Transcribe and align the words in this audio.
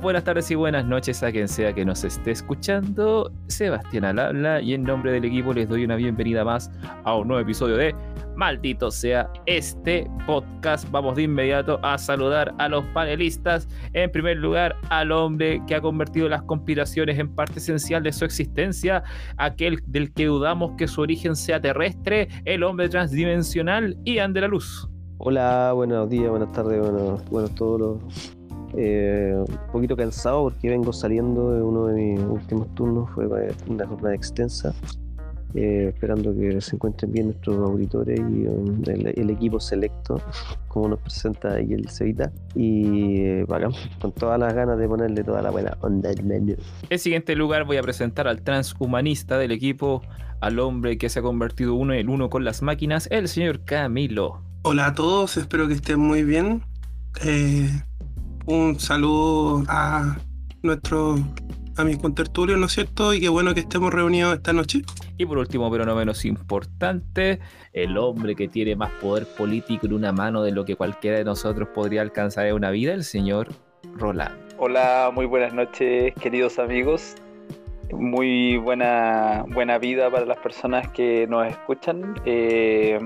Buenas 0.00 0.22
tardes 0.22 0.48
y 0.52 0.54
buenas 0.54 0.84
noches 0.84 1.24
a 1.24 1.32
quien 1.32 1.48
sea 1.48 1.72
que 1.72 1.84
nos 1.84 2.04
esté 2.04 2.30
escuchando. 2.30 3.32
Sebastián 3.48 4.04
al 4.04 4.18
habla 4.20 4.60
y 4.60 4.72
en 4.74 4.84
nombre 4.84 5.10
del 5.10 5.24
equipo 5.24 5.52
les 5.52 5.68
doy 5.68 5.84
una 5.84 5.96
bienvenida 5.96 6.44
más 6.44 6.70
a 7.02 7.16
un 7.16 7.26
nuevo 7.26 7.42
episodio 7.42 7.76
de 7.76 7.96
Maldito 8.36 8.92
sea 8.92 9.28
este 9.46 10.08
podcast. 10.24 10.88
Vamos 10.92 11.16
de 11.16 11.22
inmediato 11.22 11.80
a 11.82 11.98
saludar 11.98 12.54
a 12.58 12.68
los 12.68 12.84
panelistas. 12.94 13.66
En 13.92 14.12
primer 14.12 14.36
lugar, 14.36 14.76
al 14.88 15.10
hombre 15.10 15.60
que 15.66 15.74
ha 15.74 15.80
convertido 15.80 16.28
las 16.28 16.42
conspiraciones 16.42 17.18
en 17.18 17.34
parte 17.34 17.58
esencial 17.58 18.04
de 18.04 18.12
su 18.12 18.24
existencia, 18.24 19.02
aquel 19.36 19.82
del 19.86 20.12
que 20.12 20.26
dudamos 20.26 20.76
que 20.78 20.86
su 20.86 21.00
origen 21.00 21.34
sea 21.34 21.60
terrestre, 21.60 22.28
el 22.44 22.62
hombre 22.62 22.88
transdimensional 22.88 23.98
Ian 24.04 24.32
de 24.32 24.42
la 24.42 24.48
Luz. 24.48 24.88
Hola, 25.18 25.72
buenos 25.74 26.08
días, 26.08 26.30
buenas 26.30 26.52
tardes, 26.52 26.80
buenos, 26.80 27.24
buenos 27.28 27.52
todos 27.56 27.80
los 27.80 28.37
eh, 28.76 29.34
un 29.36 29.72
poquito 29.72 29.96
cansado 29.96 30.44
porque 30.44 30.68
vengo 30.68 30.92
saliendo 30.92 31.52
de 31.52 31.62
uno 31.62 31.86
de 31.86 31.94
mis 31.94 32.20
últimos 32.20 32.74
turnos, 32.74 33.10
fue 33.10 33.26
una 33.68 33.86
jornada 33.86 34.14
extensa, 34.14 34.74
eh, 35.54 35.86
esperando 35.94 36.34
que 36.34 36.60
se 36.60 36.76
encuentren 36.76 37.10
bien 37.10 37.26
nuestros 37.26 37.56
auditores 37.56 38.20
y 38.20 38.46
um, 38.46 38.82
el, 38.86 39.30
equipo 39.30 39.58
selecto, 39.58 40.20
como 40.68 40.88
nos 40.88 41.00
presenta 41.00 41.54
ahí 41.54 41.72
el 41.72 41.88
Cevita, 41.88 42.30
y 42.54 43.22
eh, 43.22 43.46
con 44.00 44.12
todas 44.12 44.38
las 44.38 44.52
ganas 44.52 44.78
de 44.78 44.86
ponerle 44.86 45.24
toda 45.24 45.40
la 45.40 45.50
buena 45.50 45.76
onda 45.80 46.10
al 46.10 46.22
menú. 46.22 46.54
En 46.90 46.98
siguiente 46.98 47.34
lugar 47.34 47.64
voy 47.64 47.78
a 47.78 47.82
presentar 47.82 48.28
al 48.28 48.42
transhumanista 48.42 49.38
del 49.38 49.52
equipo, 49.52 50.02
al 50.40 50.58
hombre 50.58 50.98
que 50.98 51.08
se 51.08 51.20
ha 51.20 51.22
convertido 51.22 51.74
uno 51.74 51.94
en 51.94 52.10
uno 52.10 52.28
con 52.28 52.44
las 52.44 52.60
máquinas, 52.60 53.08
el 53.10 53.28
señor 53.28 53.64
Camilo. 53.64 54.42
Hola 54.62 54.88
a 54.88 54.94
todos, 54.94 55.38
espero 55.38 55.66
que 55.66 55.74
estén 55.74 55.98
muy 55.98 56.24
bien. 56.24 56.62
Eh, 57.24 57.70
un 58.48 58.80
saludo 58.80 59.62
a 59.68 60.16
nuestros 60.62 61.20
amigos 61.76 62.00
contertulios, 62.00 62.58
¿no 62.58 62.64
es 62.64 62.72
cierto? 62.72 63.12
Y 63.12 63.20
qué 63.20 63.28
bueno 63.28 63.52
que 63.52 63.60
estemos 63.60 63.92
reunidos 63.92 64.36
esta 64.36 64.54
noche. 64.54 64.80
Y 65.18 65.26
por 65.26 65.36
último, 65.36 65.70
pero 65.70 65.84
no 65.84 65.94
menos 65.94 66.24
importante, 66.24 67.40
el 67.74 67.98
hombre 67.98 68.34
que 68.34 68.48
tiene 68.48 68.74
más 68.74 68.90
poder 69.02 69.26
político 69.36 69.84
en 69.86 69.92
una 69.92 70.12
mano 70.12 70.42
de 70.42 70.52
lo 70.52 70.64
que 70.64 70.76
cualquiera 70.76 71.18
de 71.18 71.24
nosotros 71.24 71.68
podría 71.74 72.00
alcanzar 72.00 72.46
en 72.46 72.54
una 72.54 72.70
vida, 72.70 72.94
el 72.94 73.04
señor 73.04 73.48
Roland. 73.96 74.34
Hola, 74.56 75.10
muy 75.14 75.26
buenas 75.26 75.52
noches, 75.52 76.14
queridos 76.14 76.58
amigos. 76.58 77.16
Muy 77.92 78.56
buena, 78.56 79.44
buena 79.48 79.76
vida 79.76 80.10
para 80.10 80.24
las 80.24 80.38
personas 80.38 80.88
que 80.88 81.26
nos 81.26 81.46
escuchan. 81.46 82.14
Eh, 82.24 82.98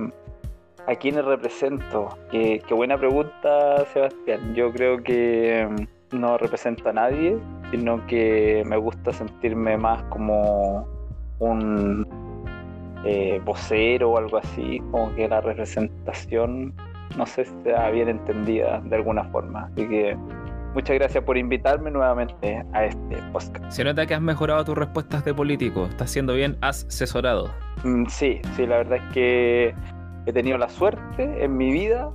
¿A 0.89 0.97
quiénes 0.97 1.25
represento? 1.25 2.09
Qué, 2.31 2.61
buena 2.71 2.99
pregunta, 2.99 3.85
Sebastián. 3.93 4.55
Yo 4.55 4.73
creo 4.73 5.03
que 5.03 5.69
mm, 5.71 6.19
no 6.19 6.37
represento 6.39 6.89
a 6.89 6.93
nadie, 6.93 7.39
sino 7.71 8.05
que 8.07 8.65
me 8.67 8.77
gusta 8.77 9.13
sentirme 9.13 9.77
más 9.77 10.03
como 10.05 10.87
un 11.39 12.07
eh, 13.05 13.41
vocero 13.45 14.11
o 14.11 14.19
algo 14.19 14.39
así, 14.39 14.81
como 14.91 15.15
que 15.15 15.29
la 15.29 15.41
representación, 15.41 16.75
no 17.17 17.27
sé 17.27 17.45
si 17.45 17.53
sea 17.63 17.91
bien 17.91 18.09
entendida 18.09 18.81
de 18.81 18.97
alguna 18.97 19.23
forma. 19.25 19.71
Así 19.73 19.87
que 19.89 20.17
muchas 20.75 20.97
gracias 20.99 21.23
por 21.23 21.39
invitarme 21.39 21.93
nuevamente 21.93 22.65
a 22.73 22.87
este 22.87 23.19
podcast. 23.33 23.71
Se 23.71 23.85
nota 23.85 24.05
que 24.05 24.15
has 24.15 24.21
mejorado 24.21 24.65
tus 24.65 24.77
respuestas 24.77 25.25
de 25.25 25.33
político, 25.33 25.87
estás 25.87 26.11
siendo 26.11 26.35
bien 26.35 26.57
asesorado. 26.61 27.53
Mm, 27.85 28.07
sí, 28.07 28.41
sí, 28.57 28.67
la 28.67 28.79
verdad 28.79 28.99
es 28.99 29.13
que 29.15 29.75
he 30.27 30.33
tenido 30.33 30.59
la 30.59 30.69
suerte 30.69 31.45
en 31.45 31.57
mi 31.57 31.73
vida 31.73 32.11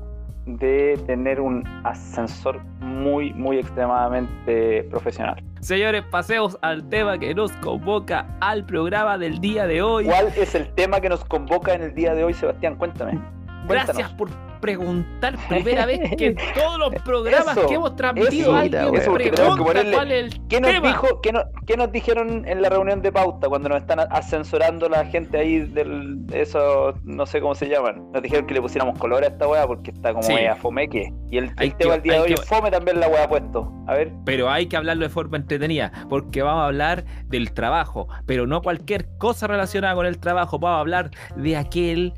de 0.46 0.98
tener 1.06 1.42
un 1.42 1.64
ascensor 1.84 2.64
muy, 2.80 3.34
muy 3.34 3.58
extremadamente 3.60 4.84
profesional. 4.84 5.44
Señores, 5.60 6.04
paseos 6.10 6.58
al 6.62 6.88
tema 6.88 7.18
que 7.18 7.36
nos 7.36 7.52
convoca 7.54 8.26
al 8.40 8.66
programa 8.66 9.18
del 9.18 9.40
día 9.40 9.68
de 9.68 9.82
hoy. 9.82 10.06
¿Cuál 10.06 10.28
es 10.38 10.56
el 10.56 10.74
tema 10.74 11.02
que 11.02 11.10
nos 11.10 11.26
convoca 11.26 11.74
en 11.74 11.84
el 11.84 11.94
día 11.94 12.14
de 12.14 12.24
hoy, 12.24 12.34
Sebastián? 12.34 12.76
Cuéntame. 12.76 13.20
Gracias 13.68 14.10
por 14.12 14.30
preguntar 14.60 15.36
primera 15.48 15.86
vez 15.86 16.16
que 16.18 16.28
en 16.28 16.36
todos 16.56 16.80
los 16.80 17.02
programas 17.04 17.58
que 17.58 17.74
hemos 17.74 17.96
transmitido 17.96 18.56
alguien 18.56 18.92
pregunta 18.92 19.56
cuál 19.58 20.12
es 20.12 20.26
el 20.26 20.48
¿qué 20.48 20.62
nos, 20.62 20.82
Dijo, 20.82 21.22
qué, 21.22 21.78
nos 21.78 21.92
dijeron 21.92 22.48
en 22.48 22.62
la 22.62 22.70
reunión 22.70 23.02
de 23.02 23.12
pauta 23.12 23.48
cuando 23.48 23.70
nos 23.70 23.82
están 23.82 24.00
ascensorando 24.00 24.90
la 24.90 25.06
gente 25.06 25.38
ahí 25.38 25.60
del 25.60 26.26
eso 26.34 26.94
no 27.04 27.26
sé 27.26 27.42
cómo 27.42 27.56
se 27.56 27.68
llaman. 27.68 28.12
Nos 28.12 28.22
dijeron 28.22 28.46
que 28.46 28.54
le 28.54 28.62
pusiéramos 28.62 28.98
color 29.00 29.24
a 29.24 29.28
esta 29.28 29.48
weá 29.48 29.66
porque 29.68 29.92
está 29.92 30.12
como 30.12 30.24
sí. 30.24 30.34
fomeque 30.60 31.14
y 31.30 31.38
el, 31.38 31.56
tema 31.56 31.94
del 31.94 32.02
día 32.02 32.14
de 32.14 32.20
hoy 32.20 32.34
es 32.34 32.46
fome 32.46 32.72
también 32.72 33.00
la 33.00 33.08
weá 33.08 33.28
puesto. 33.28 33.72
A 33.88 33.94
ver. 33.94 34.12
Pero 34.26 34.50
hay 34.50 34.68
que 34.68 34.78
hablarlo 34.78 35.04
de 35.04 35.10
forma 35.10 35.38
entretenida 35.38 35.92
porque 36.10 36.42
vamos 36.42 36.64
a 36.64 36.66
hablar 36.68 37.06
del 37.26 37.54
trabajo 37.54 38.08
pero 38.26 38.48
no 38.48 38.62
cualquier 38.62 39.08
cosa 39.18 39.48
relacionada 39.48 39.96
con 39.96 40.06
el 40.06 40.20
trabajo. 40.20 40.60
Vamos 40.60 40.78
a 40.78 40.82
hablar 40.82 41.12
de 41.36 41.58
aquel 41.58 42.14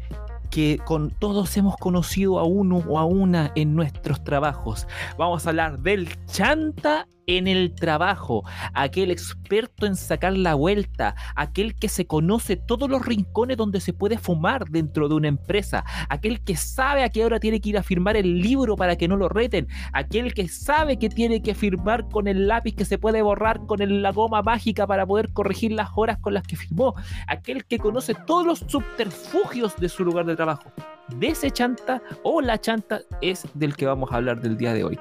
que 0.50 0.80
con 0.86 1.12
todos 1.12 1.56
hemos 1.58 1.78
conocido 1.78 2.40
a 2.40 2.44
uno 2.44 2.84
o 2.88 3.00
a 3.00 3.06
una 3.06 3.52
en 3.56 3.76
nuestros 3.76 4.24
trabajos. 4.24 4.88
Vamos 5.18 5.46
a 5.46 5.50
hablar 5.50 5.80
del 5.80 6.10
chanta 6.26 7.08
en 7.38 7.48
el 7.48 7.76
trabajo, 7.76 8.44
aquel 8.74 9.12
experto 9.12 9.86
en 9.86 9.96
sacar 9.96 10.36
la 10.36 10.56
vuelta, 10.56 11.16
aquel 11.36 11.76
que 11.76 11.88
se 11.88 12.08
conoce 12.08 12.56
todos 12.56 12.90
los 12.90 13.06
rincones 13.06 13.56
donde 13.56 13.82
se 13.82 13.94
puede 13.94 14.18
fumar 14.18 14.66
dentro 14.66 15.08
de 15.08 15.14
una 15.14 15.28
empresa, 15.28 15.86
aquel 16.10 16.42
que 16.44 16.56
sabe 16.56 17.04
a 17.04 17.10
qué 17.10 17.24
hora 17.24 17.40
tiene 17.40 17.62
que 17.62 17.70
ir 17.70 17.78
a 17.78 17.84
firmar 17.84 18.18
el 18.18 18.40
libro 18.42 18.76
para 18.76 18.96
que 18.96 19.08
no 19.08 19.16
lo 19.16 19.30
reten, 19.30 19.68
aquel 19.94 20.34
que 20.34 20.48
sabe 20.48 20.98
que 20.98 21.10
tiene 21.10 21.44
que 21.44 21.54
firmar 21.54 22.10
con 22.10 22.28
el 22.28 22.48
lápiz 22.48 22.76
que 22.76 22.86
se 22.86 22.98
puede 22.98 23.22
borrar 23.22 23.64
con 23.68 23.80
la 24.02 24.12
goma 24.12 24.42
mágica 24.42 24.88
para 24.88 25.06
poder 25.06 25.32
corregir 25.32 25.72
las 25.72 25.90
horas 25.96 26.18
con 26.18 26.34
las 26.34 26.44
que 26.44 26.56
firmó, 26.56 26.96
aquel 27.28 27.66
que 27.66 27.78
conoce 27.78 28.16
todos 28.26 28.46
los 28.46 28.60
subterfugios 28.68 29.76
de 29.78 29.90
su 29.90 30.04
lugar 30.04 30.26
de 30.26 30.36
trabajo 30.36 30.74
de 31.16 31.28
ese 31.28 31.52
chanta 31.52 32.02
o 32.24 32.42
la 32.42 32.60
chanta 32.60 33.02
es 33.22 33.46
del 33.54 33.76
que 33.76 33.86
vamos 33.86 34.12
a 34.12 34.18
hablar 34.18 34.42
del 34.42 34.58
día 34.58 34.74
de 34.74 34.84
hoy. 34.84 35.00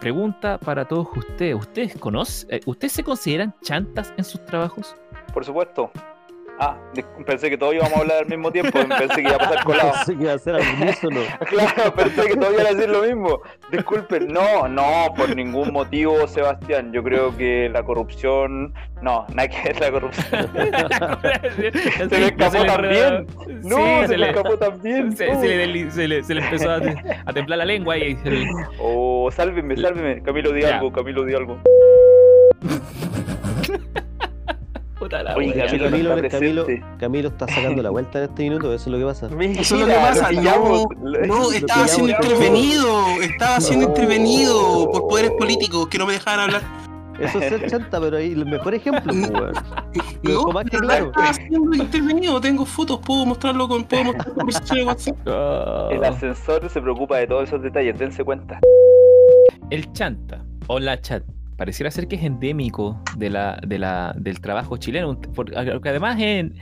Pregunta 0.00 0.58
para 0.58 0.86
todos 0.86 1.08
ustedes, 1.16 1.54
¿ustedes 1.54 1.94
conocen, 1.98 2.48
eh, 2.50 2.60
¿ustedes 2.66 2.92
se 2.92 3.04
consideran 3.04 3.54
chantas 3.62 4.12
en 4.16 4.24
sus 4.24 4.44
trabajos? 4.46 4.96
Por 5.32 5.44
supuesto. 5.44 5.90
Ah, 6.62 6.76
pensé 7.24 7.48
que 7.48 7.56
todos 7.56 7.74
íbamos 7.74 7.94
a 7.94 8.00
hablar 8.00 8.18
al 8.18 8.26
mismo 8.26 8.52
tiempo, 8.52 8.78
pensé 8.98 9.14
que 9.14 9.22
iba 9.22 9.36
a 9.36 9.38
pasar 9.38 9.64
colado. 9.64 9.92
Pensé 9.92 10.14
que 10.14 10.22
iba 10.24 10.32
a 10.34 10.38
ser 10.38 10.54
al 10.56 10.62
unísono. 10.76 11.20
claro, 11.48 11.94
pensé 11.94 12.26
que 12.26 12.36
todos 12.36 12.52
iban 12.52 12.66
a 12.66 12.70
decir 12.74 12.90
lo 12.90 13.02
mismo. 13.02 13.40
Disculpen, 13.72 14.28
no, 14.28 14.68
no, 14.68 15.14
por 15.16 15.34
ningún 15.34 15.72
motivo, 15.72 16.26
Sebastián. 16.28 16.92
Yo 16.92 17.02
creo 17.02 17.34
que 17.34 17.70
la 17.70 17.82
corrupción, 17.82 18.74
no, 19.00 19.26
nada 19.32 19.48
que 19.48 19.72
ver 19.72 19.80
la 19.80 19.90
corrupción. 19.90 20.50
se 22.10 22.18
le 22.18 22.26
escapó 22.26 22.64
también. 22.66 23.26
No, 23.62 24.06
se, 24.06 24.18
le 24.18 24.28
escapó 24.28 24.58
también. 24.58 25.16
Se, 25.16 25.26
le, 26.06 26.18
empezó 26.18 26.72
a, 26.72 27.32
templar 27.32 27.58
la 27.58 27.64
lengua 27.64 27.96
y... 27.96 28.18
Oh, 28.78 29.30
sálveme, 29.30 29.78
sálveme. 29.78 30.22
Camilo, 30.22 30.52
di 30.52 30.62
algo, 30.62 30.92
Camilo, 30.92 31.24
di 31.24 31.34
algo. 31.34 31.58
Camilo, 35.08 36.28
Camilo, 36.28 36.66
Camilo, 36.98 37.28
está 37.28 37.48
sacando 37.48 37.82
la 37.82 37.90
vuelta 37.90 38.18
en 38.18 38.24
este 38.24 38.42
minuto, 38.42 38.74
eso 38.74 38.84
es 38.84 38.86
lo 38.92 38.98
que 38.98 39.04
pasa. 39.04 39.26
eso 39.26 39.74
es 39.74 39.80
lo 39.80 39.86
que 39.86 39.94
pasa, 39.94 40.30
no, 40.32 40.86
no 41.26 41.52
estaba 41.52 41.88
siendo 41.88 42.12
intervenido, 42.12 43.04
estaba 43.22 43.60
siendo 43.60 43.86
intervenido 43.86 44.90
por 44.92 45.08
poderes 45.08 45.30
políticos 45.32 45.88
que 45.88 45.98
no 45.98 46.06
me 46.06 46.12
dejaban 46.14 46.40
hablar. 46.40 46.62
Eso 47.18 47.38
es 47.38 47.48
ser 47.50 47.70
chanta, 47.70 48.00
pero 48.00 48.16
ahí 48.16 48.32
el 48.32 48.46
mejor 48.46 48.74
ejemplo, 48.74 49.12
No, 50.22 50.52
más 50.52 50.64
que 50.64 50.78
claro. 50.78 51.06
estaba 51.06 51.32
siendo 51.34 51.76
intervenido, 51.76 52.40
tengo 52.40 52.64
fotos, 52.64 52.98
puedo 53.04 53.26
mostrarlo 53.26 53.68
con, 53.68 53.84
puedo 53.84 54.04
mostrarlo 54.04 54.34
con 54.34 54.86
WhatsApp. 54.86 55.16
El 55.92 56.04
ascensor 56.04 56.68
se 56.68 56.80
preocupa 56.80 57.18
de 57.18 57.26
todos 57.26 57.44
esos 57.44 57.62
detalles, 57.62 57.98
dense 57.98 58.24
cuenta. 58.24 58.60
El 59.70 59.92
chanta 59.92 60.44
o 60.66 60.78
la 60.78 61.00
chanta 61.00 61.39
pareciera 61.60 61.90
ser 61.90 62.08
que 62.08 62.16
es 62.16 62.22
endémico 62.22 62.98
de 63.18 63.28
la, 63.28 63.60
de 63.66 63.78
la, 63.78 64.14
del 64.16 64.40
trabajo 64.40 64.78
chileno, 64.78 65.20
porque 65.20 65.90
además 65.90 66.18
en, 66.18 66.54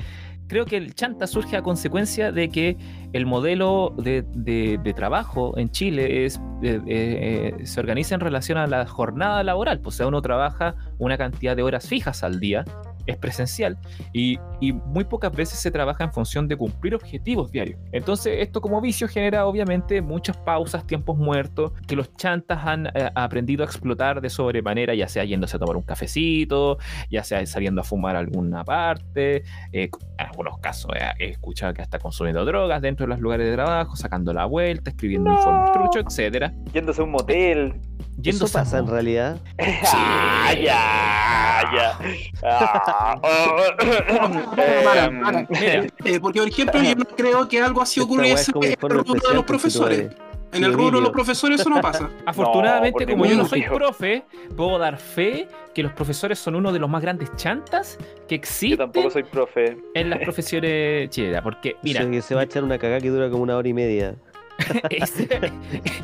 creo 0.48 0.64
que 0.64 0.76
el 0.76 0.92
chanta 0.92 1.28
surge 1.28 1.56
a 1.56 1.62
consecuencia 1.62 2.32
de 2.32 2.48
que 2.48 2.76
el 3.12 3.24
modelo 3.24 3.94
de, 3.96 4.24
de, 4.34 4.94
trabajo 4.94 5.56
en 5.56 5.70
Chile 5.70 6.24
es, 6.24 6.40
eh, 6.64 6.80
eh, 6.88 7.54
se 7.64 7.78
organiza 7.78 8.16
en 8.16 8.22
relación 8.22 8.58
a 8.58 8.66
la 8.66 8.88
jornada 8.88 9.44
laboral, 9.44 9.78
pues 9.78 9.94
o 9.94 9.98
sea, 9.98 10.08
uno 10.08 10.20
trabaja 10.20 10.74
una 10.98 11.16
cantidad 11.16 11.54
de 11.54 11.62
horas 11.62 11.88
fijas 11.88 12.24
al 12.24 12.40
día 12.40 12.64
es 13.08 13.16
presencial 13.16 13.78
y, 14.12 14.38
muy 14.86 15.04
pocas 15.04 15.32
veces 15.32 15.58
se 15.58 15.70
trabaja 15.70 16.04
en 16.04 16.12
función 16.12 16.48
de 16.48 16.56
cumplir 16.56 16.94
objetivos 16.94 17.50
diarios. 17.50 17.80
Entonces 17.92 18.38
esto 18.40 18.60
como 18.60 18.80
vicio 18.80 19.08
genera 19.08 19.46
obviamente 19.46 20.02
muchas 20.02 20.36
pausas, 20.36 20.86
tiempos 20.86 21.16
muertos, 21.16 21.72
que 21.86 21.96
los 21.96 22.14
chantas 22.16 22.66
han 22.66 22.86
eh, 22.88 23.10
aprendido 23.14 23.62
a 23.62 23.66
explotar 23.66 24.20
de 24.20 24.28
sobremanera, 24.28 24.94
ya 24.94 25.08
sea 25.08 25.24
yéndose 25.24 25.56
a 25.56 25.60
tomar 25.60 25.76
un 25.76 25.84
cafecito, 25.84 26.78
ya 27.10 27.22
sea 27.24 27.44
saliendo 27.46 27.80
a 27.80 27.84
fumar 27.84 28.16
alguna 28.16 28.64
parte, 28.64 29.44
eh, 29.72 29.90
en 30.18 30.26
algunos 30.26 30.58
casos 30.58 30.90
he 31.18 31.30
escuchado 31.30 31.72
que 31.72 31.82
hasta 31.82 31.98
consumiendo 31.98 32.44
drogas 32.44 32.82
dentro 32.82 33.06
de 33.06 33.10
los 33.10 33.20
lugares 33.20 33.46
de 33.46 33.54
trabajo, 33.54 33.96
sacando 33.96 34.32
la 34.32 34.44
vuelta, 34.44 34.90
escribiendo 34.90 35.30
informes 35.32 35.72
truchos, 35.72 36.04
etcétera. 36.06 36.52
Yéndose 36.72 37.00
a 37.00 37.04
un 37.04 37.12
motel. 37.12 37.80
Yendo 38.20 38.44
Eso 38.46 38.52
pasa 38.52 38.78
en 38.78 38.86
realidad. 38.86 39.40
Ah, 39.60 40.52
ya, 40.54 41.70
ya. 41.74 41.98
Ah, 42.42 43.20
oh, 43.22 43.58
Para, 44.84 45.10
para. 45.20 45.40
eh, 45.50 45.88
Eh, 46.04 46.20
porque, 46.20 46.40
por 46.40 46.48
ejemplo, 46.48 46.82
yo 46.82 46.94
no 46.94 47.04
creo 47.04 47.48
que 47.48 47.60
algo 47.60 47.82
así 47.82 48.00
ocurriese 48.00 48.52
en 48.54 48.64
el 48.64 48.76
rubro 48.80 49.28
de 49.28 49.34
los 49.34 49.44
profesores. 49.44 50.10
En 50.50 50.64
el 50.64 50.70
Sí, 50.70 50.76
rubro 50.78 50.96
de 50.96 51.02
los 51.02 51.10
profesores 51.10 51.60
eso 51.60 51.68
no 51.68 51.78
pasa. 51.82 52.08
Afortunadamente, 52.26 53.04
por 53.04 53.12
como 53.12 53.26
yo 53.26 53.36
no 53.36 53.44
soy 53.46 53.60
motivo. 53.60 53.76
profe, 53.76 54.24
puedo 54.56 54.78
dar 54.78 54.96
fe 54.96 55.46
que 55.74 55.82
los 55.82 55.92
profesores 55.92 56.38
son 56.38 56.54
uno 56.54 56.72
de 56.72 56.78
los 56.78 56.88
más 56.88 57.02
grandes 57.02 57.30
chantas 57.36 57.98
que 58.26 58.36
yo 58.36 58.38
existen 58.40 58.78
tampoco 58.78 59.10
soy 59.10 59.24
profe. 59.24 59.76
en 59.94 60.08
las 60.08 60.20
profesiones 60.20 61.10
chilenas. 61.10 61.42
Porque, 61.42 61.76
mira, 61.82 62.00
O 62.00 62.04
sea, 62.04 62.10
que 62.12 62.22
se 62.22 62.34
va 62.34 62.40
a 62.40 62.44
echar 62.44 62.64
una 62.64 62.78
cagada 62.78 62.98
que 63.02 63.10
dura 63.10 63.28
como 63.28 63.42
una 63.42 63.58
hora 63.58 63.68
y 63.68 63.74
media. 63.74 64.14
ese- 64.90 65.52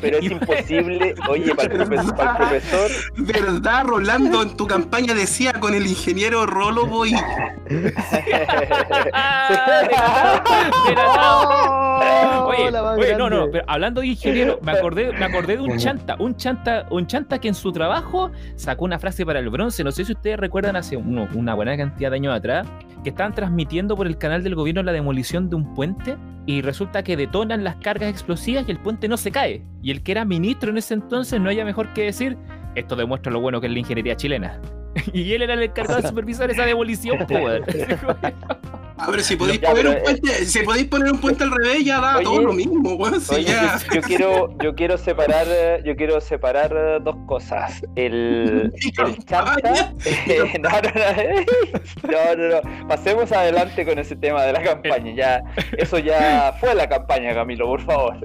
Pero 0.01 0.17
es 0.17 0.31
imposible, 0.31 1.13
oye, 1.29 1.53
para 1.55 1.73
el, 1.73 1.83
profesor, 1.83 2.15
para 2.15 2.31
el 2.31 2.37
profesor, 2.61 2.91
¿Verdad, 3.17 3.83
Rolando? 3.85 4.41
En 4.43 4.55
tu 4.57 4.65
campaña 4.67 5.13
decía 5.13 5.53
con 5.53 5.73
el 5.73 5.85
ingeniero 5.85 6.45
Rolo 6.45 6.85
voy. 6.85 7.13
¡Ah! 9.13 10.43
Oye, 12.47 12.69
oye, 12.79 13.15
no, 13.15 13.29
no, 13.29 13.47
pero 13.51 13.63
hablando 13.67 14.01
de 14.01 14.07
ingeniero, 14.07 14.59
me 14.61 14.71
acordé, 14.71 15.11
me 15.13 15.25
acordé 15.25 15.57
de 15.57 15.63
un 15.63 15.77
chanta, 15.77 16.15
un 16.19 16.35
chanta, 16.35 16.85
un 16.91 17.07
chanta 17.07 17.39
que 17.39 17.47
en 17.47 17.55
su 17.55 17.71
trabajo 17.71 18.31
sacó 18.55 18.85
una 18.85 18.99
frase 18.99 19.25
para 19.25 19.39
el 19.39 19.49
bronce. 19.49 19.83
No 19.83 19.91
sé 19.91 20.05
si 20.05 20.13
ustedes 20.13 20.37
recuerdan 20.39 20.75
hace 20.75 20.95
uno- 20.97 21.27
una 21.33 21.53
buena 21.53 21.75
cantidad 21.77 22.09
de 22.11 22.15
años 22.17 22.35
atrás, 22.35 22.67
que 23.03 23.09
estaban 23.09 23.33
transmitiendo 23.33 23.95
por 23.95 24.07
el 24.07 24.17
canal 24.17 24.43
del 24.43 24.55
gobierno 24.55 24.83
la 24.83 24.91
demolición 24.91 25.49
de 25.49 25.55
un 25.55 25.73
puente 25.73 26.17
y 26.45 26.61
resulta 26.61 27.03
que 27.03 27.17
detonan 27.17 27.63
las 27.63 27.75
cargas 27.77 28.09
explosivas 28.09 28.65
y 28.67 28.71
el 28.71 28.79
puente 28.79 29.07
no 29.07 29.17
se 29.17 29.31
cae. 29.31 29.63
Y 29.81 29.91
el 29.91 30.03
que 30.03 30.11
era 30.11 30.25
ministro 30.25 30.69
en 30.69 30.77
ese 30.77 30.93
entonces 30.93 31.39
no 31.41 31.49
haya 31.49 31.65
mejor 31.65 31.93
que 31.93 32.03
decir, 32.03 32.37
esto 32.75 32.95
demuestra 32.95 33.31
lo 33.31 33.39
bueno 33.39 33.59
que 33.61 33.67
es 33.67 33.73
la 33.73 33.79
ingeniería 33.79 34.15
chilena. 34.15 34.59
Y 35.13 35.33
él 35.33 35.41
era 35.43 35.53
el 35.55 35.63
encargado 35.63 36.01
de 36.01 36.07
supervisar 36.07 36.49
esa 36.51 36.65
demolición, 36.65 37.17
po, 37.27 37.33
weón. 37.35 37.63
A 38.97 39.11
ver, 39.11 39.21
si 39.23 39.35
podéis 39.35 39.59
Ya, 39.59 39.71
poner 39.71 39.87
un 39.89 39.97
puente, 40.03 40.29
si 40.45 40.59
podéis 40.63 40.85
poner 40.87 41.11
un 41.11 41.19
puente 41.19 41.43
al 41.43 41.51
revés, 41.51 41.83
ya 41.83 41.99
da 41.99 42.15
Oye, 42.15 42.23
todo 42.23 42.41
lo 42.43 42.53
mismo, 42.53 42.93
weón. 42.95 43.19
Si 43.19 43.35
Oye, 43.35 43.43
ya. 43.43 43.77
yo, 43.77 43.95
yo 43.95 44.01
quiero, 44.01 44.57
yo 44.63 44.73
quiero 44.73 44.97
separar, 44.97 45.45
eh, 45.49 45.81
yo 45.83 45.97
quiero 45.97 46.21
separar 46.21 46.71
eh, 46.73 46.99
dos 47.03 47.17
cosas. 47.27 47.85
El, 47.97 48.71
el 49.05 49.25
chanta. 49.25 49.93
eh, 50.05 50.53
no, 50.61 50.69
no, 50.69 50.77
no, 50.95 52.35
no, 52.35 52.35
no, 52.61 52.61
no. 52.61 52.87
Pasemos 52.87 53.33
adelante 53.33 53.85
con 53.85 53.99
ese 53.99 54.15
tema 54.15 54.43
de 54.43 54.53
la 54.53 54.63
campaña. 54.63 55.13
Ya, 55.13 55.43
eso 55.77 55.99
ya 55.99 56.55
fue 56.61 56.73
la 56.73 56.87
campaña, 56.87 57.33
Camilo, 57.33 57.65
por 57.67 57.81
favor. 57.81 58.15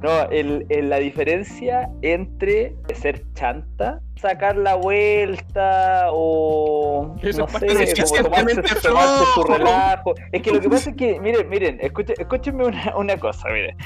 No, 0.00 0.30
el, 0.30 0.64
el- 0.68 0.90
la 0.90 0.98
diferencia 1.00 1.88
entre 2.02 2.72
ser 2.94 3.24
chanta, 3.34 4.00
sacar 4.20 4.56
la 4.56 4.76
vuelta 4.76 6.03
o 6.12 7.14
no 7.22 7.28
es 7.28 7.36
sé, 7.36 7.42
de 7.42 7.46
como 8.04 8.22
tomarse, 8.30 8.62
tomarse 8.82 9.24
su 9.34 9.42
relajo. 9.44 10.14
Es 10.32 10.42
que 10.42 10.50
lo 10.52 10.60
que 10.60 10.68
pasa 10.68 10.90
es 10.90 10.96
que, 10.96 11.20
miren, 11.20 11.48
miren, 11.48 11.78
escuchen- 11.80 12.14
escúchenme 12.18 12.64
una, 12.64 12.96
una 12.96 13.16
cosa, 13.16 13.48
miren. 13.50 13.76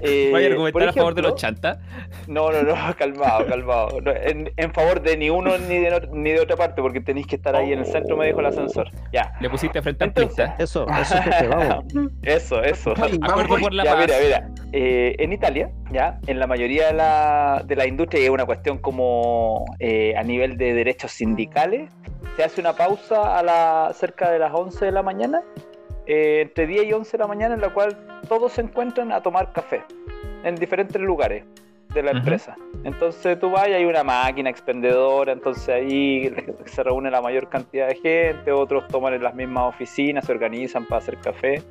Eh, 0.00 0.30
Vaya 0.32 0.46
a 0.46 0.50
por 0.50 0.52
argumentar 0.66 0.88
a 0.88 0.92
favor 0.92 1.14
de 1.14 1.22
los 1.22 1.34
chantas. 1.36 1.78
no, 2.26 2.50
no, 2.50 2.62
no, 2.62 2.74
calmado, 2.98 3.46
calmado. 3.46 4.00
No, 4.00 4.10
en, 4.12 4.50
en 4.56 4.72
favor 4.72 5.00
de 5.02 5.16
ni 5.16 5.30
uno 5.30 5.56
ni 5.58 5.78
de, 5.78 5.90
no- 5.90 6.06
ni 6.12 6.30
de 6.30 6.40
otra 6.40 6.56
parte, 6.56 6.80
porque 6.82 7.00
tenéis 7.00 7.26
que 7.26 7.36
estar 7.36 7.54
ahí 7.56 7.72
en 7.72 7.80
el 7.80 7.86
centro, 7.86 8.16
me 8.16 8.26
dijo 8.26 8.40
el 8.40 8.46
ascensor. 8.46 8.90
Ya, 9.12 9.32
Le 9.40 9.50
pusiste 9.50 9.80
frente 9.82 10.04
a 10.04 10.06
Entonces- 10.08 10.28
pista. 10.46 10.56
Eso, 10.62 10.86
eso 10.88 11.22
jefe, 11.22 11.48
vamos. 11.48 11.84
eso, 12.22 12.62
eso. 12.62 12.94
Ay, 12.96 13.18
Acuerdo 13.22 13.56
por 13.58 13.72
la 13.74 13.84
ya, 13.84 13.94
paz. 13.94 14.06
mira, 14.06 14.16
mira. 14.22 14.50
Eh, 14.72 15.16
en 15.18 15.32
Italia, 15.32 15.70
ya, 15.90 16.18
en 16.26 16.38
la 16.38 16.46
mayoría 16.46 16.88
de 16.88 16.92
la, 16.92 17.62
de 17.64 17.74
la 17.76 17.86
industria, 17.86 18.20
y 18.22 18.24
es 18.26 18.30
una 18.30 18.44
cuestión 18.44 18.78
como 18.78 19.64
eh, 19.78 20.14
a 20.16 20.22
nivel 20.22 20.58
de 20.58 20.74
derechos 20.74 21.10
sindicales, 21.12 21.48
se 22.36 22.44
hace 22.44 22.60
una 22.60 22.72
pausa 22.74 23.38
a 23.38 23.42
la, 23.42 23.90
cerca 23.94 24.30
de 24.30 24.38
las 24.38 24.52
11 24.52 24.86
de 24.86 24.92
la 24.92 25.02
mañana, 25.02 25.42
eh, 26.06 26.40
entre 26.42 26.66
10 26.66 26.84
y 26.84 26.92
11 26.92 27.12
de 27.12 27.18
la 27.18 27.26
mañana, 27.26 27.54
en 27.54 27.60
la 27.60 27.72
cual 27.72 27.96
todos 28.28 28.52
se 28.52 28.62
encuentran 28.62 29.12
a 29.12 29.22
tomar 29.22 29.52
café 29.52 29.82
en 30.44 30.54
diferentes 30.54 31.00
lugares 31.00 31.44
de 31.94 32.02
la 32.02 32.12
empresa. 32.12 32.56
Entonces 32.84 33.38
tú 33.38 33.50
vas 33.50 33.68
y 33.68 33.72
hay 33.72 33.84
una 33.84 34.04
máquina 34.04 34.50
expendedora, 34.50 35.32
entonces 35.32 35.68
ahí 35.68 36.32
se 36.66 36.82
reúne 36.82 37.10
la 37.10 37.20
mayor 37.20 37.48
cantidad 37.48 37.88
de 37.88 37.96
gente, 37.96 38.52
otros 38.52 38.86
toman 38.88 39.14
en 39.14 39.22
las 39.22 39.34
mismas 39.34 39.64
oficinas, 39.64 40.26
se 40.26 40.32
organizan 40.32 40.86
para 40.86 40.98
hacer 40.98 41.18
café. 41.18 41.62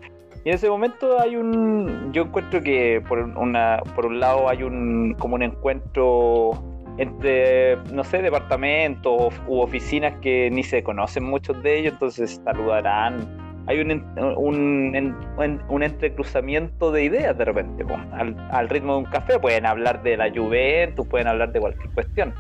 Y 0.44 0.50
en 0.50 0.56
ese 0.56 0.70
momento 0.70 1.20
hay 1.20 1.36
un, 1.36 2.12
yo 2.14 2.24
encuentro 2.24 2.62
que 2.62 3.02
por 3.08 3.20
una, 3.20 3.82
por 3.96 4.06
un 4.06 4.20
lado 4.20 4.50
hay 4.50 4.64
un 4.64 5.16
como 5.18 5.36
un 5.36 5.44
encuentro 5.44 6.52
entre, 6.98 7.78
no 7.94 8.04
sé, 8.04 8.22
departamentos 8.22 9.34
u 9.48 9.60
oficinas 9.60 10.14
que 10.22 10.50
ni 10.52 10.64
se 10.64 10.84
conocen 10.84 11.24
muchos 11.24 11.62
de 11.64 11.80
ellos, 11.80 11.94
entonces 11.94 12.42
saludarán. 12.44 13.46
Hay 13.68 13.82
un, 13.82 13.92
un, 14.38 15.18
un- 15.38 15.62
un 15.68 15.84
entrecruzamiento 15.84 16.92
de 16.92 17.04
ideas 17.04 17.38
de 17.38 17.46
repente, 17.46 17.86
al, 18.14 18.36
al 18.52 18.70
ritmo 18.70 18.94
de 18.94 19.00
un 19.00 19.06
café. 19.06 19.38
Pueden 19.40 19.66
hablar 19.66 20.02
de 20.04 20.16
la 20.18 20.32
Juventus, 20.34 21.06
pueden 21.08 21.28
hablar 21.28 21.52
de 21.52 21.60
cualquier 21.60 21.90
cuestión. 21.94 22.34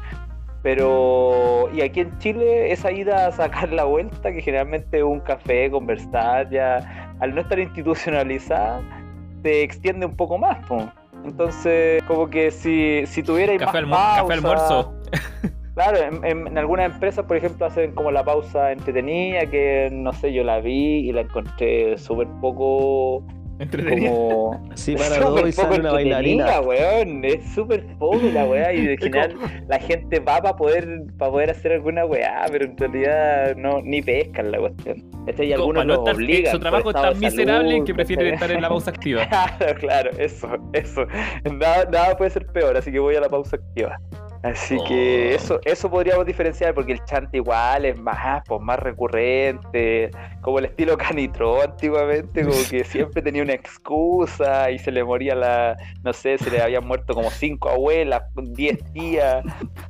Pero, 0.63 1.69
y 1.73 1.81
aquí 1.81 1.99
en 2.01 2.17
Chile, 2.17 2.71
esa 2.71 2.91
ida 2.91 3.27
a 3.27 3.31
sacar 3.31 3.71
la 3.71 3.83
vuelta, 3.83 4.31
que 4.31 4.41
generalmente 4.41 5.03
un 5.03 5.19
café, 5.19 5.69
conversar, 5.69 6.49
ya, 6.49 7.13
al 7.19 7.35
no 7.35 7.41
estar 7.41 7.59
institucionalizada, 7.59 8.81
se 9.43 9.63
extiende 9.63 10.05
un 10.05 10.15
poco 10.15 10.37
más. 10.37 10.57
po. 10.65 10.89
Entonces, 11.27 12.01
como 12.03 12.29
que 12.29 12.51
si, 12.51 13.05
si 13.05 13.21
tuvierais 13.23 13.59
Café, 13.59 13.81
más 13.85 13.89
almu- 13.89 14.15
café 14.15 14.21
pausa- 14.21 14.33
almuerzo. 14.33 14.93
Claro, 15.75 15.97
en, 15.99 16.25
en- 16.25 16.47
en 16.47 16.57
algunas 16.57 16.91
empresas, 16.91 17.23
por 17.25 17.37
ejemplo, 17.37 17.65
hacen 17.67 17.91
como 17.93 18.09
la 18.11 18.23
pausa 18.23 18.71
entretenida, 18.71 19.45
que 19.45 19.89
no 19.91 20.11
sé, 20.13 20.33
yo 20.33 20.43
la 20.43 20.59
vi 20.59 21.07
y 21.07 21.11
la 21.11 21.21
encontré 21.21 21.97
súper 21.99 22.27
poco 22.41 23.23
Entretenido. 23.59 24.11
como... 24.11 24.69
Sí, 24.75 24.95
para 24.95 25.19
dos 25.19 25.47
y 25.47 25.51
sale 25.51 25.79
una 25.79 25.91
bailarina. 25.91 26.61
weón. 26.61 27.25
Es 27.25 27.53
súper 27.53 27.83
fome 27.97 28.31
la 28.31 28.45
weá 28.45 28.73
y 28.73 28.87
en 28.87 28.97
general 28.99 29.35
la 29.67 29.79
gente 29.79 30.19
va 30.19 30.41
para 30.41 30.55
poder, 30.55 30.87
para 31.17 31.31
poder 31.31 31.49
hacer 31.51 31.73
alguna 31.73 32.05
weá, 32.05 32.45
pero 32.51 32.65
en 32.65 32.77
realidad 32.77 33.55
no, 33.55 33.81
ni 33.81 34.01
pescan 34.01 34.51
la 34.51 34.59
cuestión. 34.59 35.03
Este, 35.27 35.45
y 35.45 35.53
algunos 35.53 35.85
no 35.85 35.95
los 35.95 36.15
obligan. 36.15 36.51
Su 36.51 36.59
trabajo 36.59 36.89
es 36.89 36.95
tan 36.95 37.19
miserable 37.19 37.71
salud, 37.71 37.85
que 37.85 37.93
prefieren 37.93 38.33
estar 38.33 38.51
en 38.51 38.61
la 38.61 38.69
pausa 38.69 38.91
activa. 38.91 39.27
Claro, 39.27 39.75
claro, 39.79 40.11
eso, 40.17 40.49
eso. 40.73 41.05
Nada, 41.51 41.85
nada 41.91 42.17
puede 42.17 42.31
ser 42.31 42.45
peor, 42.47 42.77
así 42.77 42.91
que 42.91 42.99
voy 42.99 43.15
a 43.15 43.21
la 43.21 43.29
pausa 43.29 43.57
activa. 43.57 43.99
Así 44.43 44.77
que 44.87 45.31
Oh. 45.31 45.35
eso, 45.35 45.59
eso 45.65 45.89
podríamos 45.89 46.25
diferenciar 46.25 46.73
porque 46.73 46.93
el 46.93 47.03
chante 47.05 47.37
igual 47.37 47.85
es 47.85 47.99
más, 47.99 48.43
pues, 48.47 48.61
más 48.61 48.79
recurrente, 48.79 50.11
como 50.41 50.59
el 50.59 50.65
estilo 50.65 50.97
canitro 50.97 51.61
antiguamente, 51.61 52.43
como 52.43 52.55
que 52.69 52.83
siempre 52.83 53.21
tenía 53.21 53.43
una 53.43 53.53
excusa 53.53 54.69
y 54.71 54.79
se 54.79 54.91
le 54.91 55.03
moría 55.03 55.35
la, 55.35 55.75
no 56.03 56.13
sé, 56.13 56.37
se 56.37 56.49
le 56.51 56.61
habían 56.61 56.85
muerto 56.85 57.13
como 57.13 57.29
cinco 57.31 57.69
abuelas, 57.69 58.23
diez 58.35 58.77
tías. 58.93 59.43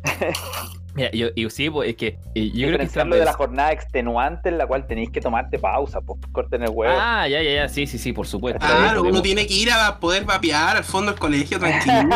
Mira, 0.97 1.11
yo, 1.11 1.27
y 1.35 1.47
sí, 1.51 1.69
pues, 1.69 1.89
es 1.91 1.95
que 1.95 2.13
yo 2.13 2.17
creo 2.33 2.51
que 2.51 2.57
Diferenciarlo 2.57 3.15
de 3.17 3.23
la 3.23 3.33
jornada 3.33 3.71
extenuante 3.71 4.49
en 4.49 4.57
la 4.57 4.65
cual 4.65 4.87
tenéis 4.87 5.11
que 5.11 5.21
tomarte 5.21 5.59
pausa, 5.59 6.01
pues 6.01 6.19
corten 6.31 6.63
el 6.63 6.71
huevo. 6.71 6.91
Ah, 6.99 7.27
ya, 7.27 7.39
ya, 7.43 7.53
ya, 7.53 7.69
sí, 7.69 7.85
sí, 7.85 7.99
sí, 7.99 8.13
por 8.13 8.25
supuesto. 8.25 8.65
Claro, 8.65 9.03
uno 9.03 9.21
tiene 9.21 9.45
que 9.45 9.53
ir 9.53 9.69
a 9.71 9.99
poder 9.99 10.25
vapear 10.25 10.77
al 10.77 10.83
fondo 10.83 11.11
del 11.11 11.19
colegio 11.19 11.59
tranquilo. 11.59 11.93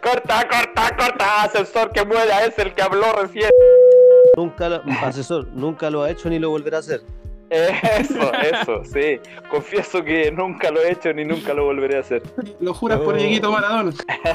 corta, 0.00 0.48
corta, 0.48 0.96
corta, 0.96 1.42
asesor 1.42 1.90
que 1.90 2.04
muera, 2.04 2.44
es 2.44 2.56
el 2.60 2.72
que 2.72 2.82
habló 2.82 3.14
recién. 3.14 3.50
Nunca 4.36 4.68
lo, 4.68 4.82
asesor, 5.02 5.48
nunca 5.48 5.90
lo 5.90 6.04
ha 6.04 6.10
hecho 6.12 6.30
ni 6.30 6.38
lo 6.38 6.50
volverá 6.50 6.76
a 6.76 6.80
hacer. 6.80 7.00
Eso, 7.50 8.32
eso, 8.34 8.84
sí. 8.84 9.20
Confieso 9.50 10.02
que 10.02 10.30
nunca 10.32 10.70
lo 10.70 10.80
he 10.82 10.92
hecho 10.92 11.12
ni 11.12 11.24
nunca 11.24 11.54
lo 11.54 11.64
volveré 11.64 11.96
a 11.96 12.00
hacer. 12.00 12.22
Lo 12.60 12.74
juras 12.74 12.98
por 13.00 13.14
Oh. 13.14 13.16
Dieguito 13.18 13.52
Maradona. 13.52 13.92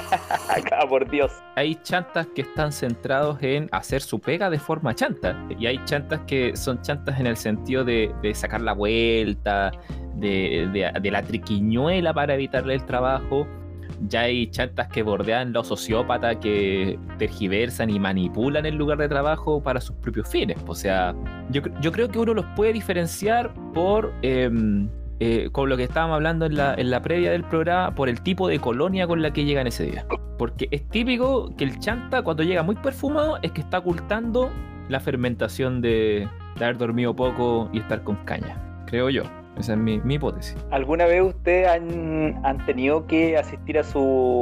Acá, 0.50 0.80
por 0.88 1.10
Dios. 1.10 1.32
Hay 1.56 1.76
chantas 1.84 2.28
que 2.34 2.42
están 2.42 2.72
centrados 2.72 3.38
en 3.42 3.68
hacer 3.72 4.02
su 4.02 4.20
pega 4.20 4.50
de 4.50 4.60
forma 4.60 4.96
chanta. 4.96 5.36
Y 5.60 5.66
hay 5.68 5.84
chantas 5.86 6.22
que 6.28 6.56
son 6.56 6.82
chantas 6.82 7.20
en 7.20 7.28
el 7.28 7.36
sentido 7.38 7.84
de, 7.84 8.14
de 8.22 8.34
sacar 8.34 8.62
la 8.62 8.74
vuelta, 8.74 9.72
de, 10.16 10.70
de- 10.72 10.92
de 11.02 11.12
la 11.12 11.22
triquiñuela 11.22 12.14
para 12.14 12.34
evitarle 12.36 12.76
el 12.76 12.86
trabajo. 12.86 13.46
Ya 14.08 14.22
hay 14.22 14.48
chantas 14.48 14.88
que 14.88 15.04
bordean 15.04 15.54
los 15.54 15.68
sociópatas 15.68 16.38
que 16.38 17.00
tergiversan 17.18 17.90
y 17.90 18.00
manipulan 18.00 18.66
el 18.66 18.76
lugar 18.76 18.98
de 18.98 19.08
trabajo 19.08 19.62
para 19.62 19.82
sus 19.82 19.96
propios 19.98 20.28
fines. 20.28 20.58
O 20.68 20.76
sea, 20.76 21.16
yo, 21.50 21.62
yo 21.82 21.92
creo 21.92 22.10
que 22.10 22.20
uno 22.20 22.34
los 22.34 22.46
puede 22.56 22.74
diferenciar 22.74 23.54
por, 23.74 24.14
em, 24.22 24.90
eh, 25.20 25.50
con 25.52 25.70
lo 25.70 25.78
que 25.78 25.84
estábamos 25.84 26.16
hablando 26.16 26.46
en 26.46 26.56
la, 26.56 26.74
en 26.76 26.90
la 26.90 27.02
previa 27.02 27.32
del 27.32 27.44
programa, 27.44 27.94
por 27.94 28.10
el 28.10 28.22
tipo 28.22 28.48
de 28.48 28.60
colonia 28.60 29.08
con 29.08 29.22
la 29.22 29.32
que 29.32 29.46
llegan 29.46 29.68
ese 29.68 29.86
día. 29.86 30.06
Porque 30.38 30.68
es 30.72 30.88
típico 30.90 31.56
que 31.56 31.64
el 31.64 31.80
chanta, 31.80 32.24
cuando 32.24 32.44
llega 32.44 32.64
muy 32.64 32.76
perfumado, 32.76 33.38
es 33.42 33.52
que 33.52 33.62
está 33.62 33.80
ocultando 33.80 34.50
la 34.90 35.00
fermentación 35.00 35.82
de 35.82 36.28
haber 36.56 36.78
dormido 36.78 37.16
poco 37.16 37.70
y 37.72 37.80
estar 37.80 38.04
con 38.04 38.16
caña. 38.26 38.58
Creo 38.88 39.10
yo. 39.10 39.24
Esa 39.58 39.74
es 39.74 39.80
mi, 39.80 40.00
mi 40.00 40.16
hipótesis. 40.16 40.56
¿Alguna 40.72 41.06
vez 41.06 41.22
ustedes 41.24 41.68
han, 41.68 42.40
han 42.46 42.66
tenido 42.66 43.06
que 43.06 43.38
asistir 43.38 43.78
a 43.78 43.84
sus 43.84 44.42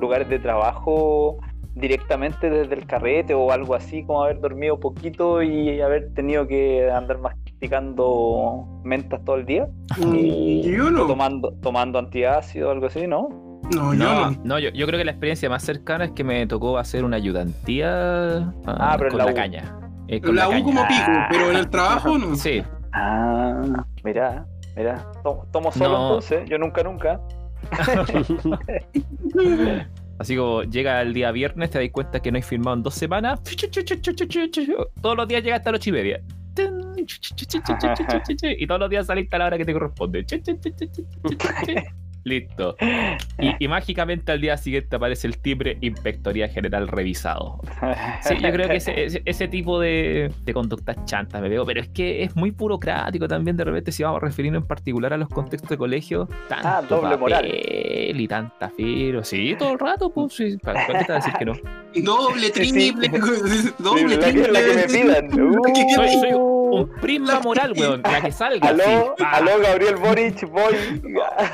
lugares 0.00 0.28
de 0.28 0.38
trabajo 0.38 1.38
directamente 1.74 2.50
desde 2.50 2.74
el 2.74 2.86
carrete 2.86 3.34
o 3.34 3.52
algo 3.52 3.74
así, 3.76 4.04
como 4.04 4.24
haber 4.24 4.40
dormido 4.40 4.80
poquito 4.80 5.42
y 5.42 5.80
haber 5.80 6.12
tenido 6.14 6.46
que 6.48 6.90
andar 6.90 7.18
masticando 7.18 8.66
mentas 8.84 9.24
todo 9.24 9.36
el 9.36 9.46
día? 9.46 9.68
Mm, 9.98 10.60
Yo 10.62 10.86
O 10.86 10.90
no. 10.90 11.06
tomando, 11.06 11.52
tomando 11.62 11.98
antiácido 11.98 12.68
o 12.68 12.72
algo 12.72 12.86
así, 12.86 13.06
¿no? 13.06 13.28
No, 13.74 13.92
yo 13.92 13.98
No, 14.04 14.30
no. 14.30 14.36
no, 14.44 14.58
yo, 14.58 14.70
yo 14.70 14.86
creo 14.86 14.98
que 14.98 15.04
la 15.04 15.10
experiencia 15.12 15.48
más 15.48 15.62
cercana 15.62 16.06
es 16.06 16.10
que 16.12 16.24
me 16.24 16.46
tocó 16.46 16.78
hacer 16.78 17.04
una 17.04 17.16
ayudantía 17.16 18.38
ah, 18.38 18.52
Ah, 18.66 18.94
pero 18.98 19.06
en 19.06 19.10
con 19.10 19.18
la 19.18 19.24
la, 19.26 19.32
U. 19.32 19.34
caña. 19.34 19.78
Eh, 20.08 20.20
con 20.20 20.34
La 20.36 20.48
U 20.48 20.50
caña. 20.52 20.64
como 20.64 20.80
pico, 20.88 21.02
Ah. 21.08 21.28
pero 21.30 21.50
en 21.50 21.56
el 21.58 21.68
trabajo 21.70 22.18
no. 22.18 22.34
Sí, 22.34 22.62
Ah, 22.92 23.84
mira, 24.04 24.46
mira. 24.76 25.10
Tomo, 25.22 25.46
tomo 25.52 25.72
solo 25.72 25.90
No. 25.90 26.06
entonces, 26.08 26.48
yo 26.48 26.58
nunca, 26.58 26.82
nunca. 26.82 27.20
así 30.18 30.36
como 30.36 30.62
llega 30.62 31.00
el 31.02 31.14
día 31.14 31.30
viernes, 31.32 31.70
te 31.70 31.78
das 31.78 31.88
cuenta 31.90 32.20
que 32.20 32.30
no 32.30 32.36
hay 32.36 32.42
firmado 32.42 32.76
en 32.76 32.82
dos 32.82 32.94
semanas. 32.94 33.40
Todos 35.00 35.16
los 35.16 35.28
días 35.28 35.42
llega 35.42 35.56
hasta 35.56 35.72
las 35.72 35.80
ocho 35.80 35.90
y 35.90 35.92
media. 35.92 36.20
Y 38.58 38.66
todos 38.66 38.80
los 38.80 38.90
días 38.90 39.06
saliste 39.06 39.36
a 39.36 39.38
la 39.38 39.46
hora 39.46 39.58
que 39.58 39.64
te 39.64 39.72
corresponde. 39.72 40.26
Listo. 42.28 42.76
Y, 43.38 43.54
y 43.64 43.68
mágicamente 43.68 44.32
al 44.32 44.40
día 44.40 44.56
siguiente 44.56 44.96
aparece 44.96 45.26
el 45.26 45.38
timbre 45.38 45.78
Inspectoría 45.80 46.48
General 46.48 46.86
revisado. 46.88 47.60
Sí, 48.22 48.34
yo 48.40 48.50
creo 48.52 48.68
que 48.68 48.76
ese, 48.76 49.04
ese, 49.04 49.22
ese 49.24 49.48
tipo 49.48 49.80
de, 49.80 50.30
de 50.44 50.52
conductas 50.54 50.96
chantas 51.04 51.40
me 51.40 51.48
veo, 51.48 51.64
pero 51.64 51.80
es 51.80 51.88
que 51.88 52.22
es 52.22 52.36
muy 52.36 52.50
burocrático 52.50 53.26
también 53.28 53.56
de 53.56 53.64
repente 53.64 53.92
si 53.92 54.02
vamos 54.02 54.22
a 54.22 54.26
referirnos 54.26 54.62
en 54.62 54.68
particular 54.68 55.12
a 55.12 55.16
los 55.16 55.28
contextos 55.28 55.70
de 55.70 55.76
colegio. 55.78 56.28
Tanto 56.48 56.68
Ah, 56.68 56.82
doble 56.88 57.16
moral. 57.16 57.46
y 57.50 58.28
tanta 58.28 58.68
filo. 58.70 59.24
Sí, 59.24 59.54
todo 59.58 59.72
el 59.72 59.78
rato, 59.78 60.10
pues 60.10 60.32
sí. 60.34 60.56
¿Para 60.58 60.86
qué 60.86 60.92
te 60.92 60.98
vas 60.98 61.10
a 61.10 61.14
decir 61.14 61.32
que 61.38 61.44
no? 61.44 61.52
Doble, 61.94 62.50
triple, 62.50 63.08
doble, 63.78 64.16
la, 64.16 64.26
que, 64.26 64.32
triple. 64.32 64.52
la 64.52 64.60
que 64.60 64.74
me 64.74 64.82
pidan. 64.84 65.28
La 65.28 65.72
que 65.72 65.80
Soy, 65.94 66.06
quieran. 66.08 66.20
soy 66.20 66.32
un 66.70 66.88
prisma 67.00 67.40
moral, 67.40 67.72
weón. 67.76 68.02
La 68.02 68.20
que 68.20 68.32
salga. 68.32 68.68
Aló, 68.68 68.84
sí. 69.16 69.24
Ah. 69.24 69.36
aló, 69.36 69.50
Gabriel 69.62 69.96
Boric, 69.96 70.48
voy 70.50 70.74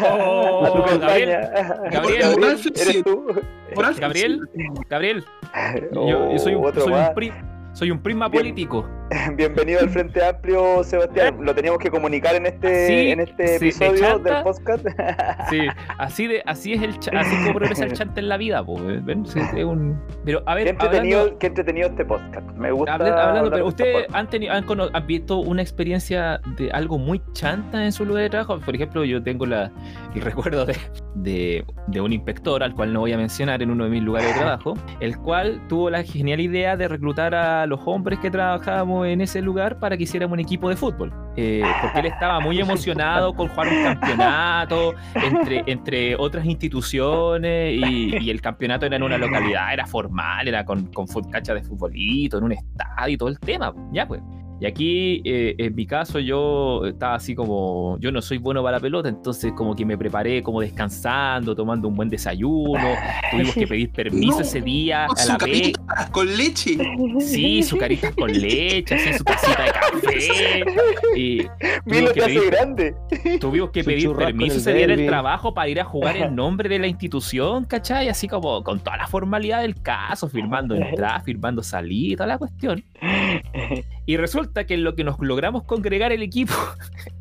Oh, 0.02 0.64
a 0.64 0.73
tu 0.73 0.99
Gabriel. 1.00 1.49
Gabriel, 1.90 2.37
¿eres 2.76 3.02
tú? 3.04 3.26
Moral, 3.75 3.94
Gabriel, 3.94 4.40
Gabriel, 4.88 5.25
yo, 5.92 6.30
yo 6.33 6.38
soy, 6.38 6.54
un, 6.54 6.64
Oh, 6.64 6.68
otro 6.68 6.83
soy, 6.85 6.92
un 6.92 6.99
más. 6.99 7.11
pri- 7.11 7.33
soy 7.75 7.90
un 7.90 7.99
prisma 7.99 8.28
Bien. 8.28 8.43
político. 8.45 8.88
Bienvenido 9.37 9.81
al 9.81 9.90
Frente 9.90 10.25
Amplio, 10.25 10.83
Sebastián. 10.83 11.37
Lo 11.40 11.54
teníamos 11.54 11.78
que 11.78 11.90
comunicar 11.90 12.35
en 12.37 12.47
este, 12.47 12.87
Sí, 12.87 13.11
en 13.11 13.21
este 13.21 13.57
episodio 13.57 13.99
chanta. 14.00 14.35
del 14.37 14.43
podcast. 14.45 14.87
Sí, 15.50 15.59
así 15.99 16.26
de, 16.26 16.43
así 16.47 16.73
es 16.73 16.83
el 16.83 16.90
así 17.19 17.37
como 17.45 17.54
progresa 17.59 17.85
el 17.85 17.93
chante 17.95 18.21
en 18.21 18.28
la 18.31 18.37
vida, 18.38 18.64
po, 18.64 18.81
¿ven? 18.83 19.26
Sí, 19.26 19.38
es 19.57 19.64
un- 19.64 20.00
Pero 20.25 20.43
a 20.47 20.54
Qué 20.54 20.64
ver, 20.64 20.69
entretenido, 20.69 21.19
hablando, 21.21 21.38
qué 21.38 21.47
entretenido 21.49 21.88
este 21.88 22.04
podcast. 22.04 22.50
Me 22.57 22.73
gusta. 22.73 22.95
habla- 22.95 23.28
hablando, 23.28 23.50
pero 23.50 23.66
ustedes 23.66 23.93
podcasts. 23.95 24.14
han 24.16 24.31
tenido, 24.31 24.52
han, 24.54 24.64
han 24.95 25.07
visto 25.07 25.38
una 25.38 25.61
experiencia 25.62 26.40
de 26.57 26.71
algo 26.71 26.97
muy 26.99 27.21
chanta 27.35 27.85
en 27.85 27.93
su 27.93 28.04
lugar 28.07 28.23
de 28.23 28.31
trabajo. 28.31 28.59
Por 28.61 28.75
ejemplo, 28.75 29.04
yo 29.04 29.23
tengo 29.23 29.45
la, 29.47 29.71
el 30.14 30.21
recuerdo 30.23 30.64
de, 30.64 30.76
de, 31.16 31.64
de 31.88 32.00
un 32.00 32.12
inspector 32.12 32.62
al 32.62 32.75
cual 32.75 32.93
no 32.93 33.00
voy 33.00 33.12
a 33.12 33.19
mencionar 33.19 33.62
en 33.62 33.71
uno 33.71 33.85
de 33.85 33.90
mis 33.90 34.02
lugares 34.02 34.33
de 34.33 34.40
trabajo, 34.40 34.75
el 35.00 35.19
cual 35.19 35.61
tuvo 35.69 35.90
la 35.90 36.02
genial 36.04 36.40
idea 36.40 36.76
de 36.76 36.88
reclutar 36.88 37.35
a 37.35 37.63
los 37.66 37.80
hombres 37.85 38.18
que 38.18 38.30
trabajábamos 38.30 39.06
en 39.06 39.21
ese 39.21 39.40
lugar 39.40 39.78
para 39.78 39.97
que 39.97 40.04
hiciéramos 40.04 40.35
un 40.35 40.40
equipo 40.40 40.68
de 40.68 40.76
fútbol. 40.76 41.12
Eh, 41.37 41.62
porque 41.83 42.00
él 42.00 42.06
estaba 42.06 42.38
muy 42.40 42.61
emocionado 42.61 43.35
con 43.35 43.49
jugar 43.49 43.68
un 43.68 43.83
campeonato 43.83 44.94
entre, 45.14 45.64
entre 45.66 46.16
otras 46.16 46.44
instituciones 46.44 47.75
y, 47.75 48.16
y 48.16 48.30
el 48.30 48.40
campeonato 48.40 48.87
era 48.87 48.97
en 48.97 49.02
una 49.02 49.18
localidad, 49.18 49.73
era 49.73 49.87
formal, 49.87 50.47
era 50.47 50.64
con, 50.64 50.87
con 50.92 51.06
cancha 51.30 51.54
de 51.54 51.62
futbolito, 51.62 52.38
en 52.38 52.44
un 52.44 52.52
estadio 52.52 53.14
y 53.14 53.16
todo 53.16 53.28
el 53.28 53.38
tema. 53.38 53.75
Ya 53.92 54.06
pues. 54.06 54.23
Y 54.61 54.66
aquí, 54.66 55.21
eh, 55.25 55.54
en 55.59 55.75
mi 55.75 55.85
caso, 55.85 56.21
yo 56.21 56.87
estaba 56.87 57.16
así 57.16 57.35
como, 57.35 57.99
yo 57.99 58.12
no 58.12 58.23
soy 58.23 58.38
bueno 58.38 58.62
para 58.62 58.76
la 58.76 58.80
pelota, 58.80 59.09
entonces 59.09 59.52
como 59.52 59.75
que 59.75 59.85
me 59.85 59.99
preparé 59.99 60.42
como 60.42 60.61
descansando, 60.61 61.56
tomando 61.56 61.88
un 61.88 61.97
buen 61.97 62.09
desayuno, 62.09 62.94
tuvimos 63.33 63.54
que 63.54 63.66
pedir 63.66 63.90
permiso 63.90 64.37
No, 64.37 64.40
ese 64.40 64.61
día 64.61 65.06
a 65.06 65.25
la 65.26 65.38
vez. 65.38 65.73
Con 66.11 66.37
leche. 66.37 66.76
Sí, 67.21 67.62
su 67.62 67.76
carita 67.76 68.12
con 68.12 68.33
leche, 68.41 68.95
así 68.95 69.14
su 69.14 69.25
tacita 69.25 69.62
de 69.62 69.73
café. 69.73 70.64
Y 71.17 71.45
te 71.45 72.12
que 72.12 72.21
hace 72.21 72.35
pedir, 72.35 72.50
grande. 72.50 72.97
tuvimos 73.41 73.71
que 73.71 73.83
Su 73.83 73.91
pedir 73.91 74.12
permiso 74.12 74.73
día 74.73 74.85
en 74.85 74.91
el 74.91 75.07
trabajo 75.07 75.55
para 75.55 75.69
ir 75.69 75.81
a 75.81 75.85
jugar 75.85 76.17
en 76.17 76.35
nombre 76.35 76.69
de 76.69 76.79
la 76.79 76.87
institución, 76.87 77.64
¿cachai? 77.64 78.09
Así 78.09 78.26
como 78.26 78.64
con 78.64 78.81
toda 78.81 78.97
la 78.97 79.07
formalidad 79.07 79.61
del 79.62 79.81
caso, 79.81 80.29
firmando 80.29 80.75
entrada, 80.75 81.21
firmando 81.21 81.62
salida, 81.62 82.17
toda 82.17 82.26
la 82.26 82.38
cuestión. 82.38 82.85
Y 84.07 84.19
resulta 84.19 84.67
que 84.67 84.75
en 84.75 84.85
lo 84.85 84.95
que 84.95 85.03
nos 85.03 85.19
logramos 85.19 85.62
congregar 85.64 86.12
el 86.12 86.23
equipo, 86.23 86.53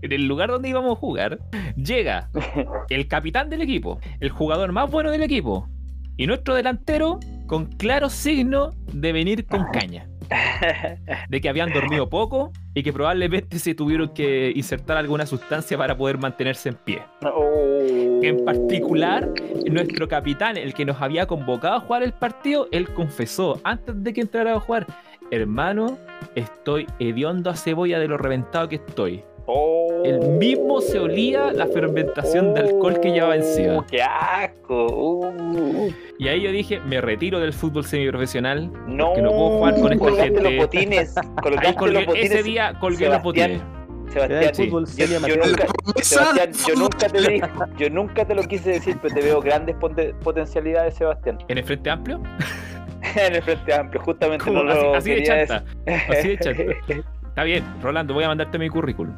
en 0.01 0.11
el 0.11 0.27
lugar 0.27 0.49
donde 0.49 0.67
íbamos 0.67 0.97
a 0.97 0.99
jugar, 0.99 1.39
llega 1.77 2.29
el 2.89 3.07
capitán 3.07 3.49
del 3.49 3.61
equipo, 3.61 3.99
el 4.19 4.29
jugador 4.29 4.73
más 4.73 4.91
bueno 4.91 5.09
del 5.09 5.23
equipo, 5.23 5.69
y 6.17 6.27
nuestro 6.27 6.55
delantero 6.55 7.19
con 7.53 7.67
claro 7.67 8.09
signo 8.09 8.71
de 8.91 9.11
venir 9.11 9.45
con 9.45 9.67
caña. 9.71 10.09
De 11.29 11.39
que 11.39 11.49
habían 11.49 11.71
dormido 11.71 12.09
poco 12.09 12.51
y 12.73 12.81
que 12.81 12.91
probablemente 12.91 13.59
se 13.59 13.75
tuvieron 13.75 14.09
que 14.09 14.51
insertar 14.55 14.97
alguna 14.97 15.27
sustancia 15.27 15.77
para 15.77 15.95
poder 15.95 16.17
mantenerse 16.17 16.69
en 16.69 16.75
pie. 16.83 17.03
Oh. 17.21 18.21
En 18.23 18.43
particular, 18.43 19.29
nuestro 19.69 20.07
capitán, 20.07 20.57
el 20.57 20.73
que 20.73 20.83
nos 20.83 20.99
había 20.99 21.27
convocado 21.27 21.75
a 21.75 21.79
jugar 21.81 22.01
el 22.01 22.13
partido, 22.13 22.67
él 22.71 22.91
confesó 22.91 23.61
antes 23.63 24.01
de 24.03 24.13
que 24.13 24.21
entrara 24.21 24.55
a 24.55 24.59
jugar, 24.59 24.87
hermano, 25.29 25.99
estoy 26.33 26.87
hediondo 26.97 27.51
a 27.51 27.55
cebolla 27.55 27.99
de 27.99 28.07
lo 28.07 28.17
reventado 28.17 28.67
que 28.67 28.77
estoy. 28.77 29.23
Oh. 29.45 30.01
Él 30.05 30.19
mismo 30.37 30.79
se 30.81 30.99
olía 30.99 31.51
la 31.51 31.67
fermentación 31.67 32.53
de 32.53 32.61
alcohol 32.61 32.99
que 33.01 33.11
llevaba 33.11 33.35
encima. 33.35 33.79
Oh, 33.79 33.85
¡Qué 33.89 34.01
asco! 34.01 34.85
Uh. 35.31 35.91
Y 36.19 36.27
ahí 36.29 36.41
yo 36.41 36.51
dije, 36.51 36.79
me 36.81 37.01
retiro 37.01 37.39
del 37.39 37.51
fútbol 37.53 37.83
semiprofesional. 37.83 38.71
No, 38.87 39.07
Porque 39.07 39.21
no 39.21 39.29
puedo 39.31 39.49
jugar 39.57 39.73
con 39.75 39.93
esta 39.93 39.97
colgaste 40.05 40.23
gente. 40.33 40.41
los 40.41 40.57
botines. 40.57 41.15
Colgaste 41.41 41.67
Ahí 41.67 41.73
colgué- 41.75 41.93
los 41.93 42.05
botines. 42.05 42.31
ese 42.31 42.43
día 42.43 42.73
colgué 42.79 43.05
los 43.09 43.17
Sebastián. 43.21 43.51
botines. 43.51 43.61
Sebastián, 44.13 44.43
el 44.43 44.51
yo, 45.27 45.35
nunca, 45.45 45.65
La 45.65 45.73
promesa 45.73 46.03
Sebastián, 46.03 46.35
del 46.51 46.53
yo 46.53 46.61
fútbol 46.63 46.79
nunca 46.79 46.97
te 46.97 47.17
chileno. 47.17 47.47
dije, 47.47 47.49
yo 47.77 47.89
nunca 47.89 48.25
te 48.25 48.35
lo 48.35 48.43
quise 48.43 48.69
decir, 48.69 48.97
pero 49.01 49.15
te 49.15 49.21
veo 49.21 49.41
grandes 49.41 49.75
potencialidades, 50.23 50.93
Sebastián. 50.95 51.37
En 51.47 51.57
el 51.57 51.63
Frente 51.63 51.89
Amplio, 51.89 52.21
en 53.15 53.35
el 53.35 53.41
Frente 53.41 53.73
Amplio, 53.73 54.01
justamente 54.03 54.51
no 54.51 54.59
así, 54.69 54.81
lo 54.81 54.95
así 54.95 55.09
de 55.15 55.23
chanta. 55.23 55.63
Así 56.09 56.27
de 56.29 56.37
chanta. 56.37 56.63
Está 57.27 57.43
bien, 57.43 57.63
Rolando, 57.81 58.13
voy 58.13 58.23
a 58.25 58.27
mandarte 58.27 58.59
mi 58.59 58.69
currículum. 58.69 59.15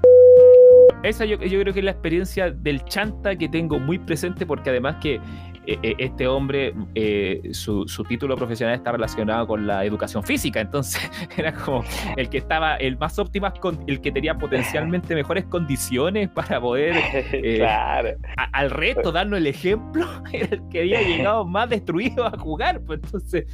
Esa 1.05 1.25
yo, 1.25 1.37
yo 1.37 1.59
creo 1.61 1.73
que 1.73 1.79
es 1.79 1.85
la 1.85 1.91
experiencia 1.91 2.51
del 2.51 2.83
chanta 2.85 3.35
que 3.35 3.47
tengo 3.49 3.79
muy 3.79 3.99
presente 3.99 4.45
porque 4.45 4.69
además 4.71 4.97
que 5.01 5.19
eh, 5.67 5.79
eh, 5.81 5.95
este 5.97 6.27
hombre, 6.27 6.75
eh, 6.93 7.41
su, 7.51 7.87
su 7.87 8.03
título 8.03 8.35
profesional 8.35 8.75
está 8.75 8.91
relacionado 8.91 9.47
con 9.47 9.65
la 9.65 9.83
educación 9.83 10.21
física, 10.23 10.61
entonces 10.61 11.01
era 11.37 11.53
como 11.53 11.83
el 12.17 12.29
que 12.29 12.37
estaba, 12.37 12.75
el 12.75 12.97
más 12.97 13.17
óptimas, 13.17 13.53
con, 13.59 13.83
el 13.87 13.99
que 13.99 14.11
tenía 14.11 14.37
potencialmente 14.37 15.15
mejores 15.15 15.45
condiciones 15.45 16.29
para 16.29 16.61
poder 16.61 16.95
eh, 17.33 17.55
claro. 17.57 18.09
a- 18.37 18.43
al 18.59 18.69
resto 18.69 19.11
darnos 19.11 19.39
el 19.39 19.47
ejemplo, 19.47 20.05
era 20.33 20.49
el 20.51 20.61
que 20.69 20.81
había 20.81 21.01
llegado 21.01 21.45
más 21.45 21.67
destruido 21.69 22.25
a 22.25 22.37
jugar, 22.37 22.81
pues 22.85 22.99
entonces... 23.03 23.45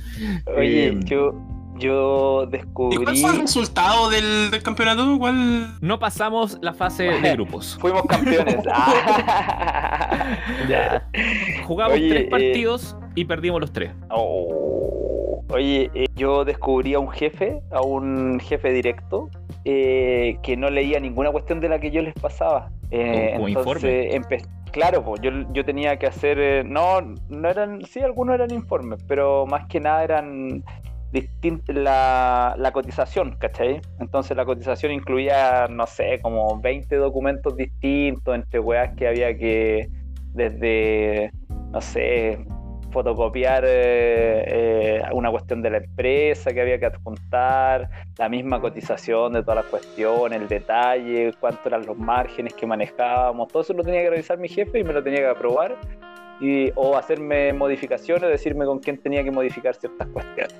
Oye, 0.58 0.88
eh, 0.88 1.00
yo, 1.05 1.34
yo 1.81 2.45
¿Y 2.47 2.51
descubrí. 2.51 3.03
cuál 3.03 3.17
fue 3.17 3.29
el 3.31 3.39
resultado 3.41 4.09
del, 4.09 4.51
del 4.51 4.63
campeonato? 4.63 5.17
¿Cuál? 5.19 5.77
no 5.81 6.00
pasamos 6.00 6.57
la 6.61 6.73
fase 6.73 7.03
de 7.03 7.31
grupos. 7.33 7.77
Fuimos 7.81 8.03
campeones. 8.03 8.57
Ah. 8.71 10.38
Ya. 10.69 11.07
Jugamos 11.65 11.95
Oye, 11.95 12.09
tres 12.09 12.23
eh, 12.23 12.29
partidos 12.29 12.95
y 13.15 13.25
perdimos 13.25 13.59
los 13.61 13.71
tres. 13.73 13.91
Oh. 14.09 15.43
Oye, 15.50 15.91
eh, 15.93 16.05
yo 16.15 16.45
descubrí 16.45 16.93
a 16.93 17.00
un 17.00 17.09
jefe, 17.09 17.61
a 17.71 17.81
un 17.81 18.39
jefe 18.39 18.71
directo, 18.71 19.29
eh, 19.65 20.38
que 20.43 20.55
no 20.55 20.69
leía 20.69 21.00
ninguna 21.00 21.31
cuestión 21.31 21.59
de 21.59 21.69
la 21.69 21.79
que 21.79 21.91
yo 21.91 22.01
les 22.01 22.13
pasaba. 22.13 22.71
Eh, 22.89 23.33
Como 23.35 23.47
entonces, 23.47 24.21
claro, 24.71 25.03
pues 25.03 25.21
yo, 25.21 25.31
yo 25.53 25.63
tenía 25.65 25.97
que 25.97 26.07
hacer, 26.07 26.39
eh, 26.39 26.63
no, 26.63 27.01
no 27.29 27.50
eran, 27.50 27.83
sí, 27.85 28.00
algunos 28.00 28.35
eran 28.35 28.51
informes, 28.51 29.03
pero 29.07 29.45
más 29.45 29.67
que 29.67 29.79
nada 29.79 30.03
eran 30.03 30.63
la, 31.68 32.56
la 32.58 32.72
cotización, 32.72 33.36
¿cachai? 33.38 33.82
Entonces 34.00 34.36
la 34.38 34.46
cotización 34.46 34.91
incluía, 34.91 35.68
no 35.70 35.86
sé, 35.88 36.20
como 36.22 36.60
20 36.60 36.96
documentos 36.96 37.56
distintos 37.56 38.36
entre 38.36 38.60
weas 38.60 38.96
que 38.96 39.08
había 39.08 39.38
que, 39.38 39.89
desde, 40.34 41.32
no 41.72 41.82
sé, 41.82 42.46
fotocopiar 42.91 43.63
eh, 43.65 44.44
eh, 44.48 45.01
una 45.13 45.32
cuestión 45.32 45.62
de 45.62 45.70
la 45.70 45.77
empresa 45.77 46.51
que 46.53 46.62
había 46.62 46.77
que 46.77 46.86
adjuntar, 46.86 47.89
la 48.18 48.30
misma 48.30 48.60
cotización 48.62 49.34
de 49.34 49.41
todas 49.41 49.58
las 49.58 49.65
cuestiones, 49.65 50.41
el 50.41 50.48
detalle, 50.48 51.34
cuánto 51.39 51.62
eran 51.70 51.86
los 51.86 51.98
márgenes 51.98 52.53
que 52.53 52.65
manejábamos, 52.65 53.48
todo 53.48 53.63
eso 53.63 53.74
lo 53.74 53.84
tenía 53.84 54.01
que 54.01 54.10
revisar 54.10 54.38
mi 54.38 54.50
jefe 54.50 54.80
y 54.80 54.84
me 54.84 54.94
lo 54.94 55.01
tenía 55.01 55.20
que 55.20 55.27
aprobar 55.27 55.77
y, 56.39 56.72
o 56.75 56.98
hacerme 56.98 57.53
modificaciones, 57.53 58.30
decirme 58.30 58.65
con 58.65 58.80
quién 58.80 58.98
tenía 58.98 59.24
que 59.24 59.32
modificar 59.32 59.75
ciertas 59.75 60.08
cuestiones. 60.10 60.56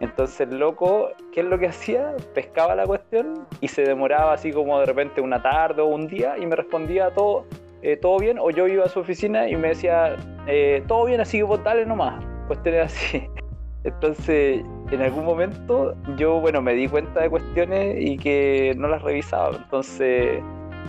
Entonces 0.00 0.40
el 0.40 0.58
loco, 0.58 1.10
¿qué 1.32 1.40
es 1.40 1.46
lo 1.46 1.58
que 1.58 1.68
hacía? 1.68 2.16
Pescaba 2.34 2.74
la 2.74 2.86
cuestión 2.86 3.46
y 3.60 3.68
se 3.68 3.82
demoraba 3.82 4.32
así 4.32 4.50
como 4.50 4.80
de 4.80 4.86
repente 4.86 5.20
una 5.20 5.42
tarde 5.42 5.82
o 5.82 5.86
un 5.86 6.08
día 6.08 6.38
y 6.38 6.46
me 6.46 6.56
respondía 6.56 7.10
todo, 7.10 7.44
eh, 7.82 7.96
todo 7.96 8.18
bien, 8.18 8.38
o 8.38 8.50
yo 8.50 8.66
iba 8.66 8.84
a 8.84 8.88
su 8.88 9.00
oficina 9.00 9.48
y 9.48 9.56
me 9.56 9.68
decía, 9.68 10.16
eh, 10.46 10.82
todo 10.88 11.04
bien, 11.04 11.20
así 11.20 11.38
que 11.38 11.42
vos 11.44 11.62
dale 11.62 11.84
nomás, 11.84 12.24
cuestiones 12.46 12.86
así. 12.86 13.28
Entonces, 13.84 14.62
en 14.90 15.02
algún 15.02 15.24
momento 15.24 15.94
yo, 16.16 16.40
bueno, 16.40 16.62
me 16.62 16.74
di 16.74 16.88
cuenta 16.88 17.20
de 17.20 17.30
cuestiones 17.30 17.96
y 17.98 18.16
que 18.16 18.74
no 18.76 18.88
las 18.88 19.02
revisaba. 19.02 19.56
Entonces, 19.56 20.42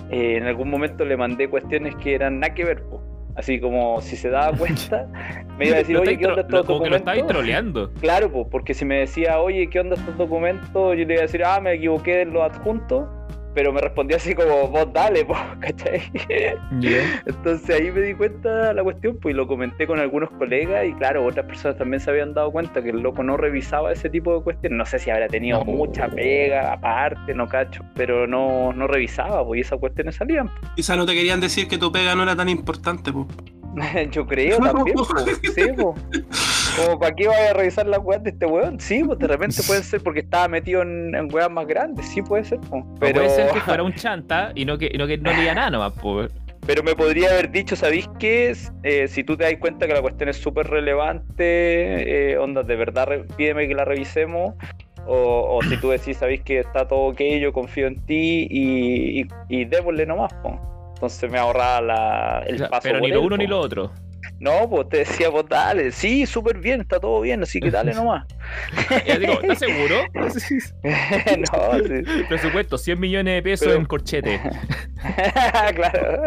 eh, 0.10 0.38
en 0.38 0.44
algún 0.48 0.70
momento 0.70 1.04
le 1.04 1.18
mandé 1.18 1.50
cuestiones 1.50 1.96
que 1.98 2.16
eran 2.16 2.40
nada 2.40 2.54
que 2.54 2.64
ver. 2.64 2.84
Así 3.42 3.60
como 3.60 4.00
si 4.02 4.16
se 4.18 4.30
daba 4.30 4.56
cuenta, 4.56 5.08
me 5.58 5.66
iba 5.66 5.78
a 5.78 5.80
decir, 5.80 5.98
oye, 5.98 6.16
¿qué 6.16 6.28
onda 6.28 6.42
estos 6.42 6.64
como 6.64 6.84
que 6.84 6.92
lo 6.92 6.96
estáis 6.98 7.22
documentos? 7.24 7.28
troleando. 7.28 7.92
Claro, 8.00 8.32
pues, 8.32 8.46
porque 8.52 8.76
si 8.76 8.86
me 8.86 9.00
decía, 9.00 9.40
oye, 9.40 9.68
¿qué 9.68 9.80
onda 9.80 9.96
estos 9.96 10.16
documentos? 10.16 10.72
Yo 10.96 11.06
le 11.06 11.14
iba 11.14 11.18
a 11.18 11.22
decir, 11.24 11.44
ah, 11.44 11.60
me 11.60 11.74
equivoqué 11.74 12.22
en 12.22 12.34
los 12.34 12.44
adjuntos, 12.44 13.10
pero 13.54 13.72
me 13.74 13.82
respondía 13.82 14.18
así 14.18 14.34
como, 14.36 14.68
vos 14.68 14.88
dale, 14.94 15.26
pues, 15.26 15.40
¿cachai? 15.60 16.02
Entonces 17.26 17.70
ahí 17.76 17.92
me 17.92 18.02
di 18.02 18.14
cuenta 18.14 18.68
de 18.70 18.74
la 18.74 18.84
cuestión, 18.84 19.18
pues, 19.22 19.34
y 19.34 19.36
lo 19.36 19.48
comenté 19.48 19.88
con 19.88 20.00
algunos 20.00 20.30
colegas, 20.32 20.86
y 20.86 20.94
claro, 20.94 21.26
otras 21.26 21.46
personas 21.46 21.78
también 21.78 22.00
se 22.00 22.10
habían 22.10 22.34
dado 22.34 22.52
cuenta 22.52 22.82
que 22.82 22.90
el 22.90 23.00
loco 23.02 23.24
no 23.24 23.38
revisaba 23.38 23.92
ese 23.92 24.10
tipo 24.10 24.36
de 24.38 24.44
cuestiones. 24.44 24.78
No 24.78 24.86
sé 24.86 25.00
si 25.00 25.10
habrá 25.10 25.28
tenido 25.28 25.60
No. 25.60 25.66
mucha 25.66 26.08
pega 26.08 26.74
aparte, 26.74 27.34
no 27.34 27.48
cacho, 27.48 27.84
pero 27.96 28.28
no, 28.28 28.74
no 28.74 28.88
revisaba, 28.88 29.46
pues, 29.46 29.60
y 29.60 29.62
esas 29.62 29.80
cuestiones 29.80 30.16
salían. 30.16 30.50
Quizá 30.76 30.96
no 30.96 31.06
te 31.06 31.14
querían 31.14 31.40
decir 31.42 31.68
que 31.68 31.78
tu 31.78 31.92
pega 31.92 32.16
no 32.16 32.24
era 32.24 32.36
tan 32.36 32.50
importante, 32.50 33.12
po. 33.12 33.28
Yo 34.12 34.26
creo 34.26 34.58
también, 34.64 34.96
pues, 34.96 35.40
sí, 35.56 35.64
pues. 35.76 36.24
Como, 36.78 37.00
¿para 37.00 37.16
qué 37.16 37.28
vaya 37.28 37.50
a 37.50 37.54
revisar 37.54 37.86
las 37.86 38.00
weas 38.00 38.24
de 38.24 38.30
este 38.30 38.46
weón? 38.46 38.80
Sí, 38.80 39.04
pues 39.04 39.20
de 39.20 39.28
repente 39.28 39.62
puede 39.66 39.84
ser 39.84 40.02
porque 40.02 40.22
estaba 40.22 40.48
metido 40.48 40.82
en, 40.82 41.14
en 41.14 41.34
weas 41.34 41.52
más 41.52 41.68
grandes, 41.68 42.06
sí 42.08 42.22
puede 42.22 42.46
ser, 42.46 42.60
pues. 42.70 42.84
Pero... 43.00 43.22
Puede 43.22 43.30
ser 43.30 43.52
que 43.52 43.60
fuera 43.60 43.84
un 43.84 43.94
chanta 43.94 44.52
y 44.56 44.66
no 44.66 44.78
que, 44.78 44.90
y 44.94 44.98
no, 44.98 45.06
que 45.06 45.18
no 45.18 45.34
leía 45.34 45.54
nada 45.54 45.70
nomás, 45.70 45.94
pues. 46.02 46.32
pero 46.66 46.82
me 46.82 46.96
podría 46.96 47.30
haber 47.32 47.52
dicho, 47.52 47.76
¿sabéis 47.76 48.10
qué? 48.20 48.56
Eh, 48.84 49.08
si 49.08 49.24
tú 49.24 49.36
te 49.36 49.44
das 49.44 49.56
cuenta 49.60 49.86
que 49.86 49.94
la 49.94 50.02
cuestión 50.02 50.30
es 50.30 50.38
súper 50.38 50.68
relevante, 50.68 52.32
eh, 52.32 52.38
onda, 52.38 52.64
de 52.64 52.76
verdad 52.76 53.10
pídeme 53.36 53.68
que 53.68 53.76
la 53.76 53.86
revisemos. 53.86 54.56
O, 55.08 55.58
o 55.58 55.64
si 55.64 55.78
tú 55.78 55.90
decís, 55.90 56.18
sabéis 56.18 56.42
que 56.42 56.60
está 56.60 56.88
todo 56.88 57.08
ok, 57.08 57.22
yo 57.42 57.52
confío 57.52 57.88
en 57.88 58.00
ti 58.06 58.48
y, 58.48 59.22
y, 59.22 59.28
y 59.50 59.66
démosle 59.66 60.06
nomás, 60.06 60.32
pues. 60.44 60.54
Entonces 61.02 61.32
me 61.32 61.40
ahorraba 61.40 61.82
la, 61.82 62.44
el 62.48 62.56
O 62.56 62.58
sea, 62.60 62.70
paso. 62.70 62.82
pero 62.84 63.00
por 63.00 63.08
ni 63.08 63.14
lo 63.16 63.22
uno 63.22 63.30
po. 63.32 63.38
ni 63.38 63.48
lo 63.48 63.60
otro. 63.60 63.92
No, 64.40 64.70
pues 64.70 64.88
te 64.90 64.98
decía, 65.00 65.32
pues 65.32 65.46
dale, 65.50 65.92
sí, 65.92 66.28
súper 66.28 66.60
bien, 66.60 66.82
está 66.82 67.00
todo 67.00 67.22
bien, 67.22 67.42
así 67.42 67.60
que 67.60 67.72
dale 67.72 67.92
nomás. 67.96 68.28
Ya 69.08 69.18
digo, 69.18 69.34
¿estás 69.42 69.58
seguro? 69.60 69.96
no, 70.14 70.30
sí. 70.30 72.24
Presupuesto, 72.28 72.78
100 72.78 73.00
millones 73.00 73.34
de 73.36 73.42
pesos 73.42 73.68
Pero- 73.68 73.80
en 73.80 73.86
corchete. 73.86 74.40
claro. 75.76 76.24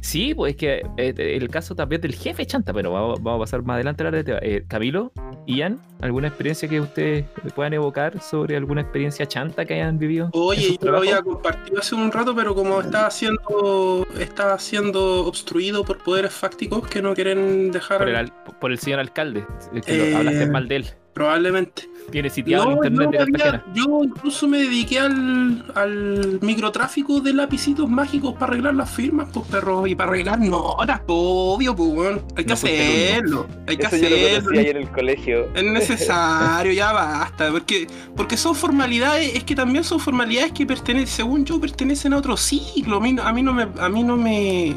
Sí, 0.00 0.34
pues 0.34 0.52
es 0.52 0.56
que 0.58 0.82
eh, 0.96 1.14
el 1.16 1.48
caso 1.48 1.74
también 1.74 2.00
del 2.00 2.14
jefe 2.14 2.46
chanta, 2.46 2.72
pero 2.72 2.92
vamos, 2.92 3.20
vamos 3.22 3.40
a 3.40 3.42
pasar 3.44 3.62
más 3.62 3.74
adelante 3.74 4.02
a 4.02 4.06
hablar 4.06 4.24
de 4.24 4.32
tema. 4.32 4.38
Eh, 4.42 4.64
Camilo, 4.68 5.12
Ian, 5.46 5.78
¿alguna 6.00 6.28
experiencia 6.28 6.68
que 6.68 6.80
ustedes 6.80 7.24
puedan 7.54 7.74
evocar 7.74 8.20
sobre 8.22 8.56
alguna 8.56 8.80
experiencia 8.80 9.26
chanta 9.26 9.64
que 9.64 9.74
hayan 9.74 9.98
vivido? 9.98 10.30
Oye, 10.32 10.78
yo 10.80 10.90
lo 10.90 10.98
había 10.98 11.12
trabajos? 11.18 11.34
compartido 11.34 11.78
hace 11.80 11.94
un 11.94 12.10
rato, 12.10 12.34
pero 12.34 12.54
como 12.54 12.80
estaba 12.80 13.10
siendo, 13.10 14.06
estaba 14.18 14.58
siendo 14.58 15.26
obstruido 15.26 15.84
por 15.84 15.98
poderes 16.02 16.32
fácticos 16.32 16.86
que 16.88 17.02
no 17.02 17.14
quieren 17.14 17.70
dejar, 17.72 17.98
por, 17.98 18.08
el, 18.08 18.16
al- 18.16 18.32
por 18.60 18.72
el 18.72 18.78
señor 18.78 19.00
alcalde, 19.00 19.44
que 19.84 20.10
Eh, 20.12 20.16
hablaste 20.16 20.46
mal 20.46 20.66
de 20.68 20.76
él. 20.76 20.86
Probablemente. 21.14 21.88
Tiene 22.10 22.28
sitiado 22.28 22.64
en 22.64 22.68
No, 22.68 22.74
internet 22.84 23.04
yo, 23.06 23.10
de 23.12 23.18
había- 23.22 23.52
Cartagena. 23.52 23.74
yo 23.74 24.04
incluso 24.04 24.46
me 24.46 24.58
dediqué 24.58 24.98
al, 24.98 25.64
al 25.74 26.38
microtráfico 26.42 27.20
de 27.20 27.32
lapicitos 27.32 27.88
mágicos 27.88 28.34
para 28.34 28.52
arreglar 28.52 28.74
las 28.74 28.90
firmas, 28.90 29.28
pues 29.32 29.46
perro, 29.48 29.86
y 29.86 29.94
para 29.94 30.10
arreglar 30.10 30.38
notas, 30.38 30.98
pues, 31.00 31.16
obvio, 31.18 31.74
pues, 31.74 31.88
weón. 31.90 32.22
Hay 32.36 32.44
que 32.44 32.52
No 32.54 32.60
el 32.60 32.74
hacerlo, 33.14 33.46
hay 33.66 33.76
que 33.78 33.86
Eso 33.86 33.96
yo 33.96 34.10
lo 34.10 34.16
hacerlo. 34.16 34.42
conocí 34.44 34.58
ahí 34.58 34.66
en 34.70 34.76
el 34.76 34.90
colegio. 34.90 35.48
Es 35.54 35.64
necesario, 35.64 36.72
ya 36.72 36.92
basta, 36.92 37.50
porque, 37.50 37.86
porque 38.14 38.36
son 38.36 38.54
formalidades, 38.54 39.34
es 39.34 39.44
que 39.44 39.54
también 39.54 39.82
son 39.82 39.98
formalidades 39.98 40.52
que 40.52 40.66
pertenecen, 40.66 41.06
según 41.06 41.44
yo, 41.46 41.58
pertenecen 41.58 42.12
a 42.12 42.18
otro 42.18 42.36
ciclo. 42.36 42.98
A 42.98 43.00
mí, 43.00 43.14
no- 43.14 43.22
a 43.22 43.32
mí 43.32 43.42
no 43.42 43.54
me, 43.54 43.62
a 43.80 43.88
mí 43.88 44.02
no 44.04 44.18
me, 44.18 44.76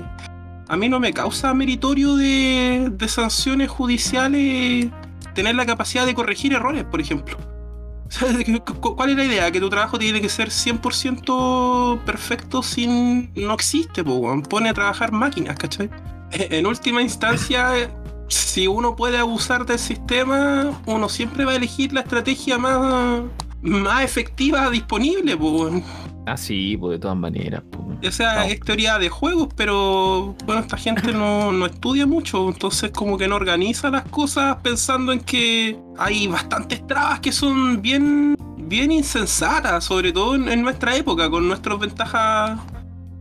a 0.69 0.77
mí 0.77 0.87
no 0.87 0.99
me 1.01 1.11
causa 1.11 1.53
meritorio 1.53 2.15
de, 2.15 2.87
de 2.89 3.07
sanciones 3.09 3.69
judiciales 3.69 4.87
tener 5.37 5.53
la 5.53 5.67
capacidad 5.67 6.07
de 6.07 6.15
corregir 6.15 6.53
errores, 6.53 6.83
por 6.83 6.99
ejemplo. 6.99 7.37
¿Cuál 8.81 9.11
es 9.11 9.17
la 9.17 9.23
idea? 9.23 9.51
Que 9.51 9.59
tu 9.59 9.69
trabajo 9.69 9.99
tiene 9.99 10.19
que 10.19 10.29
ser 10.29 10.49
100% 10.49 11.99
perfecto 11.99 12.63
sin... 12.63 13.31
No 13.35 13.53
existe, 13.53 14.03
po. 14.03 14.41
Pone 14.49 14.69
a 14.69 14.73
trabajar 14.73 15.11
máquinas, 15.11 15.55
¿cachai? 15.55 15.91
En 16.31 16.65
última 16.65 17.03
instancia, 17.03 17.69
si 18.27 18.65
uno 18.65 18.95
puede 18.95 19.19
abusar 19.19 19.67
del 19.67 19.77
sistema, 19.77 20.71
uno 20.87 21.07
siempre 21.07 21.45
va 21.45 21.51
a 21.51 21.55
elegir 21.57 21.93
la 21.93 21.99
estrategia 22.01 22.57
más, 22.57 23.21
más 23.61 24.03
efectiva 24.03 24.71
disponible. 24.71 25.37
po. 25.37 25.69
Ah, 26.29 26.35
sí, 26.35 26.75
pues 26.77 26.97
de 26.97 26.99
todas 26.99 27.15
maneras. 27.17 27.63
pues. 27.71 28.09
O 28.09 28.11
sea, 28.11 28.35
No. 28.35 28.41
es 28.43 28.59
teoría 28.59 28.99
de 28.99 29.07
juegos, 29.09 29.47
pero 29.55 30.35
bueno, 30.45 30.61
esta 30.61 30.75
gente 30.77 31.13
no, 31.13 31.51
no 31.53 31.65
estudia 31.65 32.05
mucho, 32.05 32.49
entonces 32.49 32.91
como 32.91 33.17
que 33.17 33.27
no 33.29 33.35
organiza 33.37 33.89
las 33.89 34.03
cosas 34.09 34.57
pensando 34.61 35.13
en 35.13 35.21
que 35.21 35.79
hay 35.97 36.27
bastantes 36.27 36.85
trabas 36.85 37.21
que 37.21 37.31
son 37.31 37.81
bien, 37.81 38.35
bien 38.57 38.91
insensatas, 38.91 39.85
sobre 39.85 40.11
todo 40.11 40.35
en, 40.35 40.49
en 40.49 40.61
nuestra 40.61 40.95
época, 40.97 41.29
con 41.29 41.47
nuestras 41.47 41.79
ventajas, 41.79 42.59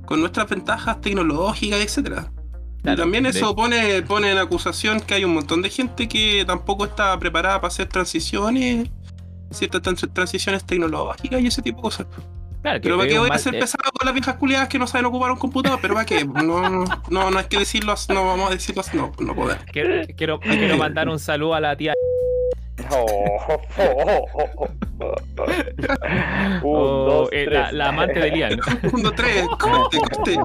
con 0.04 0.18
nuestras 0.20 0.48
ventajas 0.48 1.00
tecnológicas, 1.00 1.80
etcétera. 1.80 2.30
Claro, 2.82 2.98
y 2.98 3.02
también 3.02 3.26
eso 3.26 3.54
pone, 3.56 4.02
pone 4.02 4.32
en 4.32 4.38
acusación 4.38 5.00
que 5.00 5.14
hay 5.14 5.24
un 5.24 5.32
montón 5.34 5.62
de 5.62 5.70
gente 5.70 6.08
que 6.08 6.44
tampoco 6.46 6.84
está 6.84 7.16
preparada 7.18 7.60
para 7.60 7.68
hacer 7.68 7.86
transiciones, 7.88 8.90
ciertas 9.52 9.80
tran- 9.82 10.12
transiciones 10.12 10.64
tecnológicas 10.64 11.40
y 11.40 11.46
ese 11.46 11.62
tipo 11.62 11.78
de 11.78 11.82
cosas. 11.82 12.06
Claro, 12.66 12.80
que 12.80 12.88
Pero 12.88 12.96
para 12.96 13.06
es 13.06 13.12
qué 13.12 13.18
voy 13.20 13.30
a 13.30 13.38
ser 13.38 13.54
eh, 13.54 13.60
pesado 13.60 13.92
con 13.92 14.06
las 14.06 14.12
viejas 14.12 14.34
culiadas 14.34 14.68
que 14.68 14.76
no 14.76 14.88
saben 14.88 15.06
ocupar 15.06 15.30
un 15.30 15.38
computador, 15.38 15.78
pero 15.80 15.94
para 15.94 16.04
qué, 16.04 16.24
no, 16.24 16.68
no, 16.68 16.84
no, 17.08 17.30
no 17.30 17.38
hay 17.38 17.44
que 17.44 17.60
decirlo 17.60 17.92
así, 17.92 18.12
no 18.12 18.26
vamos 18.26 18.50
a 18.50 18.54
decirlo 18.54 18.80
así, 18.80 18.96
no, 18.96 19.12
no 19.20 19.36
poder. 19.36 19.58
Quiero, 19.70 20.04
quiero, 20.16 20.40
quiero 20.40 20.76
mandar 20.76 21.08
un 21.08 21.20
saludo 21.20 21.54
a 21.54 21.60
la 21.60 21.76
tía. 21.76 21.94
Oh, 22.90 23.06
oh, 23.46 23.56
oh, 23.78 24.26
oh, 24.34 24.50
oh. 24.56 24.68
Un, 26.64 27.06
dos, 27.06 27.28
eh, 27.30 27.46
la, 27.70 27.88
amante 27.88 28.18
de 28.18 28.30
Lian. 28.32 28.58
Un, 28.92 29.02
dos, 29.02 29.14
tres, 29.14 29.46
corte, 29.60 29.98
corte. 29.98 30.36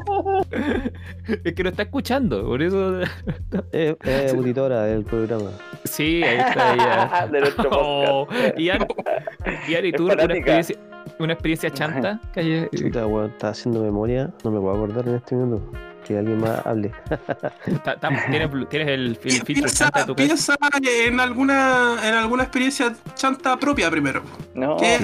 es 1.43 1.53
que 1.53 1.63
lo 1.63 1.69
está 1.69 1.83
escuchando, 1.83 2.45
por 2.45 2.61
eso. 2.61 3.01
Es, 3.71 3.95
es 4.03 4.33
auditora 4.33 4.83
del 4.83 5.05
programa. 5.05 5.49
Sí, 5.85 6.23
ahí 6.23 6.37
está 6.37 6.73
ella. 6.73 7.27
de 7.31 7.39
nuestro 7.39 7.69
Oh, 7.71 8.27
podcast. 8.27 8.59
Ian, 8.59 8.87
Ian, 9.67 9.85
¿y 9.85 9.89
Es 9.89 9.95
tú 9.95 10.11
experiencia, 10.11 10.77
una 11.19 11.33
experiencia 11.33 11.69
chanta? 11.71 12.19
que 12.33 12.39
haya- 12.39 12.69
Chuta, 12.69 13.05
weón, 13.07 13.31
estaba 13.31 13.51
haciendo 13.51 13.81
memoria, 13.83 14.31
no 14.43 14.51
me 14.51 14.59
puedo 14.59 14.75
acordar 14.75 15.07
en 15.07 15.15
este 15.15 15.35
minuto. 15.35 15.63
Que 16.05 16.17
alguien 16.17 16.39
más 16.39 16.65
hable. 16.65 16.91
Ta- 17.83 17.95
¿Tienes, 18.29 18.49
tienes 18.69 18.87
el, 18.87 19.07
el 19.07 19.15
filtro 19.17 19.45
Piensa, 19.45 19.85
chanta 19.85 19.99
de 19.99 20.05
tu 20.07 20.15
casa? 20.15 20.55
piensa 20.57 21.07
en 21.07 21.19
alguna, 21.19 21.95
en 22.07 22.13
alguna 22.15 22.43
experiencia 22.43 22.93
chanta 23.13 23.55
propia 23.57 23.89
primero. 23.91 24.23
No, 24.55 24.77
Que, 24.77 24.97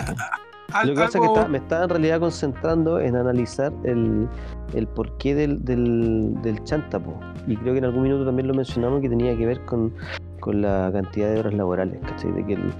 al- 0.74 0.88
Lo 0.88 0.94
que 0.96 1.00
pasa 1.00 1.18
es 1.20 1.22
que 1.22 1.28
algo- 1.28 1.36
está- 1.38 1.48
me 1.50 1.58
estaba 1.60 1.84
en 1.84 1.90
realidad 1.90 2.20
concentrando 2.20 3.00
en 3.00 3.16
analizar 3.16 3.72
el, 3.84 4.28
el 4.74 4.88
porqué 4.88 5.36
del, 5.36 5.64
del, 5.64 6.34
del 6.42 6.64
chantapo. 6.64 7.20
Y 7.46 7.56
creo 7.58 7.74
que 7.74 7.80
en 7.80 7.86
algún 7.86 8.02
minuto 8.04 8.26
también 8.26 8.48
lo 8.48 8.56
mencionamos 8.56 9.00
que 9.02 9.08
tenía 9.10 9.38
que 9.38 9.46
ver 9.46 9.62
con, 9.66 9.94
con 10.40 10.62
la 10.64 10.90
cantidad 10.92 11.30
de 11.32 11.40
horas 11.40 11.54
laborales, 11.54 12.00
¿cachai? 12.08 12.32
De 12.32 12.44
que, 12.46 12.54
el, 12.54 12.74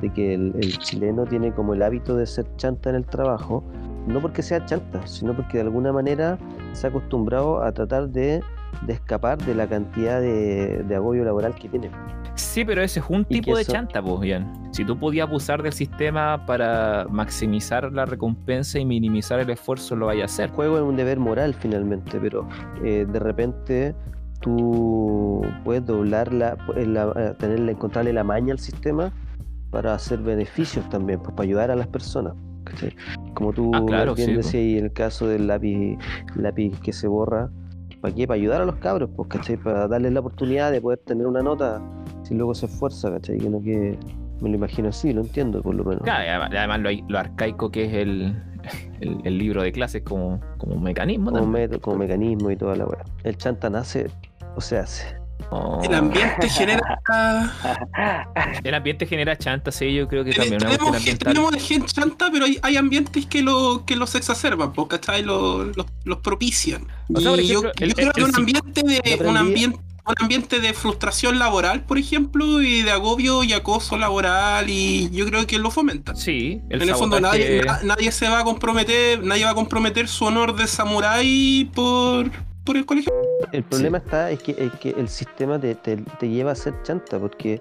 de 0.00 0.10
que 0.12 0.34
el, 0.34 0.54
el 0.60 0.78
chileno 0.78 1.24
tiene 1.24 1.52
como 1.52 1.74
el 1.74 1.82
hábito 1.82 2.16
de 2.16 2.26
ser 2.26 2.46
chanta 2.56 2.90
en 2.90 2.96
el 2.96 3.04
trabajo, 3.06 3.64
no 4.06 4.20
porque 4.20 4.42
sea 4.42 4.64
chanta, 4.64 5.06
sino 5.06 5.34
porque 5.34 5.58
de 5.58 5.64
alguna 5.64 5.92
manera 5.92 6.38
se 6.72 6.86
ha 6.86 6.90
acostumbrado 6.90 7.62
a 7.62 7.72
tratar 7.72 8.08
de, 8.08 8.40
de 8.86 8.92
escapar 8.92 9.38
de 9.38 9.54
la 9.54 9.66
cantidad 9.66 10.20
de, 10.20 10.82
de 10.86 10.94
agobio 10.96 11.24
laboral 11.24 11.54
que 11.54 11.68
tiene. 11.68 11.90
Sí, 12.34 12.64
pero 12.64 12.82
ese 12.82 13.00
es 13.00 13.06
un 13.08 13.24
tipo 13.24 13.56
de 13.56 13.62
eso- 13.62 13.72
chanta, 13.72 14.00
pues, 14.00 14.20
Ian. 14.28 14.52
Si 14.70 14.84
tú 14.84 14.96
podías 14.96 15.26
abusar 15.26 15.60
del 15.62 15.72
sistema 15.72 16.46
para 16.46 17.06
maximizar 17.10 17.92
la 17.92 18.04
recompensa 18.04 18.78
y 18.78 18.84
minimizar 18.84 19.40
el 19.40 19.50
esfuerzo, 19.50 19.96
lo 19.96 20.06
vayas 20.06 20.30
a 20.30 20.34
hacer. 20.34 20.50
El 20.50 20.54
juego 20.54 20.76
es 20.76 20.82
un 20.84 20.96
deber 20.96 21.18
moral 21.18 21.52
finalmente, 21.54 22.20
pero 22.20 22.46
eh, 22.84 23.04
de 23.10 23.18
repente 23.18 23.94
tú 24.40 25.42
puedes 25.64 25.84
doblarla, 25.84 26.56
la, 26.76 27.12
eh, 27.16 27.34
tenerle, 27.38 27.72
encontrarle 27.72 28.12
la 28.12 28.22
maña 28.24 28.52
al 28.52 28.58
sistema 28.60 29.12
para 29.70 29.94
hacer 29.94 30.20
beneficios 30.20 30.88
también, 30.88 31.20
pues, 31.20 31.32
para 31.32 31.44
ayudar 31.44 31.70
a 31.70 31.76
las 31.76 31.86
personas. 31.86 32.34
¿cachai? 32.64 32.94
Como 33.34 33.52
tú 33.52 33.70
Ah, 33.74 33.82
claro, 33.86 34.14
bien 34.14 34.28
sí, 34.28 34.34
decías, 34.34 34.78
en 34.78 34.84
el 34.84 34.92
caso 34.92 35.26
del 35.26 35.46
lápiz, 35.46 35.96
lápiz 36.36 36.78
que 36.80 36.92
se 36.92 37.08
borra, 37.08 37.50
¿para 38.00 38.14
qué? 38.14 38.26
Para 38.26 38.36
ayudar 38.36 38.62
a 38.62 38.64
los 38.64 38.76
cabros, 38.76 39.10
pues, 39.16 39.28
¿cachai? 39.28 39.56
Para 39.56 39.88
darles 39.88 40.12
la 40.12 40.20
oportunidad 40.20 40.70
de 40.72 40.80
poder 40.80 40.98
tener 40.98 41.26
una 41.26 41.42
nota 41.42 41.80
si 42.22 42.34
luego 42.34 42.54
se 42.54 42.66
esfuerza, 42.66 43.10
¿cachai? 43.10 43.38
Que 43.38 43.48
no 43.48 43.60
que 43.60 43.98
me 44.40 44.48
lo 44.50 44.54
imagino 44.54 44.88
así, 44.88 45.12
lo 45.12 45.22
entiendo 45.22 45.62
por 45.62 45.74
lo 45.74 45.84
menos. 45.84 46.02
Claro, 46.02 46.44
además, 46.50 46.80
lo, 46.80 46.90
lo 47.08 47.18
arcaico 47.18 47.70
que 47.70 47.86
es 47.86 47.94
el, 47.94 48.40
el, 49.00 49.18
el 49.24 49.38
libro 49.38 49.62
de 49.62 49.72
clases 49.72 50.02
como, 50.02 50.40
como 50.58 50.74
un 50.74 50.82
mecanismo. 50.82 51.30
Como, 51.32 51.46
método, 51.46 51.80
como 51.80 51.98
mecanismo 51.98 52.50
y 52.50 52.56
toda 52.56 52.76
la 52.76 52.86
weá. 52.86 53.04
El 53.24 53.36
chanta 53.36 53.70
nace 53.70 54.06
o 54.54 54.60
se 54.60 54.78
hace. 54.78 55.17
Oh. 55.50 55.80
El 55.82 55.94
ambiente 55.94 56.48
genera. 56.48 57.00
El 58.64 58.74
ambiente 58.74 59.06
genera 59.06 59.36
chanta, 59.38 59.72
sí, 59.72 59.94
yo 59.94 60.08
creo 60.08 60.24
que 60.24 60.32
también 60.32 60.54
una 60.62 60.70
tenemos, 60.70 60.88
cuestión 60.90 60.92
gen- 60.92 61.12
ambiental. 61.26 61.32
tenemos 61.34 61.68
gente 61.68 61.86
chanta, 61.92 62.28
pero 62.32 62.44
hay, 62.44 62.58
hay 62.62 62.76
ambientes 62.76 63.26
que, 63.26 63.42
lo, 63.42 63.84
que 63.86 63.96
los 63.96 64.14
exacerban, 64.14 64.72
¿cachai? 64.88 65.22
Los, 65.22 65.76
los, 65.76 65.86
los 66.04 66.18
propician. 66.18 66.86
O 67.14 67.20
sea, 67.20 67.30
por 67.30 67.40
y 67.40 67.46
yo, 67.48 67.60
ejemplo, 67.60 67.72
yo 67.78 67.84
el- 67.86 67.94
creo 67.94 68.06
el- 68.08 68.12
que 68.12 68.24
un 68.24 68.34
ambiente 68.36 68.82
de 68.82 69.18
un 69.26 69.36
ambiente 69.36 69.78
un 70.08 70.14
ambiente 70.22 70.58
de 70.60 70.72
frustración 70.72 71.38
laboral, 71.38 71.82
por 71.84 71.98
ejemplo, 71.98 72.62
y 72.62 72.80
de 72.80 72.90
agobio 72.92 73.44
y 73.44 73.52
acoso 73.52 73.98
laboral, 73.98 74.70
y 74.70 75.10
yo 75.10 75.26
creo 75.26 75.46
que 75.46 75.58
lo 75.58 75.70
fomentan. 75.70 76.16
Sí, 76.16 76.62
el 76.70 76.80
en 76.80 76.88
el 76.88 76.94
fondo 76.94 77.20
nadie, 77.20 77.62
na- 77.62 77.80
nadie 77.84 78.10
se 78.10 78.26
va 78.26 78.38
a 78.38 78.44
comprometer, 78.44 79.22
nadie 79.22 79.44
va 79.44 79.50
a 79.50 79.54
comprometer 79.54 80.08
su 80.08 80.24
honor 80.24 80.56
de 80.56 80.66
samurái 80.66 81.70
por, 81.74 82.30
por 82.68 82.76
el 82.76 82.86
colegio. 82.86 83.12
El 83.52 83.64
problema 83.64 83.98
está 83.98 84.30
es 84.30 84.42
que, 84.42 84.52
es 84.58 84.72
que 84.80 84.90
el 84.90 85.08
sistema 85.08 85.58
te, 85.58 85.74
te- 85.74 85.96
te 85.96 86.28
lleva 86.28 86.52
a 86.52 86.54
ser 86.54 86.74
chanta, 86.82 87.18
porque 87.18 87.60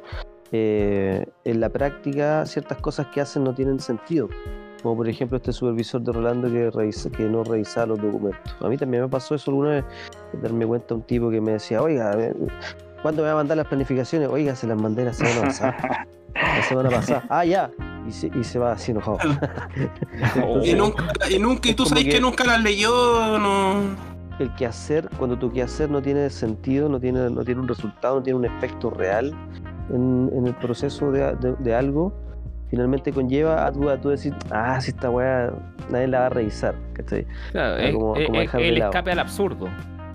eh, 0.51 1.25
en 1.45 1.59
la 1.59 1.69
práctica 1.69 2.45
ciertas 2.45 2.77
cosas 2.79 3.07
que 3.07 3.21
hacen 3.21 3.43
no 3.43 3.53
tienen 3.53 3.79
sentido. 3.79 4.27
Como 4.83 4.95
por 4.97 5.09
ejemplo 5.09 5.37
este 5.37 5.51
supervisor 5.53 6.01
de 6.01 6.11
Rolando 6.11 6.51
que, 6.51 6.69
revisa, 6.69 7.09
que 7.09 7.23
no 7.23 7.43
revisaba 7.43 7.87
los 7.87 8.01
documentos. 8.01 8.55
A 8.61 8.67
mí 8.67 8.77
también 8.77 9.03
me 9.03 9.09
pasó 9.09 9.33
eso 9.33 9.49
alguna 9.51 9.69
vez, 9.71 9.85
darme 10.43 10.65
cuenta 10.67 10.93
un 10.93 11.01
tipo 11.01 11.29
que 11.31 11.41
me 11.41 11.53
decía, 11.53 11.81
oiga, 11.81 12.15
¿cuándo 13.01 13.21
me 13.23 13.27
va 13.27 13.31
a 13.33 13.35
mandar 13.37 13.57
las 13.57 13.67
planificaciones? 13.67 14.29
Oiga, 14.29 14.55
se 14.55 14.67
las 14.67 14.79
mandé 14.79 15.03
la 15.05 15.13
semana 15.13 15.41
pasada. 15.41 16.07
La 16.35 16.63
semana 16.63 16.89
pasada. 16.89 17.23
Ah, 17.29 17.43
ya. 17.45 17.71
Y 18.07 18.11
se, 18.11 18.27
y 18.39 18.43
se 18.43 18.59
va 18.59 18.73
así 18.73 18.91
enojado. 18.91 19.17
Y 20.63 20.73
nunca, 20.75 21.03
y 21.29 21.39
nunca, 21.39 21.69
y 21.69 21.73
tú 21.73 21.85
sabes 21.85 22.03
que... 22.03 22.09
que- 22.11 22.21
nunca 22.21 22.43
las 22.45 22.61
leyó, 22.61 23.37
no. 23.39 24.16
El 24.39 24.53
quehacer, 24.55 25.09
cuando 25.17 25.37
tu 25.37 25.51
quehacer 25.51 25.89
no 25.89 26.01
tiene 26.01 26.29
sentido, 26.29 26.89
no 26.89 26.99
tiene, 26.99 27.29
no 27.29 27.43
tiene 27.43 27.61
un 27.61 27.67
resultado, 27.67 28.17
no 28.17 28.23
tiene 28.23 28.39
un 28.39 28.45
efecto 28.45 28.89
real 28.89 29.33
en, 29.89 30.29
en 30.33 30.47
el 30.47 30.53
proceso 30.55 31.11
de, 31.11 31.35
de- 31.37 31.55
de 31.59 31.75
algo, 31.75 32.13
finalmente 32.69 33.11
conlleva 33.11 33.65
a 33.65 33.71
tú, 33.71 33.89
a 33.89 33.97
tú 33.99 34.09
decir, 34.09 34.33
ah, 34.51 34.79
si 34.81 34.91
esta 34.91 35.09
weá 35.09 35.51
nadie 35.89 36.07
la 36.07 36.19
va 36.21 36.25
a 36.27 36.29
revisar. 36.29 36.75
¿cachai? 36.93 37.25
Claro, 37.51 37.77
es- 37.77 37.93
como- 37.95 38.15
es- 38.15 38.25
como 38.27 38.39
es 38.39 38.43
dejar 38.45 38.61
de 38.61 38.67
el 38.69 38.77
escape 38.77 39.11
al 39.11 39.19
absurdo. 39.19 39.67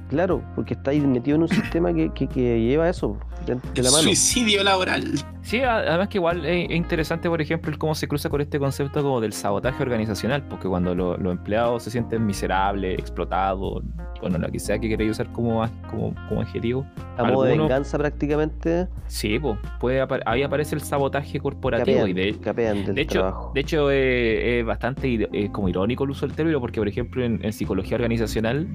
Claro, 0.09 0.43
porque 0.55 0.75
está 0.75 0.91
ahí 0.91 1.01
metido 1.01 1.37
en 1.37 1.43
un 1.43 1.49
sistema 1.49 1.93
que, 1.95 2.11
que- 2.11 2.27
que 2.29 2.61
lleva 2.61 2.89
eso 2.89 3.17
de, 3.45 3.55
de 3.75 3.83
la 3.83 3.91
mano. 3.91 4.03
Suicidio 4.03 4.63
laboral. 4.65 5.05
Sí, 5.43 5.61
además 5.61 6.09
que 6.09 6.19
igual 6.19 6.45
es 6.47 6.71
es 6.71 6.77
interesante, 6.77 7.29
por 7.29 7.41
ejemplo, 7.43 7.71
el 7.73 7.79
cómo 7.79 7.95
se 7.95 8.07
cruza 8.09 8.29
con 8.31 8.41
este 8.41 8.59
concepto 8.59 9.03
como 9.03 9.21
del 9.21 9.33
sabotaje 9.33 9.83
organizacional, 9.83 10.47
porque 10.49 10.69
cuando 10.69 10.95
lo- 10.95 11.17
los 11.17 11.33
empleados 11.33 11.83
se 11.83 11.91
sienten 11.91 12.25
miserables, 12.25 12.99
explotados, 12.99 13.83
bueno, 14.21 14.39
lo 14.39 14.49
que 14.51 14.61
sea 14.61 14.79
que 14.79 14.89
queréis 14.89 15.11
usar 15.13 15.27
como, 15.33 15.69
como, 15.91 16.15
como 16.29 16.41
adjetivo, 16.43 16.87
A 17.17 17.25
modo 17.25 17.43
de 17.43 17.59
venganza 17.59 17.99
prácticamente, 17.99 18.87
sí, 19.09 19.39
pues, 19.41 19.59
puede 19.81 20.07
ahí 20.27 20.43
aparece 20.45 20.77
el 20.77 20.81
sabotaje 20.81 21.41
corporativo 21.41 21.99
capean, 21.99 22.09
y 22.09 22.13
de, 22.33 22.39
capean 22.39 22.85
del 22.87 22.95
de 22.95 23.01
hecho, 23.03 23.19
trabajo. 23.21 23.51
de 23.55 23.61
hecho 23.61 23.91
eh, 23.91 24.61
es 24.61 24.65
bastante 24.67 25.29
eh, 25.33 25.51
como 25.51 25.69
irónico 25.69 26.05
el 26.05 26.11
uso 26.11 26.27
del 26.27 26.37
término, 26.37 26.61
porque 26.61 26.79
por 26.79 26.87
ejemplo 26.89 27.25
en, 27.25 27.45
en 27.45 27.53
psicología 27.53 27.97
organizacional, 27.97 28.69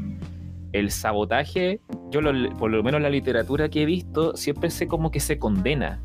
el 0.74 0.92
sabotaje, 0.92 1.80
yo 2.12 2.22
lo- 2.22 2.50
por 2.58 2.72
lo 2.72 2.84
menos 2.84 2.98
en 3.00 3.04
la 3.04 3.10
literatura 3.10 3.70
que 3.70 3.84
he 3.84 3.86
visto, 3.86 4.36
siempre 4.36 4.70
se 4.70 4.88
como 4.88 5.12
que 5.12 5.20
se 5.20 5.38
condena 5.38 6.00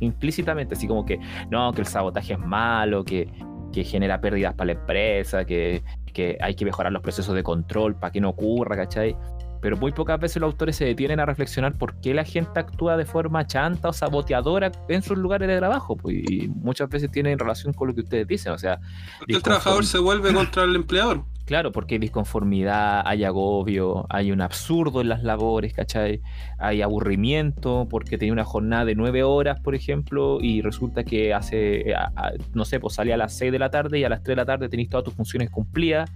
implícitamente, 0.00 0.74
así 0.74 0.86
como 0.86 1.04
que 1.04 1.18
no, 1.50 1.72
que 1.72 1.80
el 1.80 1.86
sabotaje 1.86 2.34
es 2.34 2.38
malo, 2.38 3.04
que, 3.04 3.28
que 3.72 3.84
genera 3.84 4.20
pérdidas 4.20 4.54
para 4.54 4.66
la 4.66 4.80
empresa, 4.80 5.44
que, 5.44 5.82
que 6.12 6.38
hay 6.40 6.54
que 6.54 6.64
mejorar 6.64 6.92
los 6.92 7.02
procesos 7.02 7.34
de 7.34 7.42
control 7.42 7.96
para 7.96 8.12
que 8.12 8.20
no 8.20 8.30
ocurra, 8.30 8.76
¿cachai? 8.76 9.16
Pero 9.60 9.76
muy 9.76 9.90
pocas 9.90 10.20
veces 10.20 10.40
los 10.40 10.52
autores 10.52 10.76
se 10.76 10.84
detienen 10.84 11.18
a 11.18 11.26
reflexionar 11.26 11.76
por 11.76 11.98
qué 12.00 12.14
la 12.14 12.22
gente 12.22 12.60
actúa 12.60 12.96
de 12.96 13.04
forma 13.04 13.44
chanta 13.44 13.88
o 13.88 13.92
saboteadora 13.92 14.70
en 14.88 15.02
sus 15.02 15.18
lugares 15.18 15.48
de 15.48 15.56
trabajo. 15.58 15.96
Pues, 15.96 16.14
y 16.30 16.46
muchas 16.46 16.88
veces 16.88 17.10
tiene 17.10 17.36
relación 17.36 17.72
con 17.72 17.88
lo 17.88 17.94
que 17.94 18.02
ustedes 18.02 18.28
dicen. 18.28 18.52
O 18.52 18.58
sea, 18.58 18.78
Porque 19.18 19.34
el 19.34 19.42
trabajador 19.42 19.84
se 19.84 19.98
vuelve 19.98 20.32
contra 20.32 20.62
el 20.62 20.76
empleador. 20.76 21.24
Claro, 21.48 21.72
porque 21.72 21.94
hay 21.94 21.98
disconformidad, 21.98 23.02
hay 23.04 23.24
agobio, 23.24 24.06
hay 24.10 24.30
un 24.30 24.40
absurdo 24.42 25.00
en 25.00 25.08
las 25.08 25.22
labores, 25.24 25.72
¿cachai? 25.72 26.20
Hay 26.58 26.82
aburrimiento 26.82 27.88
porque 27.90 28.18
tenía 28.18 28.32
una 28.34 28.44
jornada 28.44 28.84
de 28.84 28.94
nueve 28.94 29.22
horas, 29.24 29.58
por 29.58 29.74
ejemplo, 29.74 30.38
y 30.40 30.60
resulta 30.62 31.02
que 31.04 31.32
hace, 31.34 31.94
a- 31.94 32.32
no 32.52 32.64
sé, 32.64 32.78
pues 32.78 32.94
sale 32.94 33.12
a 33.12 33.16
las 33.16 33.32
seis 33.34 33.50
de 33.50 33.58
la 33.58 33.70
tarde 33.70 33.98
y 33.98 34.04
a 34.04 34.08
las 34.08 34.22
tres 34.22 34.36
de 34.36 34.42
la 34.42 34.46
tarde 34.46 34.68
tenéis 34.68 34.90
todas 34.90 35.04
tus 35.04 35.14
funciones 35.14 35.50
cumplidas. 35.50 36.08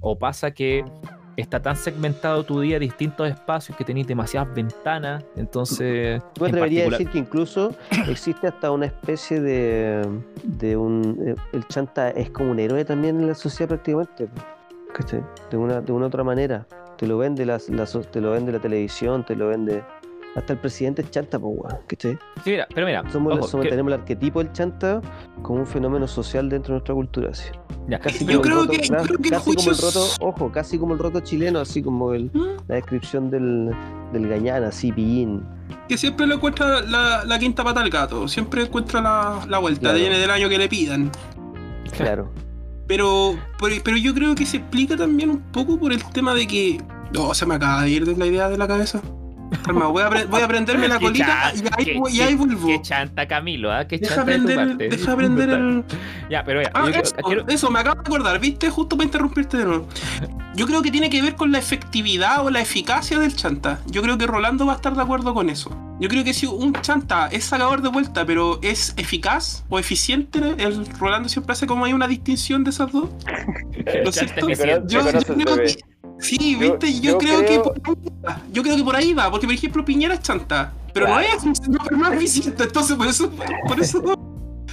O 0.00 0.16
pasa 0.16 0.52
que 0.52 0.84
está 1.36 1.60
tan 1.60 1.76
segmentado 1.76 2.42
tu 2.44 2.60
día, 2.60 2.78
distintos 2.78 3.28
espacios, 3.28 3.76
que 3.76 3.84
tenéis 3.84 4.06
demasiadas 4.06 4.52
ventanas. 4.54 5.24
Entonces. 5.36 6.20
Yo 6.36 6.46
en 6.46 6.50
atrevería 6.54 6.82
a 6.86 6.88
particular- 6.88 6.98
decir 6.98 7.08
que 7.12 7.18
incluso 7.18 7.74
existe 8.08 8.46
hasta 8.46 8.70
una 8.70 8.86
especie 8.86 9.40
de, 9.40 10.06
de 10.44 10.76
un... 10.76 11.16
eh, 11.26 11.34
El 11.52 11.66
chanta 11.68 12.10
es 12.10 12.30
como 12.30 12.52
un 12.52 12.58
héroe 12.60 12.84
también 12.84 13.20
en 13.20 13.26
la 13.28 13.34
sociedad 13.34 13.68
prácticamente. 13.68 14.28
De 15.50 15.56
una, 15.56 15.80
de 15.80 15.92
una 15.92 16.06
otra 16.06 16.24
manera. 16.24 16.66
Te 16.96 17.06
lo 17.06 17.18
vende 17.18 17.46
la, 17.46 17.58
la 17.68 17.86
so- 17.86 18.00
te 18.00 18.20
lo 18.20 18.32
vende 18.32 18.52
la 18.52 18.58
televisión, 18.58 19.24
te 19.24 19.36
lo 19.36 19.48
vende... 19.48 19.82
Hasta 20.36 20.52
el 20.52 20.58
presidente 20.60 21.02
es 21.02 21.10
chanta, 21.10 21.38
pues, 21.38 21.54
weón, 21.58 21.78
¿cachai? 21.88 22.12
Sí, 22.44 22.50
mira, 22.50 22.66
pero 22.72 22.86
mira, 22.86 23.02
Somos, 23.10 23.32
ojo, 23.38 23.48
somos- 23.48 23.64
que- 23.64 23.70
tenemos 23.70 23.92
el 23.92 24.00
arquetipo 24.00 24.38
del 24.42 24.52
chanta 24.52 25.00
como 25.42 25.60
un 25.60 25.66
fenómeno 25.66 26.06
social 26.06 26.48
dentro 26.48 26.74
de 26.74 26.78
nuestra 26.78 26.94
cultura. 26.94 27.30
Así. 27.30 27.44
ya, 27.88 27.98
Casi 27.98 28.24
Yo 28.26 28.26
como 28.26 28.34
el 28.36 28.42
creo 28.42 28.56
roto, 28.60 28.70
que- 28.72 28.78
casi 28.78 28.88
creo 28.88 29.18
que 29.18 29.28
el 29.28 29.56
como 29.56 29.70
el 29.70 29.78
roto, 29.78 30.06
ojo, 30.20 30.52
casi 30.52 30.78
como 30.78 30.92
el 30.92 30.98
roto 31.00 31.20
chileno, 31.20 31.58
así 31.60 31.82
como 31.82 32.12
el, 32.14 32.30
la 32.68 32.74
descripción 32.76 33.30
del, 33.30 33.70
del 34.12 34.28
gañán, 34.28 34.62
así, 34.64 34.92
pillín. 34.92 35.42
Que 35.88 35.96
siempre 35.96 36.26
le 36.26 36.34
encuentra 36.34 36.82
la, 36.82 37.24
la 37.24 37.38
quinta 37.38 37.64
pata 37.64 37.80
al 37.80 37.90
gato. 37.90 38.28
Siempre 38.28 38.62
encuentra 38.62 39.00
la, 39.00 39.40
la 39.48 39.58
vuelta. 39.58 39.80
Claro. 39.80 39.98
Viene 39.98 40.18
del 40.18 40.30
año 40.30 40.48
que 40.48 40.58
le 40.58 40.68
pidan. 40.68 41.10
Claro. 41.96 42.30
Pero, 42.88 43.38
pero, 43.84 43.96
yo 43.98 44.14
creo 44.14 44.34
que 44.34 44.46
se 44.46 44.56
explica 44.56 44.96
también 44.96 45.30
un 45.30 45.40
poco 45.52 45.78
por 45.78 45.92
el 45.92 46.02
tema 46.06 46.34
de 46.34 46.46
que. 46.46 46.82
No, 47.12 47.32
se 47.34 47.44
me 47.46 47.54
acaba 47.54 47.82
de 47.82 47.90
ir 47.90 48.04
de 48.06 48.16
la 48.16 48.26
idea 48.26 48.48
de 48.48 48.56
la 48.58 48.66
cabeza. 48.66 49.00
Calma, 49.64 49.86
voy 49.86 50.02
a, 50.02 50.08
voy 50.26 50.42
a 50.42 50.48
prenderme 50.48 50.88
la 50.88 50.98
colita 51.00 51.52
y 51.54 51.58
ahí, 51.78 51.84
qué- 51.84 52.00
y 52.12 52.20
ahí 52.20 52.34
vuelvo. 52.34 52.66
Qué 52.66 52.82
chanta 52.82 53.26
Camilo, 53.26 53.72
¿ah? 53.72 53.86
Qué 53.86 53.96
Deja 53.98 54.16
chanta 54.16 54.32
de 54.32 54.88
deja 54.88 55.16
prender 55.16 55.48
el. 55.50 55.84
Ya, 56.30 56.44
pero 56.44 56.58
mira, 56.60 56.70
Ah, 56.74 56.84
yo 56.90 57.00
eso, 57.00 57.14
quiero- 57.24 57.48
eso, 57.48 57.70
me 57.70 57.78
acabo 57.78 57.96
de 57.96 58.00
acordar, 58.02 58.38
¿viste? 58.40 58.68
Justo 58.68 58.96
para 58.96 59.06
interrumpirte 59.06 59.56
de 59.58 59.64
nuevo. 59.64 59.88
Yo 60.54 60.66
creo 60.66 60.82
que 60.82 60.90
tiene 60.90 61.08
que 61.08 61.22
ver 61.22 61.34
con 61.36 61.50
la 61.52 61.58
efectividad 61.58 62.44
o 62.44 62.50
la 62.50 62.60
eficacia 62.60 63.18
del 63.18 63.34
chanta. 63.36 63.80
Yo 63.86 64.02
creo 64.02 64.18
que 64.18 64.26
Rolando 64.26 64.66
va 64.66 64.72
a 64.74 64.76
estar 64.76 64.94
de 64.94 65.00
acuerdo 65.02 65.32
con 65.32 65.48
eso. 65.48 65.70
Yo 66.00 66.08
creo 66.08 66.22
que 66.22 66.32
si 66.32 66.46
un 66.46 66.72
chanta 66.74 67.26
es 67.26 67.44
sacador 67.44 67.82
de 67.82 67.88
vuelta, 67.88 68.24
pero 68.24 68.60
es 68.62 68.94
eficaz 68.96 69.64
o 69.68 69.78
eficiente, 69.78 70.38
el 70.58 70.86
Rolando 70.98 71.28
siempre 71.28 71.52
hace 71.54 71.66
como 71.66 71.84
hay 71.84 71.92
una 71.92 72.06
distinción 72.06 72.62
de 72.62 72.70
esas 72.70 72.92
dos. 72.92 73.10
el 73.84 74.04
¿no 74.04 74.10
es 74.10 74.16
chanta 74.16 74.34
cierto? 74.34 74.48
eficiente. 74.48 74.94
Yo, 74.94 75.00
creo 75.34 75.56
que. 75.56 75.76
Sí, 76.20 76.56
viste, 76.56 76.92
yo, 77.00 77.12
yo 77.12 77.18
creo, 77.18 77.44
que 77.44 77.58
por 77.58 77.76
ahí 77.84 78.12
va. 78.24 78.42
Yo 78.52 78.62
creo 78.62 78.76
que 78.76 78.84
por 78.84 78.96
ahí 78.96 79.12
va, 79.12 79.30
porque 79.30 79.46
por 79.46 79.54
ejemplo 79.54 79.84
Piñera 79.84 80.14
es 80.14 80.20
chanta, 80.20 80.72
pero 80.92 81.08
no 81.08 81.20
es, 81.20 81.28
pero 81.84 81.96
no 81.96 82.08
es 82.08 82.16
eficiente, 82.16 82.64
entonces 82.64 82.96
por 82.96 83.06
eso, 83.06 83.30
por 83.66 83.80
eso 83.80 84.02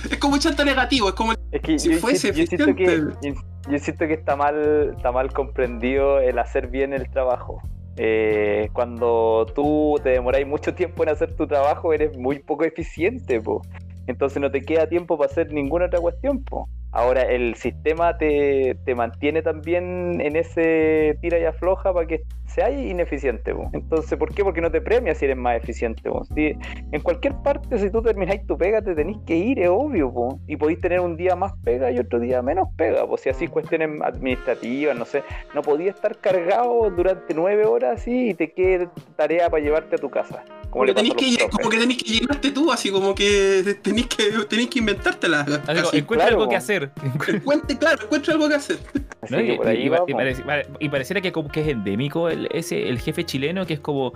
es 0.10 0.18
como 0.18 0.38
chanta 0.38 0.64
negativo, 0.64 1.10
es 1.10 1.16
como 1.16 1.34
Es 1.52 1.62
que 1.62 1.78
Si 1.78 1.92
yo, 1.92 1.98
fuese 2.00 2.30
insisto, 2.30 2.36
yo, 2.36 2.42
insisto 2.42 2.76
que, 2.76 2.84
eficiente. 2.84 3.42
yo 3.68 3.74
insisto 3.74 4.08
que 4.08 4.14
está 4.14 4.36
mal, 4.36 4.94
está 4.96 5.12
mal 5.12 5.32
comprendido 5.34 6.20
el 6.20 6.40
hacer 6.40 6.68
bien 6.68 6.94
el 6.94 7.10
trabajo. 7.10 7.62
Eh, 7.98 8.70
cuando 8.74 9.48
tú 9.56 10.00
te 10.04 10.10
demoráis 10.10 10.46
mucho 10.46 10.74
tiempo 10.74 11.04
en 11.04 11.10
hacer 11.10 11.34
tu 11.36 11.48
trabajo, 11.48 11.94
eres 11.94 12.18
muy 12.18 12.40
poco 12.40 12.66
eficiente, 12.66 13.40
po. 13.40 13.62
Entonces 14.08 14.42
no 14.42 14.52
te 14.52 14.62
queda 14.62 14.88
tiempo 14.88 15.18
para 15.18 15.32
hacer 15.32 15.52
ninguna 15.52 15.86
otra 15.86 16.00
cuestión, 16.00 16.44
po. 16.44 16.68
Ahora, 16.96 17.24
el 17.24 17.56
sistema 17.56 18.18
te, 18.18 18.78
te 18.86 18.96
mantiene 18.96 19.42
también 19.42 20.22
en 20.22 20.38
ese 20.38 21.18
tira 21.22 21.38
y 21.38 21.44
afloja 21.44 21.94
para 21.94 22.08
que 22.08 22.24
seas 22.46 22.72
ineficiente. 22.72 23.54
Entonces, 23.74 24.18
¿por 24.18 24.34
qué? 24.34 24.46
Porque 24.46 24.62
no 24.62 24.72
te 24.72 24.80
premia 24.80 25.14
si 25.14 25.26
eres 25.26 25.36
más 25.36 25.58
eficiente. 25.58 26.10
Si, 26.34 26.56
en 26.94 27.02
cualquier 27.02 27.34
parte, 27.44 27.78
si 27.80 27.90
tú 27.90 28.02
termináis 28.02 28.48
tu 28.48 28.58
pega, 28.58 28.82
te 28.82 28.96
tenéis 28.96 29.18
que 29.26 29.36
ir, 29.36 29.60
es 29.60 29.68
obvio. 29.68 30.10
po. 30.14 30.40
Y 30.48 30.56
podéis 30.56 30.80
tener 30.80 31.02
un 31.02 31.18
día 31.18 31.36
más 31.36 31.52
pega 31.66 31.92
y 31.92 32.00
otro 32.00 32.18
día 32.18 32.42
menos 32.42 32.70
pega. 32.78 33.06
Pues 33.06 33.20
si 33.20 33.30
así 33.30 33.50
cuestiones 33.50 33.90
administrativas, 34.02 34.98
no 34.98 35.04
sé, 35.04 35.26
no 35.54 35.64
podía 35.64 35.90
estar 35.90 36.16
cargado 36.16 36.90
durante 36.92 37.34
nueve 37.34 37.66
horas 37.66 38.00
así 38.00 38.30
y 38.30 38.34
te 38.36 38.54
quede 38.54 38.88
tarea 39.18 39.50
para 39.50 39.62
llevarte 39.62 39.96
a 39.96 40.00
tu 40.00 40.10
casa. 40.10 40.46
Como 40.76 40.84
le 40.86 40.94
que, 40.94 41.02
tenés 41.04 41.38
que, 41.38 41.50
como 41.50 41.70
tenés 41.70 41.98
que 42.04 42.04
llenarte 42.04 42.52
tú, 42.52 42.70
así 42.70 42.92
como 42.92 43.16
que 43.16 43.78
tenés 43.82 44.08
que, 44.08 44.24
tenés 44.50 44.68
que 44.68 44.80
inventártela. 44.80 45.46
Encuentra 45.94 46.04
claro, 46.28 46.36
algo 46.36 46.50
que 46.50 46.58
hacer. 46.58 46.92
Encuentre, 47.28 47.78
claro, 47.78 48.04
encuentra 48.04 48.34
algo 48.34 48.50
que 48.50 48.56
hacer. 48.56 48.80
Así 49.22 49.34
¿no? 49.34 49.38
que 49.40 49.54
Y, 49.54 49.58
por 49.58 49.68
ahí 49.68 49.78
y- 49.78 49.86
y- 49.86 49.90
vamos. 49.90 50.10
y 50.10 50.14
parece- 50.14 50.44
pare- 50.44 50.68
y 50.82 50.90
pareciera 50.90 51.22
que, 51.22 51.32
como 51.32 51.48
que 51.48 51.62
es 51.62 51.70
endémico 51.70 52.28
el, 52.28 52.50
ese, 52.52 52.90
el 52.90 53.00
jefe 53.00 53.24
chileno, 53.24 53.66
que 53.66 53.76
es 53.76 53.80
como 53.80 54.12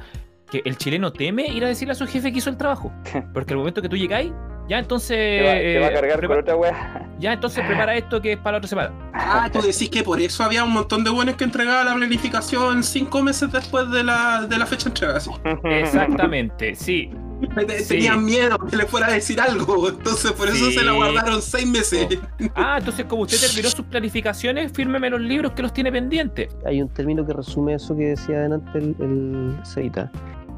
que 0.51 0.61
el 0.65 0.75
chileno 0.77 1.13
teme 1.13 1.47
ir 1.47 1.63
a 1.63 1.69
decirle 1.69 1.93
a 1.93 1.95
su 1.95 2.05
jefe 2.05 2.29
que 2.33 2.39
hizo 2.39 2.49
el 2.49 2.57
trabajo. 2.57 2.91
Porque 3.33 3.53
al 3.53 3.59
momento 3.59 3.81
que 3.81 3.87
tú 3.87 3.95
llegáis, 3.95 4.33
ya 4.69 4.79
entonces. 4.79 5.17
te, 5.17 5.41
va, 5.45 5.51
te 5.53 5.79
va 5.79 5.85
a 5.87 5.89
eh, 5.89 5.93
cargar 6.09 6.39
otra 6.39 6.55
weá. 6.55 7.05
Ya 7.19 7.33
entonces 7.33 7.65
prepara 7.65 7.95
esto 7.97 8.21
que 8.21 8.33
es 8.33 8.37
para 8.37 8.53
la 8.53 8.57
otra 8.59 8.69
semana. 8.69 8.91
Ah, 9.13 9.49
tú 9.51 9.61
decís 9.61 9.89
que 9.89 10.03
por 10.03 10.21
eso 10.21 10.41
había 10.43 10.63
un 10.63 10.71
montón 10.71 11.03
de 11.03 11.09
buenos 11.09 11.35
que 11.35 11.43
entregaban 11.43 11.85
la 11.85 11.93
planificación 11.95 12.81
cinco 12.83 13.21
meses 13.21 13.51
después 13.51 13.89
de 13.91 14.03
la, 14.05 14.45
de 14.47 14.57
la 14.57 14.65
fecha 14.65 14.85
de 14.85 14.89
entrega. 14.91 15.17
Así. 15.17 15.29
Exactamente, 15.65 16.75
sí. 16.75 17.09
Te- 17.55 17.79
Sí. 17.79 17.95
Tenían 17.95 18.25
miedo 18.25 18.57
que 18.69 18.75
le 18.75 18.85
fuera 18.85 19.07
a 19.07 19.11
decir 19.11 19.39
algo, 19.39 19.87
entonces 19.89 20.31
por 20.33 20.49
eso 20.49 20.57
Sí. 20.65 20.73
se 20.73 20.83
la 20.83 20.91
guardaron 20.91 21.41
seis 21.41 21.65
meses. 21.65 22.07
Ah, 22.53 22.75
entonces 22.79 23.05
como 23.05 23.21
usted 23.23 23.39
terminó 23.39 23.69
sus 23.69 23.85
planificaciones, 23.85 24.71
fírmeme 24.73 25.09
los 25.09 25.21
libros 25.21 25.53
que 25.53 25.61
los 25.61 25.71
tiene 25.73 25.89
pendientes. 25.91 26.49
Hay 26.65 26.81
un 26.81 26.89
término 26.89 27.25
que 27.25 27.31
resume 27.33 27.75
eso 27.75 27.95
que 27.95 28.07
decía 28.09 28.35
adelante 28.39 28.77
el, 28.77 28.95
el 28.99 29.55
Ceita, 29.65 30.11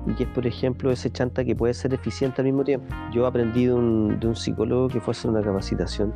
y 0.08 0.14
que 0.16 0.24
es, 0.24 0.30
por 0.30 0.48
ejemplo, 0.48 0.92
ese 0.92 1.12
chanta 1.12 1.44
que 1.46 1.56
puede 1.56 1.74
ser 1.74 1.94
eficiente 1.94 2.42
al 2.42 2.46
mismo 2.46 2.64
tiempo. 2.64 2.88
Yo 3.14 3.26
aprendí 3.26 3.66
de 3.66 3.74
un, 3.74 4.20
de 4.20 4.28
un 4.28 4.36
psicólogo 4.36 4.88
que 4.88 5.00
fue 5.00 5.12
a 5.12 5.16
hacer 5.18 5.32
una 5.32 5.42
capacitación 5.42 6.14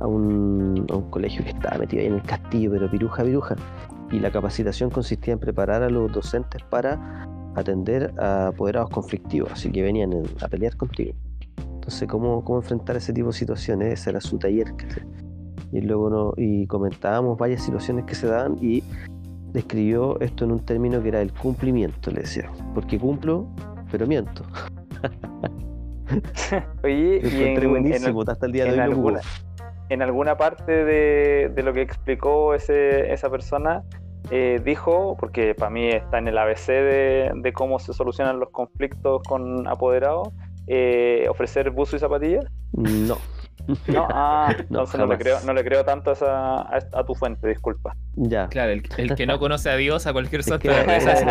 a 0.00 0.06
un, 0.06 0.86
a 0.90 0.96
un 0.96 1.10
colegio 1.10 1.42
que 1.44 1.50
estaba 1.50 1.78
metido 1.78 2.00
ahí 2.02 2.08
en 2.08 2.14
el 2.14 2.22
castillo, 2.22 2.70
pero 2.70 2.90
piruja, 2.90 3.24
piruja. 3.24 3.56
Y 4.10 4.20
la 4.20 4.30
capacitación 4.30 4.90
consistía 4.90 5.32
en 5.34 5.38
preparar 5.40 5.82
a 5.82 5.90
los 5.90 6.12
docentes 6.12 6.62
para 6.70 7.26
atender 7.54 8.12
a 8.18 8.48
apoderados 8.48 8.90
conflictivos, 8.90 9.50
así 9.52 9.70
que 9.70 9.82
venían 9.82 10.12
en- 10.12 10.26
a 10.42 10.48
pelear 10.48 10.76
contigo. 10.76 11.12
Entonces, 11.74 12.08
¿cómo, 12.08 12.44
cómo 12.44 12.58
enfrentar 12.58 12.96
ese 12.96 13.12
tipo 13.12 13.28
de 13.28 13.32
situaciones? 13.32 13.92
Ese 14.00 14.10
era 14.10 14.20
su 14.20 14.38
taller. 14.38 14.66
Y 15.72 15.80
luego 15.80 16.10
no, 16.10 16.32
y 16.36 16.66
comentábamos 16.66 17.38
varias 17.38 17.62
situaciones 17.62 18.04
que 18.04 18.14
se 18.14 18.26
daban 18.26 18.56
y 18.60 18.82
describió 19.56 20.20
esto 20.20 20.44
en 20.44 20.52
un 20.52 20.60
término 20.64 21.02
que 21.02 21.08
era 21.08 21.20
el 21.22 21.32
cumplimiento, 21.32 22.10
le 22.10 22.20
decía. 22.20 22.50
Porque 22.74 22.98
cumplo, 22.98 23.46
pero 23.90 24.06
miento. 24.06 24.42
Oye, 26.84 27.20
y 27.22 27.26
en, 27.26 27.26
encontré 27.26 27.64
en- 27.64 27.70
buenísimo, 27.70 28.22
hasta 28.26 28.46
el 28.46 28.52
día 28.52 28.64
de 28.64 28.72
hoy 28.72 28.78
alguna, 28.78 29.20
en 29.88 30.02
alguna 30.02 30.36
parte 30.36 30.84
de, 30.84 31.50
de 31.54 31.62
lo 31.62 31.72
que 31.72 31.82
explicó 31.82 32.54
ese, 32.54 33.12
esa 33.12 33.30
persona, 33.30 33.82
eh, 34.30 34.60
dijo, 34.64 35.16
porque 35.18 35.54
para 35.54 35.70
mí 35.70 35.88
está 35.88 36.18
en 36.18 36.28
el 36.28 36.36
ABC 36.38 36.66
de, 36.68 37.30
de 37.34 37.52
cómo 37.52 37.78
se 37.78 37.92
solucionan 37.92 38.38
los 38.38 38.50
conflictos 38.50 39.22
con 39.26 39.66
apoderados, 39.68 40.28
eh, 40.66 41.26
ofrecer 41.30 41.70
buzo 41.70 41.96
y 41.96 41.98
zapatillas. 41.98 42.44
No, 42.72 43.16
No, 43.88 44.06
ah, 44.12 44.48
No, 44.54 44.60
entonces 44.60 45.00
no, 45.00 45.06
le 45.06 45.18
creo, 45.18 45.38
no 45.44 45.52
le 45.52 45.64
creo 45.64 45.84
tanto 45.84 46.10
a, 46.10 46.12
esa- 46.12 46.54
a, 46.62 46.76
a 46.92 47.04
tu 47.04 47.14
fuente, 47.14 47.48
disculpa. 47.48 47.94
ya. 48.14 48.48
Claro, 48.48 48.72
el, 48.72 48.82
el 48.96 49.14
que 49.14 49.26
no 49.26 49.38
conoce 49.38 49.70
a 49.70 49.76
Dios, 49.76 50.06
a 50.06 50.12
cualquier 50.12 50.40
Es 50.40 50.46
santo 50.46 50.68
que- 50.68 50.82
reza, 50.82 51.16
¿sí? 51.16 51.26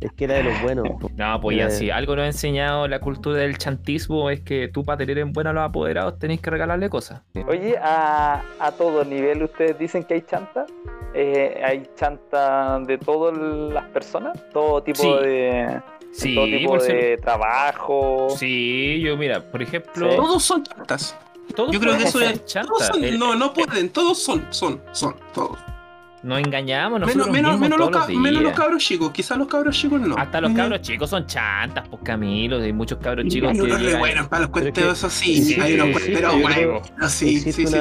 Es 0.00 0.12
que 0.12 0.24
era 0.24 0.34
de 0.34 0.42
los 0.44 0.62
buenos. 0.62 0.86
No, 1.16 1.40
pues 1.40 1.56
Eh. 1.56 1.60
ya 1.60 1.70
si 1.70 1.90
algo 1.90 2.16
nos 2.16 2.24
ha 2.24 2.26
enseñado 2.26 2.88
la 2.88 2.98
cultura 3.00 3.38
del 3.38 3.58
chantismo 3.58 4.30
es 4.30 4.40
que 4.40 4.68
tú 4.68 4.84
para 4.84 4.98
tener 4.98 5.18
en 5.18 5.32
buena 5.32 5.50
a 5.50 5.52
los 5.52 5.64
apoderados 5.64 6.18
tenés 6.18 6.40
que 6.40 6.50
regalarle 6.50 6.88
cosas. 6.88 7.22
Oye, 7.48 7.76
a, 7.80 8.42
a 8.58 8.72
todo 8.72 9.04
nivel 9.04 9.42
ustedes 9.42 9.78
dicen 9.78 10.04
que 10.04 10.14
hay 10.14 10.22
chanta. 10.22 10.66
Eh, 11.14 11.62
hay 11.64 11.82
chanta 11.94 12.78
de 12.80 12.98
todas 12.98 13.36
las 13.38 13.84
personas, 13.86 14.36
todo 14.52 14.82
tipo 14.82 15.00
Sí. 15.02 15.24
de 15.24 15.80
Sí, 16.12 16.34
todo 16.34 16.44
tipo 16.46 16.80
ser- 16.80 16.96
de 16.96 17.16
trabajo. 17.18 18.28
Sí, 18.30 19.00
yo 19.00 19.16
mira, 19.16 19.40
por 19.40 19.62
ejemplo, 19.62 20.10
Sí. 20.10 20.16
Todos 20.16 20.42
son 20.42 20.62
chantas. 20.62 21.16
Todos 21.54 21.72
Yo 21.72 21.80
creo 21.80 21.96
que 21.96 22.04
eso 22.04 22.20
es. 22.20 22.44
chanta. 22.46 22.68
Todos 22.68 22.86
son- 22.86 23.04
El- 23.04 23.18
no, 23.18 23.34
no 23.34 23.52
pueden, 23.52 23.90
todos 23.90 24.18
son, 24.22 24.46
son, 24.50 24.80
son, 24.92 25.14
todos. 25.34 25.58
Nos 26.22 26.40
engañamos 26.40 26.98
Menos, 26.98 27.14
nosotros 27.14 27.32
menos, 27.34 27.60
menos, 27.60 27.78
los, 27.78 28.08
menos 28.08 28.32
los 28.32 28.42
días. 28.42 28.56
cabros 28.58 28.82
chicos, 28.82 29.12
quizás 29.12 29.38
los 29.38 29.46
cabros 29.46 29.76
chicos 29.78 30.00
no. 30.00 30.16
Hasta 30.16 30.40
los 30.40 30.52
cabros 30.54 30.80
chicos 30.80 31.08
son 31.10 31.24
chantas, 31.26 31.86
pues 31.88 32.02
Camilo, 32.02 32.56
hay 32.56 32.72
muchos 32.72 32.98
cabros 32.98 33.26
Y 33.26 33.28
chicos 33.28 33.50
hay 33.50 33.56
que 33.56 33.62
unos 33.62 33.78
re 33.78 33.84
llegan- 33.86 33.98
buenos 34.00 34.26
para 34.28 34.40
los 34.42 34.48
que- 34.48 34.60
cuenteos, 34.60 34.98
eso 34.98 35.08
sí, 35.10 35.42
sí, 35.44 35.60
hay 35.60 35.74
unos 35.74 36.04
yo 36.04 36.38
buenos. 36.40 36.90
Ah, 37.00 37.08
Sí, 37.08 37.38
sí, 37.38 37.52
sí, 37.52 37.66
sí, 37.66 37.72
sí, 37.72 37.76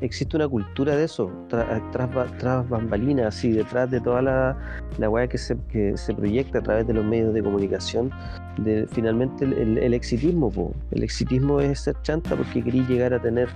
existe 0.00 0.36
una 0.36 0.48
cultura 0.48 0.96
de 0.96 1.04
eso, 1.04 1.30
tra- 1.48 1.82
tras, 1.92 2.10
tras 2.38 2.68
bambalinas, 2.68 3.26
así, 3.36 3.52
detrás 3.52 3.90
de 3.90 4.00
toda 4.00 4.22
la, 4.22 4.56
la 4.98 5.08
weá 5.10 5.26
que 5.28 5.38
se, 5.38 5.56
que 5.70 5.96
se 5.96 6.14
proyecta 6.14 6.58
a 6.58 6.62
través 6.62 6.86
de 6.86 6.94
los 6.94 7.04
medios 7.04 7.34
de 7.34 7.42
comunicación, 7.42 8.10
de 8.58 8.86
finalmente 8.90 9.44
el, 9.44 9.52
el- 9.54 9.78
el 9.78 9.94
exitismo, 9.94 10.50
po. 10.50 10.72
el 10.90 11.02
exitismo 11.02 11.60
es 11.60 11.80
ser 11.80 11.96
chanta 12.02 12.34
porque 12.36 12.62
quería 12.62 12.86
llegar 12.86 13.14
a 13.14 13.20
tener 13.20 13.48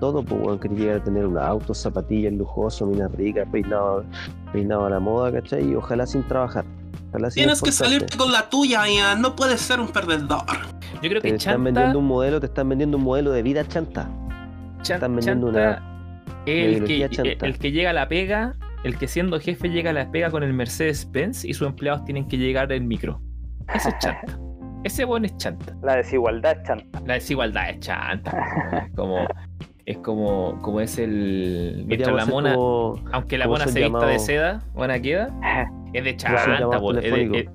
todo, 0.00 0.24
pues 0.24 0.40
bueno, 0.40 0.58
quería 0.58 0.78
llegar 0.78 0.96
a 1.00 1.04
tener 1.04 1.26
un 1.26 1.38
auto, 1.38 1.72
zapatillas 1.74 2.32
lujosos, 2.32 2.88
minas 2.88 3.12
ricas, 3.12 3.46
peinado, 3.52 4.04
peinado 4.52 4.86
a 4.86 4.90
la 4.90 4.98
moda, 4.98 5.30
¿cachai? 5.30 5.70
Y 5.70 5.74
ojalá 5.76 6.06
sin 6.06 6.24
trabajar. 6.24 6.64
Ojalá 7.10 7.30
sin 7.30 7.42
Tienes 7.42 7.62
que 7.62 7.70
salirte 7.70 8.16
con 8.16 8.32
la 8.32 8.48
tuya, 8.50 8.82
ya. 8.88 9.14
No 9.14 9.36
puedes 9.36 9.60
ser 9.60 9.78
un 9.78 9.86
perdedor. 9.88 10.42
Yo 11.02 11.08
creo 11.08 11.20
Te 11.20 11.28
que 11.28 11.34
están 11.36 11.38
chanta, 11.38 11.62
vendiendo 11.64 11.98
un 12.00 12.06
modelo, 12.06 12.40
te 12.40 12.46
están 12.46 12.68
vendiendo 12.70 12.96
un 12.96 13.04
modelo 13.04 13.30
de 13.30 13.42
vida 13.44 13.64
chanta. 13.68 14.08
chan- 14.82 14.96
están 14.96 15.14
vendiendo 15.14 15.46
chanta 15.52 15.74
es 15.74 15.82
el 16.46 16.84
que, 16.84 17.08
chanta. 17.08 17.46
el 17.46 17.58
que 17.58 17.72
llega 17.72 17.90
a 17.90 17.92
la 17.92 18.08
pega, 18.08 18.54
el 18.84 18.96
que 18.98 19.06
siendo 19.08 19.38
jefe 19.40 19.68
llega 19.70 19.90
a 19.90 19.92
la 19.92 20.10
pega 20.10 20.30
con 20.30 20.42
el 20.42 20.52
Mercedes-Benz 20.52 21.44
y 21.44 21.54
sus 21.54 21.68
empleados 21.68 22.04
tienen 22.04 22.26
que 22.26 22.36
llegar 22.38 22.70
en 22.72 22.88
micro. 22.88 23.20
Ese 23.74 23.90
es 23.90 23.98
chanta. 23.98 24.38
Ese 24.84 25.04
buen 25.04 25.24
es 25.24 25.36
chanta. 25.36 25.76
La 25.82 25.94
desigualdad 25.96 26.56
es 26.58 26.62
chanta. 26.66 27.00
La 27.06 27.14
desigualdad 27.14 27.70
es 27.70 27.78
chanta. 27.80 28.84
Es 28.88 28.90
como, 28.96 29.26
es 29.86 29.98
como, 29.98 30.58
como 30.60 30.80
es 30.80 30.98
el. 30.98 31.84
Mientras 31.86 32.12
la 32.16 32.26
mona, 32.26 32.54
como- 32.54 32.98
aunque 33.12 33.38
la 33.38 33.46
mona 33.46 33.68
se 33.68 33.80
vista 33.80 34.06
de 34.06 34.18
seda, 34.18 34.64
buena 34.74 35.00
queda, 35.00 35.28
es 35.92 36.02
de 36.04 36.16
chanta, 36.16 36.42
es 37.00 37.12
de- 37.14 37.38
es- 37.38 37.48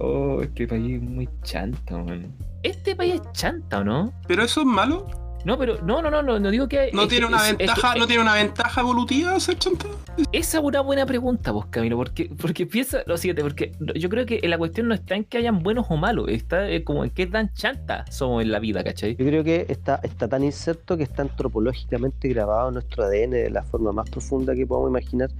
Oh, 0.00 0.40
este 0.42 0.68
país 0.68 0.94
es 0.96 1.02
muy 1.02 1.28
chanta, 1.42 1.96
man. 1.98 2.32
Este 2.62 2.94
país 2.94 3.14
es 3.14 3.32
chanta, 3.32 3.80
¿o 3.80 3.84
no? 3.84 4.12
Pero 4.28 4.44
eso 4.44 4.60
es 4.60 4.66
malo. 4.66 5.06
No, 5.44 5.56
pero 5.56 5.80
no, 5.82 6.02
no, 6.02 6.10
no, 6.10 6.22
no, 6.22 6.38
no 6.40 6.50
digo 6.50 6.68
que 6.68 6.90
No 6.92 7.02
es 7.02 7.08
tiene 7.08 7.26
una 7.26 7.36
es- 7.38 7.42
es 7.52 7.56
que- 7.56 7.66
ventaja, 7.66 7.94
no 7.94 8.06
tiene 8.06 8.22
una 8.22 8.34
ventaja 8.34 8.80
evolutiva 8.80 9.38
ser 9.40 9.56
chanta. 9.58 9.86
Esa 10.32 10.58
es 10.58 10.64
una 10.64 10.80
buena 10.80 11.06
pregunta, 11.06 11.52
vos, 11.52 11.66
Camilo, 11.66 11.96
porque, 11.96 12.28
porque 12.40 12.66
piensa 12.66 13.02
lo 13.06 13.16
siguiente, 13.16 13.42
porque 13.42 13.72
yo 13.94 14.08
creo 14.08 14.26
que 14.26 14.40
la 14.48 14.58
cuestión 14.58 14.88
no 14.88 14.94
está 14.94 15.14
en 15.14 15.24
que 15.24 15.38
hayan 15.38 15.60
buenos 15.62 15.86
o 15.90 15.96
malos, 15.96 16.26
está 16.28 16.68
eh, 16.68 16.82
como 16.82 17.04
en 17.04 17.10
qué 17.10 17.26
tan 17.26 17.52
chanta 17.54 18.04
somos 18.10 18.42
en 18.42 18.50
la 18.50 18.58
vida, 18.58 18.82
¿cachai? 18.82 19.14
Yo 19.16 19.24
creo 19.24 19.44
que 19.44 19.64
está, 19.68 20.00
está 20.02 20.28
tan 20.28 20.42
inserto 20.42 20.96
que 20.96 21.04
está 21.04 21.22
antropológicamente 21.22 22.28
grabado 22.28 22.68
en 22.68 22.74
nuestro 22.74 23.04
ADN 23.04 23.30
de 23.30 23.50
la 23.50 23.62
forma 23.62 23.92
más 23.92 24.10
profunda 24.10 24.54
que 24.56 24.66
podamos 24.66 24.90
imaginar 24.90 25.30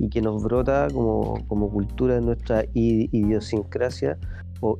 y 0.00 0.08
que 0.10 0.20
nos 0.20 0.42
brota 0.42 0.88
como, 0.92 1.46
como 1.46 1.70
cultura 1.70 2.16
de 2.16 2.22
nuestra 2.22 2.64
idiosincrasia 2.74 4.18
o 4.60 4.76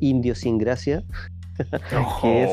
que 2.23 2.43
es 2.45 2.51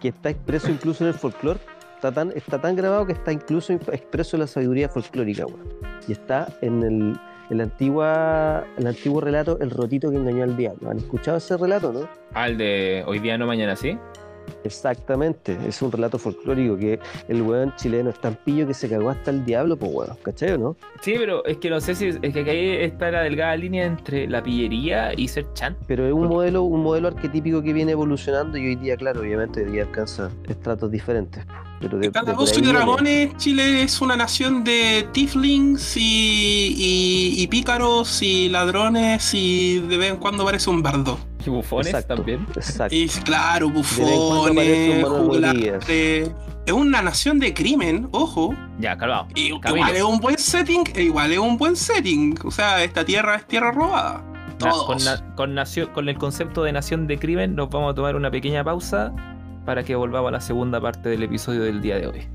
que 0.00 0.08
está 0.08 0.30
expreso 0.30 0.70
incluso 0.70 1.04
en 1.04 1.08
el 1.08 1.14
folclore. 1.14 1.60
Está 1.94 2.12
tan, 2.12 2.30
está 2.36 2.60
tan 2.60 2.76
grabado 2.76 3.06
que 3.06 3.12
está 3.14 3.32
incluso 3.32 3.72
in- 3.72 3.80
expreso 3.92 4.36
en 4.36 4.40
la 4.42 4.46
sabiduría 4.46 4.88
folclórica. 4.88 5.44
Y 6.06 6.12
está 6.12 6.46
en 6.60 6.82
el, 6.82 7.18
en 7.50 7.56
la 7.58 7.64
antigua, 7.64 8.64
el 8.76 8.86
antiguo 8.86 9.20
relato 9.20 9.58
El 9.60 9.70
rotito 9.70 10.10
que 10.10 10.16
engañó 10.16 10.44
al 10.44 10.56
diablo. 10.56 10.90
¿Han 10.90 10.98
escuchado 10.98 11.38
ese 11.38 11.56
relato, 11.56 11.92
no? 11.92 12.08
Al 12.34 12.58
de 12.58 13.02
hoy 13.06 13.18
día 13.18 13.38
no 13.38 13.46
mañana, 13.46 13.74
¿sí? 13.76 13.98
Exactamente, 14.64 15.56
es 15.66 15.80
un 15.82 15.92
relato 15.92 16.18
folclórico 16.18 16.76
que 16.76 16.98
el 17.28 17.42
weón 17.42 17.74
chileno 17.76 18.10
es 18.10 18.20
tan 18.20 18.34
pillo 18.34 18.66
que 18.66 18.74
se 18.74 18.88
cagó 18.88 19.10
hasta 19.10 19.30
el 19.30 19.44
diablo, 19.44 19.76
pues 19.76 19.92
weón, 19.92 20.16
¿cachai 20.22 20.52
o 20.52 20.58
no? 20.58 20.76
Sí, 21.00 21.14
pero 21.18 21.44
es 21.44 21.58
que 21.58 21.70
no 21.70 21.80
sé 21.80 21.94
si 21.94 22.08
es 22.08 22.32
que 22.32 22.50
ahí 22.50 22.84
está 22.84 23.10
la 23.10 23.22
delgada 23.22 23.56
línea 23.56 23.86
entre 23.86 24.26
la 24.28 24.42
pillería 24.42 25.12
y 25.16 25.28
ser 25.28 25.46
chanta. 25.52 25.80
Pero 25.86 26.06
es 26.06 26.12
un 26.12 26.28
modelo, 26.28 26.62
un 26.62 26.82
modelo 26.82 27.08
arquetípico 27.08 27.62
que 27.62 27.72
viene 27.72 27.92
evolucionando 27.92 28.58
y 28.58 28.66
hoy 28.66 28.76
día, 28.76 28.96
claro, 28.96 29.20
obviamente 29.20 29.64
hoy 29.64 29.72
día 29.72 29.82
alcanza 29.82 30.30
estratos 30.48 30.90
diferentes. 30.90 31.44
Pero 31.80 31.98
de, 31.98 32.08
de 32.08 32.20
y 32.20 32.60
viene. 32.60 32.72
Dragones, 32.72 33.36
Chile 33.36 33.82
es 33.82 34.00
una 34.00 34.16
nación 34.16 34.64
de 34.64 35.06
tieflings 35.12 35.96
y, 35.96 36.74
y, 36.76 37.42
y 37.42 37.46
pícaros 37.48 38.22
y 38.22 38.48
ladrones 38.48 39.34
y 39.34 39.80
de 39.80 39.96
vez 39.98 40.10
en 40.10 40.16
cuando 40.16 40.42
aparece 40.42 40.70
un 40.70 40.82
bardo. 40.82 41.18
Y 41.46 41.50
bufones 41.50 41.86
Exacto. 41.88 42.16
también. 42.16 42.46
Exacto. 42.54 42.94
Y 42.94 43.08
claro, 43.08 43.70
bufones, 43.70 45.04
juglares. 45.04 45.84
Es 45.88 46.72
una 46.72 47.00
nación 47.00 47.38
de 47.38 47.54
crimen, 47.54 48.08
ojo. 48.10 48.54
Ya, 48.80 48.96
calmado. 48.98 49.28
Igual 49.34 49.94
es 49.96 50.02
un 50.02 50.18
buen 50.18 50.36
setting, 50.38 50.82
e 50.94 51.02
igual 51.04 51.32
es 51.32 51.38
un 51.38 51.56
buen 51.56 51.76
setting. 51.76 52.34
O 52.44 52.50
sea, 52.50 52.82
esta 52.82 53.04
tierra 53.04 53.36
es 53.36 53.46
tierra 53.46 53.70
robada. 53.70 54.22
Na- 54.60 54.70
Todos. 54.70 54.86
con, 54.86 55.04
na- 55.04 55.34
con 55.36 55.54
nación- 55.54 55.90
con 55.92 56.08
el 56.08 56.18
concepto 56.18 56.64
de 56.64 56.72
nación 56.72 57.06
de 57.06 57.18
crimen 57.18 57.54
nos 57.54 57.68
vamos 57.70 57.92
a 57.92 57.94
tomar 57.94 58.16
una 58.16 58.30
pequeña 58.30 58.64
pausa 58.64 59.12
para 59.64 59.84
que 59.84 59.94
volvamos 59.94 60.28
a 60.28 60.32
la 60.32 60.40
segunda 60.40 60.80
parte 60.80 61.08
del 61.10 61.22
episodio 61.22 61.62
del 61.62 61.80
día 61.82 61.96
de 61.98 62.06
hoy. 62.08 62.26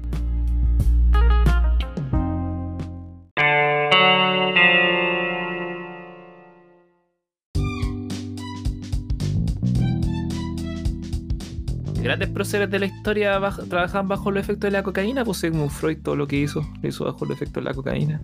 Grandes 12.11 12.29
próceres 12.29 12.69
de 12.69 12.79
la 12.79 12.85
historia 12.87 13.39
baj- 13.39 13.67
trabajaban 13.69 14.07
bajo 14.07 14.31
los 14.31 14.41
efectos 14.43 14.67
de 14.69 14.71
la 14.71 14.83
cocaína, 14.83 15.23
pues 15.23 15.37
Sigmund 15.39 15.69
Freud 15.71 15.97
todo 16.03 16.15
lo 16.15 16.27
que 16.27 16.37
hizo, 16.37 16.67
lo 16.81 16.89
hizo 16.89 17.05
bajo 17.05 17.23
los 17.25 17.35
efectos 17.37 17.63
de 17.63 17.69
la 17.69 17.73
cocaína. 17.73 18.21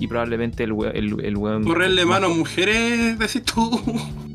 Y 0.00 0.06
probablemente 0.06 0.64
el, 0.64 0.72
we- 0.72 0.90
el, 0.96 1.24
el 1.24 1.36
weón 1.36 1.64
Correrle 1.64 2.04
mano 2.04 2.26
a 2.26 2.30
mujeres, 2.30 3.18
decís 3.18 3.42
tú. 3.44 3.80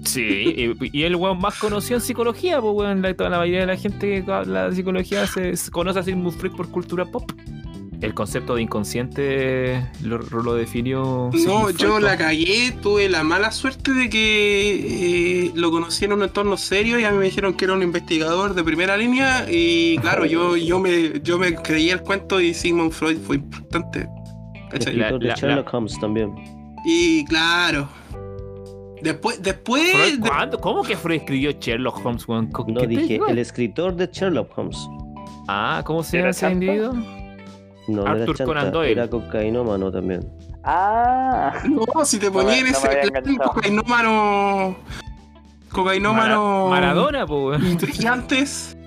Sí, 0.05 0.53
y, 0.81 0.97
y 0.99 1.03
el 1.03 1.15
weón 1.15 1.39
más 1.39 1.57
conocido 1.59 1.95
en 1.97 2.01
psicología, 2.01 2.59
pues 2.61 2.73
weón, 2.75 3.01
la, 3.01 3.13
toda 3.15 3.29
la 3.29 3.37
mayoría 3.37 3.61
de 3.61 3.67
la 3.67 3.77
gente 3.77 4.23
que 4.25 4.31
habla 4.31 4.69
de 4.69 4.75
psicología 4.75 5.25
se, 5.27 5.55
se 5.55 5.71
conoce 5.71 5.99
a 5.99 6.03
Sigmund 6.03 6.37
Freud 6.37 6.53
por 6.55 6.69
cultura 6.69 7.05
pop. 7.05 7.31
El 8.03 8.13
concepto 8.13 8.55
de 8.55 8.61
inconsciente 8.61 9.81
lo, 10.03 10.17
lo 10.19 10.53
definió. 10.55 11.29
No, 11.45 11.69
yo 11.69 11.99
la 12.01 12.17
cagué, 12.17 12.73
tuve 12.81 13.07
la 13.07 13.23
mala 13.23 13.49
suerte 13.51 13.93
de 13.93 14.09
que 14.09 15.45
eh, 15.47 15.51
lo 15.55 15.71
conocí 15.71 16.03
en 16.05 16.11
un 16.13 16.21
entorno 16.23 16.57
serio 16.57 16.99
y 16.99 17.05
a 17.05 17.11
mí 17.11 17.17
me 17.17 17.25
dijeron 17.25 17.53
que 17.53 17.63
era 17.65 17.73
un 17.73 17.81
investigador 17.81 18.55
de 18.55 18.63
primera 18.63 18.97
línea 18.97 19.45
y 19.49 19.97
claro, 19.99 20.25
yo, 20.25 20.57
yo, 20.57 20.79
me, 20.79 21.21
yo 21.21 21.39
me 21.39 21.55
creí 21.55 21.89
el 21.91 22.01
cuento 22.01 22.41
y 22.41 22.53
Sigmund 22.53 22.91
Freud 22.91 23.17
fue 23.25 23.37
importante. 23.37 24.01
El 24.01 24.69
¿cachai? 24.69 24.95
La- 24.95 25.05
escritor 25.07 25.19
de 25.21 25.27
la- 25.29 25.35
Sherlock 25.35 25.73
Holmes 25.73 25.99
también. 26.01 26.33
Y 26.85 27.23
claro, 27.23 27.87
después, 29.01 29.41
después, 29.41 30.17
¿cuándo? 30.19 30.59
¿Cómo 30.59 30.83
que 30.83 30.97
Freud 30.97 31.19
escribió 31.21 31.51
Sherlock 31.51 32.05
Holmes, 32.05 32.27
No 32.27 32.81
dije, 32.85 33.19
el 33.29 33.37
escritor 33.39 33.95
de 33.95 34.09
Sherlock 34.11 34.57
Holmes. 34.57 34.77
Ah, 35.47 35.81
¿cómo 35.85 36.03
se 36.03 36.17
¿Era 36.19 36.31
llama 36.31 36.31
ese 36.31 36.51
individuo? 36.51 37.22
No, 37.87 38.03
no 38.03 38.07
Arthur 38.11 38.35
era 38.35 38.45
Conan 38.45 38.71
Doyle. 38.71 38.91
era 38.93 39.09
cocainómano 39.09 39.91
también. 39.91 40.21
Ah, 40.63 41.53
no, 41.69 42.05
si 42.05 42.17
te 42.19 42.27
No 42.27 42.31
me- 42.37 42.43
ponía 42.43 42.59
en 42.59 42.63
no 42.71 42.77
ese 42.77 42.87
plan, 42.87 43.35
cocainómano, 43.37 44.75
cocainómano, 45.71 46.69
Mara- 46.69 46.87
Maradona, 46.87 47.25
pues 47.27 47.61
intrigantes. 47.63 48.77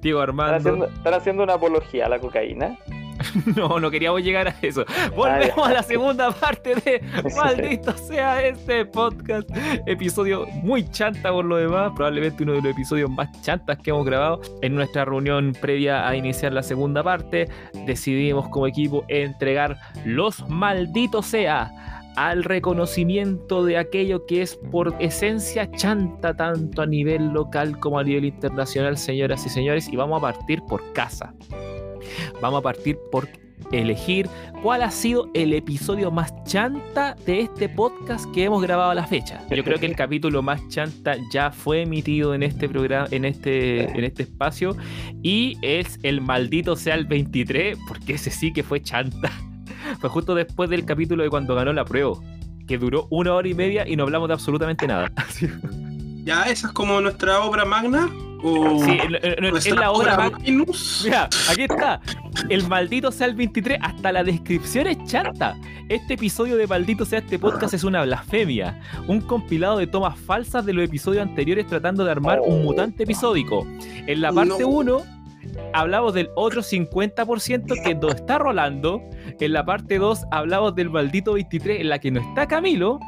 Diego 0.00 0.20
están 0.20 0.28
Armando. 0.30 0.56
haciendo, 0.56 0.86
están 0.86 1.14
haciendo 1.14 1.42
una 1.42 1.54
apología 1.54 2.06
a 2.06 2.08
la 2.08 2.18
cocaína. 2.20 2.76
No, 3.56 3.80
no 3.80 3.90
queríamos 3.90 4.22
llegar 4.22 4.48
a 4.48 4.54
eso. 4.62 4.84
Volvemos 5.14 5.66
a 5.66 5.72
la 5.72 5.82
segunda 5.82 6.30
parte 6.30 6.74
de 6.76 7.02
Maldito 7.36 7.92
sea 7.96 8.42
este 8.46 8.84
podcast. 8.84 9.48
Episodio 9.86 10.46
muy 10.62 10.88
chanta 10.90 11.30
por 11.30 11.44
lo 11.44 11.56
demás. 11.56 11.92
Probablemente 11.94 12.42
uno 12.42 12.52
de 12.52 12.62
los 12.62 12.72
episodios 12.72 13.10
más 13.10 13.28
chantas 13.42 13.78
que 13.78 13.90
hemos 13.90 14.04
grabado. 14.04 14.40
En 14.62 14.74
nuestra 14.74 15.04
reunión 15.04 15.56
previa 15.60 16.06
a 16.06 16.16
iniciar 16.16 16.52
la 16.52 16.62
segunda 16.62 17.02
parte, 17.02 17.48
decidimos 17.86 18.48
como 18.48 18.66
equipo 18.66 19.04
entregar 19.08 19.78
los 20.04 20.48
malditos 20.48 21.26
sea 21.26 21.72
al 22.16 22.42
reconocimiento 22.42 23.64
de 23.64 23.78
aquello 23.78 24.26
que 24.26 24.42
es 24.42 24.56
por 24.72 24.92
esencia 24.98 25.70
chanta 25.70 26.34
tanto 26.34 26.82
a 26.82 26.86
nivel 26.86 27.28
local 27.28 27.78
como 27.78 28.00
a 28.00 28.02
nivel 28.02 28.24
internacional, 28.24 28.98
señoras 28.98 29.46
y 29.46 29.48
señores, 29.48 29.88
y 29.88 29.94
vamos 29.94 30.18
a 30.18 30.32
partir 30.32 30.60
por 30.68 30.82
casa. 30.94 31.32
Vamos 32.40 32.60
a 32.60 32.62
partir 32.62 32.98
por 33.10 33.28
elegir 33.72 34.28
cuál 34.62 34.82
ha 34.82 34.90
sido 34.90 35.30
el 35.34 35.52
episodio 35.52 36.10
más 36.10 36.32
chanta 36.44 37.16
de 37.26 37.40
este 37.40 37.68
podcast 37.68 38.30
que 38.32 38.44
hemos 38.44 38.62
grabado 38.62 38.90
a 38.90 38.94
la 38.94 39.06
fecha. 39.06 39.42
Yo 39.50 39.62
creo 39.64 39.78
que 39.78 39.86
el 39.86 39.96
capítulo 39.96 40.42
más 40.42 40.66
chanta 40.68 41.16
ya 41.32 41.50
fue 41.50 41.82
emitido 41.82 42.34
en 42.34 42.42
este 42.42 42.68
programa, 42.68 43.08
en 43.10 43.24
este, 43.24 43.84
en 43.90 44.04
este 44.04 44.24
espacio, 44.24 44.76
y 45.22 45.58
es 45.62 45.98
el 46.02 46.20
maldito 46.20 46.76
sea 46.76 46.94
el 46.94 47.04
23, 47.04 47.78
porque 47.88 48.14
ese 48.14 48.30
sí 48.30 48.52
que 48.52 48.62
fue 48.62 48.80
chanta. 48.82 49.30
Fue 50.00 50.10
justo 50.10 50.34
después 50.34 50.68
del 50.68 50.84
capítulo 50.84 51.22
de 51.22 51.30
cuando 51.30 51.54
ganó 51.54 51.72
la 51.72 51.84
prueba, 51.84 52.12
que 52.66 52.76
duró 52.76 53.06
una 53.10 53.32
hora 53.32 53.48
y 53.48 53.54
media 53.54 53.88
y 53.88 53.96
no 53.96 54.02
hablamos 54.02 54.28
de 54.28 54.34
absolutamente 54.34 54.86
nada. 54.86 55.10
Ya, 56.28 56.42
esa 56.42 56.66
es 56.66 56.72
como 56.74 57.00
nuestra 57.00 57.40
obra 57.40 57.64
magna. 57.64 58.06
O 58.42 58.84
Sí, 58.84 58.98
nuestra 59.40 59.72
es 59.72 59.80
la 59.80 59.90
obra 59.90 60.14
obra 60.14 60.16
mag- 60.28 60.32
magnus. 60.32 61.00
Mira, 61.04 61.26
aquí 61.50 61.62
está. 61.62 62.00
El 62.50 62.68
maldito 62.68 63.10
sea 63.10 63.26
el 63.28 63.34
23. 63.34 63.78
Hasta 63.80 64.12
la 64.12 64.22
descripción 64.22 64.86
es 64.88 64.98
chanta. 65.06 65.56
Este 65.88 66.14
episodio 66.14 66.56
de 66.58 66.66
Maldito 66.66 67.06
sea 67.06 67.20
este 67.20 67.38
podcast 67.38 67.72
es 67.72 67.82
una 67.82 68.02
blasfemia. 68.04 68.78
Un 69.06 69.22
compilado 69.22 69.78
de 69.78 69.86
tomas 69.86 70.18
falsas 70.20 70.66
de 70.66 70.74
los 70.74 70.84
episodios 70.84 71.22
anteriores 71.22 71.66
tratando 71.66 72.04
de 72.04 72.10
armar 72.10 72.40
un 72.40 72.62
mutante 72.62 73.04
episódico. 73.04 73.66
En 74.06 74.20
la 74.20 74.30
parte 74.30 74.60
No. 74.60 74.68
1 74.68 75.02
hablamos 75.72 76.12
del 76.12 76.28
otro 76.36 76.62
50% 76.62 77.74
que 77.82 77.94
no 77.94 78.10
está 78.10 78.36
Rolando. 78.38 79.00
En 79.40 79.52
la 79.54 79.64
parte 79.64 79.96
2 79.98 80.26
hablamos 80.30 80.74
del 80.74 80.90
maldito 80.90 81.32
23 81.32 81.80
en 81.80 81.88
la 81.88 81.98
que 81.98 82.10
no 82.10 82.20
está 82.20 82.46
Camilo. 82.46 83.00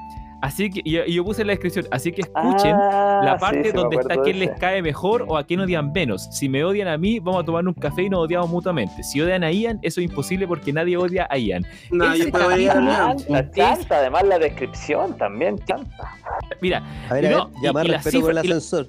Así 0.42 0.70
que, 0.70 0.80
y, 0.84 0.98
y 0.98 1.12
yo 1.14 1.24
puse 1.24 1.42
en 1.42 1.48
la 1.48 1.52
descripción, 1.52 1.86
así 1.90 2.12
que 2.12 2.22
escuchen 2.22 2.74
Ah, 2.74 3.20
la 3.24 3.36
parte 3.38 3.64
sí, 3.64 3.72
donde 3.76 3.96
está 3.96 4.16
quién 4.22 4.38
les 4.38 4.50
cae 4.58 4.80
mejor 4.80 5.26
o 5.28 5.36
a 5.36 5.44
quién 5.44 5.60
odian 5.60 5.92
menos. 5.92 6.28
Si 6.32 6.48
me 6.48 6.64
odian 6.64 6.88
a 6.88 6.96
mí, 6.96 7.18
vamos 7.20 7.42
a 7.42 7.44
tomar 7.44 7.66
un 7.66 7.74
café 7.74 8.04
y 8.04 8.08
nos 8.08 8.20
odiamos 8.20 8.48
mutuamente. 8.48 9.02
Si 9.02 9.20
odian 9.20 9.44
a 9.44 9.52
Ian, 9.52 9.78
eso 9.82 10.00
es 10.00 10.08
imposible 10.08 10.46
porque 10.46 10.72
nadie 10.72 10.96
odia 10.96 11.26
a 11.30 11.36
Ian. 11.36 11.64
Nadie 11.90 12.22
Ese 12.22 12.30
puede 12.32 12.62
ir 12.62 12.68
capítulo- 12.68 13.36
a 13.36 13.50
chanta, 13.50 13.98
además 13.98 14.22
la 14.24 14.38
descripción 14.38 15.16
también, 15.18 15.58
chanta. 15.66 16.14
Mira, 16.62 16.82
A 17.10 17.14
ver, 17.14 17.24
Y 17.24 17.26
a 17.26 17.30
no, 17.30 17.46
ver, 17.48 17.54
y- 17.60 17.66
llamar 17.66 17.86
y 17.86 17.88
la 17.90 17.94
respeto 17.98 18.20
por 18.22 18.30
el 18.30 18.36
cifra- 18.38 18.44
y 18.46 18.48
la- 18.48 18.56
ascensor. 18.56 18.86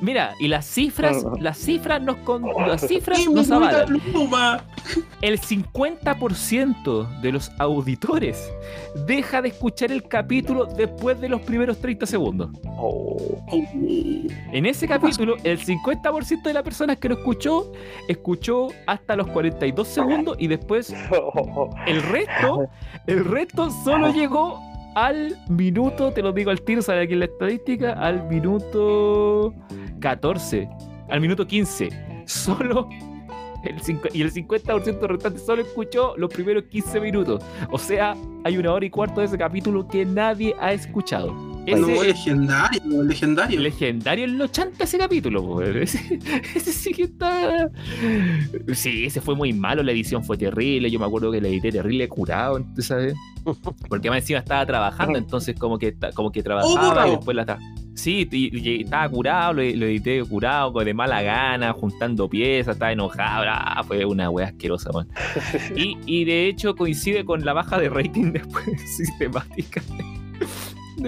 Mira, 0.00 0.34
y 0.38 0.48
las 0.48 0.66
cifras, 0.66 1.24
las 1.40 1.58
cifras 1.58 2.02
nos 2.02 2.16
con, 2.18 2.42
las 2.66 2.80
cifras 2.88 3.18
¡Y 3.20 3.28
mi 3.28 3.34
nos 3.34 3.50
avalan. 3.50 4.00
El 5.20 5.40
50% 5.40 7.20
de 7.20 7.32
los 7.32 7.50
auditores 7.58 8.50
deja 9.06 9.42
de 9.42 9.48
escuchar 9.48 9.92
el 9.92 10.02
capítulo 10.04 10.66
después 10.66 11.20
de 11.20 11.28
los 11.28 11.40
primeros 11.40 11.78
30 11.78 12.06
segundos. 12.06 12.50
Oh. 12.66 13.16
En 13.50 14.66
ese 14.66 14.86
capítulo, 14.86 15.36
el 15.44 15.58
50% 15.58 16.42
de 16.42 16.54
las 16.54 16.62
personas 16.62 16.98
que 16.98 17.08
lo 17.08 17.16
escuchó, 17.16 17.72
escuchó 18.08 18.68
hasta 18.86 19.16
los 19.16 19.26
42 19.28 19.86
segundos 19.86 20.36
y 20.38 20.46
después 20.46 20.94
el 21.86 22.02
resto, 22.02 22.68
el 23.06 23.24
resto 23.24 23.70
solo 23.84 24.12
llegó 24.12 24.60
al 24.94 25.36
minuto, 25.48 26.12
te 26.12 26.22
lo 26.22 26.32
digo 26.32 26.50
al 26.50 26.62
tiro, 26.62 26.82
¿sabes 26.82 27.04
aquí 27.04 27.14
en 27.14 27.20
la 27.20 27.24
estadística? 27.26 27.92
Al 27.92 28.28
minuto 28.28 29.54
14, 30.00 30.68
al 31.08 31.20
minuto 31.20 31.46
15. 31.46 32.24
Solo 32.26 32.88
el 33.64 33.76
y 34.12 34.22
el 34.22 34.32
50% 34.32 35.06
restante 35.06 35.38
solo 35.38 35.62
escuchó 35.62 36.14
los 36.16 36.32
primeros 36.32 36.64
15 36.64 37.00
minutos. 37.00 37.42
O 37.70 37.78
sea, 37.78 38.14
hay 38.44 38.56
una 38.56 38.72
hora 38.72 38.84
y 38.84 38.90
cuarto 38.90 39.20
de 39.20 39.26
ese 39.26 39.38
capítulo 39.38 39.86
que 39.88 40.04
nadie 40.04 40.54
ha 40.60 40.72
escuchado. 40.72 41.53
No, 41.66 41.76
Ese 41.88 41.92
es 41.94 42.06
legendario, 42.26 43.02
legendario. 43.02 43.60
legendario 43.60 44.24
en 44.26 44.38
los 44.38 44.52
chanta 44.52 44.84
ese 44.84 44.98
capítulo, 44.98 45.62
ese, 45.62 46.18
ese 46.54 46.72
sí 46.72 46.92
que 46.92 47.04
está. 47.04 47.70
Sí, 48.74 49.06
ese 49.06 49.20
fue 49.20 49.34
muy 49.34 49.52
malo, 49.52 49.82
la 49.82 49.92
edición 49.92 50.22
fue 50.24 50.36
terrible. 50.36 50.90
Yo 50.90 50.98
me 50.98 51.06
acuerdo 51.06 51.32
que 51.32 51.40
la 51.40 51.48
edité 51.48 51.72
terrible 51.72 52.08
curado, 52.08 52.62
¿sabes? 52.78 53.14
Porque 53.88 54.10
más 54.10 54.18
encima 54.20 54.38
estaba 54.40 54.64
trabajando, 54.66 55.18
entonces 55.18 55.54
como 55.58 55.78
que 55.78 55.94
como 56.14 56.30
que 56.32 56.42
trabajaba 56.42 56.88
curado. 56.90 57.08
y 57.08 57.10
después 57.16 57.36
la 57.36 57.58
Sí, 57.94 58.28
y, 58.32 58.58
y 58.58 58.82
estaba 58.82 59.08
curado, 59.08 59.52
lo, 59.52 59.62
lo 59.62 59.86
edité 59.86 60.20
curado, 60.24 60.72
con- 60.72 60.84
de 60.84 60.92
mala 60.94 61.22
gana, 61.22 61.72
juntando 61.72 62.28
piezas, 62.28 62.74
estaba 62.74 62.90
enojado, 62.92 63.42
bra, 63.42 63.82
fue 63.86 64.04
una 64.04 64.28
wea 64.30 64.48
asquerosa, 64.48 64.90
man. 64.92 65.06
Y, 65.76 65.96
y 66.04 66.24
de 66.24 66.48
hecho 66.48 66.74
coincide 66.74 67.24
con 67.24 67.44
la 67.44 67.52
baja 67.52 67.78
de 67.78 67.88
rating 67.88 68.32
después 68.32 68.64
sistemática 68.96 69.80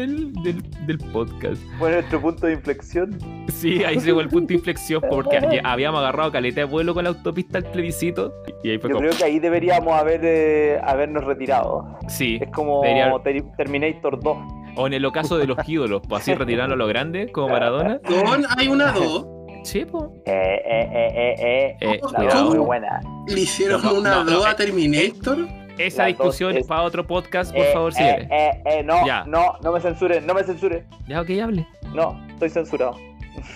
del, 0.01 0.33
del, 0.43 0.63
del 0.87 0.99
podcast. 1.13 1.61
Fue 1.79 1.91
nuestro 1.93 2.21
punto 2.21 2.47
de 2.47 2.53
inflexión. 2.55 3.19
Sí, 3.49 3.83
ahí 3.85 3.99
llegó 3.99 4.21
el 4.21 4.29
punto 4.29 4.49
de 4.49 4.55
inflexión 4.55 5.03
porque 5.09 5.61
habíamos 5.65 6.01
agarrado 6.01 6.31
caleta 6.33 6.61
de 6.61 6.65
vuelo 6.67 6.95
con 6.95 7.05
la 7.05 7.11
autopista 7.11 7.59
al 7.59 7.65
plebiscito 7.65 8.33
y 8.63 8.71
ahí 8.71 8.79
fue 8.79 8.91
Yo 8.91 8.97
como, 8.97 9.07
creo 9.09 9.19
que 9.19 9.25
ahí 9.25 9.39
deberíamos 9.39 9.93
haber 9.95 10.21
eh, 10.25 10.79
habernos 10.85 11.25
retirado. 11.25 11.85
sí, 12.09 12.39
Es 12.41 12.51
como 12.51 12.83
Debería- 12.83 13.13
Ter- 13.25 13.45
Terminator 13.57 14.21
2. 14.23 14.37
o 14.77 14.87
en 14.87 14.93
el 14.93 15.05
ocaso 15.05 15.39
de 15.39 15.47
los 15.47 15.57
ídolos, 15.69 16.03
pues 16.09 16.23
así 16.23 16.35
retirarlo 16.35 16.75
a 16.75 16.77
lo 16.77 16.87
grande 16.87 17.31
como 17.33 17.49
Maradona. 17.49 18.01
Don, 18.09 18.45
hay 18.57 18.69
una 18.69 18.93
dos. 18.93 19.27
Sí, 19.65 19.85
pues. 19.85 20.05
Eh, 20.27 20.33
eh, 20.33 20.89
eh, 20.93 21.35
eh, 21.41 21.77
eh. 21.81 21.95
Eh, 21.95 22.01
La 22.17 22.45
muy 22.45 22.59
buena. 22.59 23.01
Le 23.27 23.41
hicieron 23.41 23.83
No, 23.83 23.95
una 23.95 24.11
no, 24.17 24.25
no, 24.25 24.31
dos 24.31 24.47
eh, 24.47 24.51
a 24.51 24.55
Terminator. 24.55 25.39
Esa 25.79 26.07
discusión 26.07 26.57
es- 26.57 26.67
para 26.67 26.83
otro 26.83 27.07
podcast, 27.07 27.53
por 27.55 27.65
Eh, 27.65 27.73
favor, 27.73 27.93
eh, 27.93 27.95
señores. 27.97 28.29
eh, 28.31 28.63
eh, 28.67 28.83
no, 28.83 29.07
Ya. 29.07 29.25
no, 29.25 29.55
no 29.63 29.73
me 29.73 29.81
censuren, 29.81 30.27
no 30.27 30.35
me 30.35 30.43
censuren. 30.45 30.87
Ya, 31.09 31.21
ok, 31.21 31.31
hable. 31.43 31.67
No, 31.95 32.21
estoy 32.29 32.51
censurado. 32.51 32.97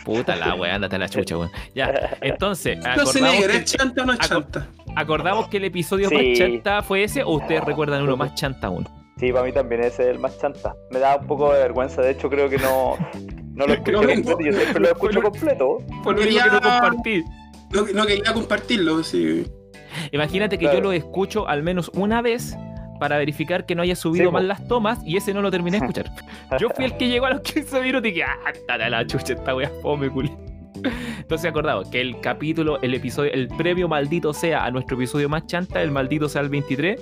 Puta 0.04 0.36
la 0.36 0.54
weá, 0.54 0.74
andate 0.74 0.96
a 0.96 0.98
la 0.98 1.08
chucha, 1.08 1.36
weón. 1.38 1.50
Ya, 1.74 1.90
entonces, 2.20 2.76
No 2.78 2.82
se 2.84 2.90
acordamos 2.90 3.32
negra, 3.40 3.54
¿es 3.54 3.64
chanta 3.72 4.02
o 4.02 4.06
no 4.06 4.12
es 4.12 4.18
chanta? 4.20 4.68
acordamos 4.94 5.48
que 5.48 5.56
el 5.56 5.64
episodio 5.64 6.08
Sí. 6.08 6.14
más 6.14 6.38
chanta 6.38 6.82
fue 6.82 7.04
ese, 7.04 7.22
o 7.22 7.30
ustedes 7.30 7.64
recuerdan 7.64 8.02
uno 8.02 8.16
más 8.16 8.34
chanta 8.34 8.66
aún. 8.66 8.86
Sí, 9.18 9.32
para 9.32 9.44
mí 9.44 9.52
también 9.52 9.82
ese 9.82 10.02
es 10.04 10.08
el 10.10 10.18
más 10.18 10.38
chanta. 10.38 10.74
Me 10.90 10.98
da 10.98 11.16
un 11.16 11.26
poco 11.26 11.52
de 11.52 11.60
vergüenza, 11.60 12.02
de 12.02 12.10
hecho 12.12 12.28
creo 12.30 12.48
que 12.48 12.58
no, 12.58 12.96
no 13.54 13.66
lo 13.66 13.72
escuché 13.74 13.82
Creo 13.92 14.00
que- 14.02 14.14
completo, 14.22 14.40
yo 14.40 14.52
siempre 14.52 14.80
lo 14.82 14.88
escucho 14.88 15.22
completo. 15.22 15.64
Lo 15.64 15.94
único 15.94 16.04
que 16.04 16.12
no 16.12 16.16
Quería- 16.16 16.60
compartí. 16.60 17.24
No, 17.72 17.82
no 17.94 18.06
quería 18.06 18.32
compartirlo, 18.34 19.02
sí. 19.02 19.46
Imagínate 20.12 20.58
que 20.58 20.64
Claro. 20.64 20.78
yo 20.78 20.82
lo 20.84 20.92
escucho 20.92 21.48
al 21.48 21.62
menos 21.62 21.90
una 21.94 22.22
vez 22.22 22.56
para 22.98 23.16
verificar 23.16 23.64
que 23.64 23.74
no 23.74 23.82
haya 23.82 23.96
subido 23.96 24.26
Sí, 24.26 24.32
mal 24.32 24.46
las 24.46 24.66
tomas 24.68 24.98
y 25.06 25.16
ese 25.16 25.32
no 25.32 25.40
lo 25.40 25.50
terminé 25.50 25.78
de 25.78 25.86
escuchar. 25.86 26.10
Yo 26.58 26.68
fui 26.70 26.84
el 26.84 26.96
que 26.96 27.08
llegó 27.08 27.26
a 27.26 27.30
los 27.30 27.40
15 27.40 27.80
minutos 27.80 28.08
y 28.08 28.12
dije, 28.12 28.24
ah, 28.24 28.88
la 28.90 29.06
chucha, 29.06 29.32
esta 29.32 29.54
wea 29.54 29.70
fome, 29.82 30.10
culi. 30.10 30.30
Entonces 31.18 31.48
acordado 31.50 31.88
que 31.90 32.00
el 32.00 32.20
capítulo, 32.20 32.80
el 32.82 32.94
episodio, 32.94 33.32
el 33.32 33.48
premio 33.48 33.88
maldito 33.88 34.32
sea 34.32 34.64
a 34.64 34.70
nuestro 34.70 34.96
episodio 34.96 35.28
más 35.28 35.46
chanta, 35.46 35.82
el 35.82 35.90
maldito 35.90 36.28
sea 36.28 36.42
el 36.42 36.48
23, 36.48 37.00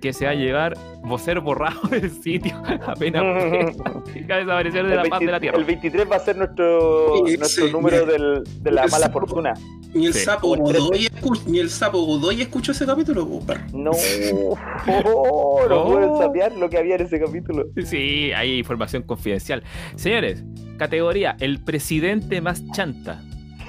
que 0.00 0.12
se 0.12 0.24
va 0.26 0.30
a 0.32 0.34
llevar 0.34 0.74
vos 1.02 1.20
ser 1.22 1.40
borrado 1.40 1.80
del 1.90 2.10
sitio 2.10 2.56
apenas 2.86 3.22
pueda, 3.22 4.02
y 4.14 4.22
va 4.24 4.34
a 4.34 4.38
desaparecer 4.38 4.84
de 4.86 4.90
El, 4.90 4.96
la 4.96 5.02
paz 5.04 5.20
de 5.20 5.26
20 5.26 5.32
la 5.32 5.40
tierra. 5.40 5.58
el 5.58 5.64
23 5.64 6.10
va 6.10 6.16
a 6.16 6.20
ser 6.20 6.36
nuestro, 6.36 7.26
Sí, 7.26 7.36
nuestro 7.36 7.66
sí, 7.66 7.72
número 7.72 8.06
del- 8.06 8.42
de 8.62 8.70
la 8.70 8.82
mala 8.86 9.06
sapo. 9.06 9.20
fortuna. 9.20 9.54
Ni 9.92 10.06
el 10.06 10.14
Sí. 10.14 10.20
sapo 10.20 10.54
Godoy 10.56 11.06
escuchó, 11.06 11.42
ni 11.48 11.58
el 11.58 11.68
sapo 11.68 11.98
Godoy 12.04 12.42
escuchó 12.42 12.70
ese 12.72 12.86
capítulo. 12.86 13.26
No, 13.72 13.90
oh, 15.14 15.66
no 15.68 15.82
Oh. 15.82 15.92
pueden 15.92 16.16
sapear 16.16 16.52
lo 16.56 16.70
que 16.70 16.78
había 16.78 16.94
en 16.96 17.02
ese 17.02 17.18
capítulo. 17.20 17.66
Sí, 17.84 18.30
hay 18.32 18.58
información 18.58 19.02
confidencial. 19.02 19.62
Señores, 19.96 20.44
categoría, 20.80 21.36
el 21.40 21.60
presidente 21.60 22.40
más 22.40 22.62
chanta. 22.72 23.20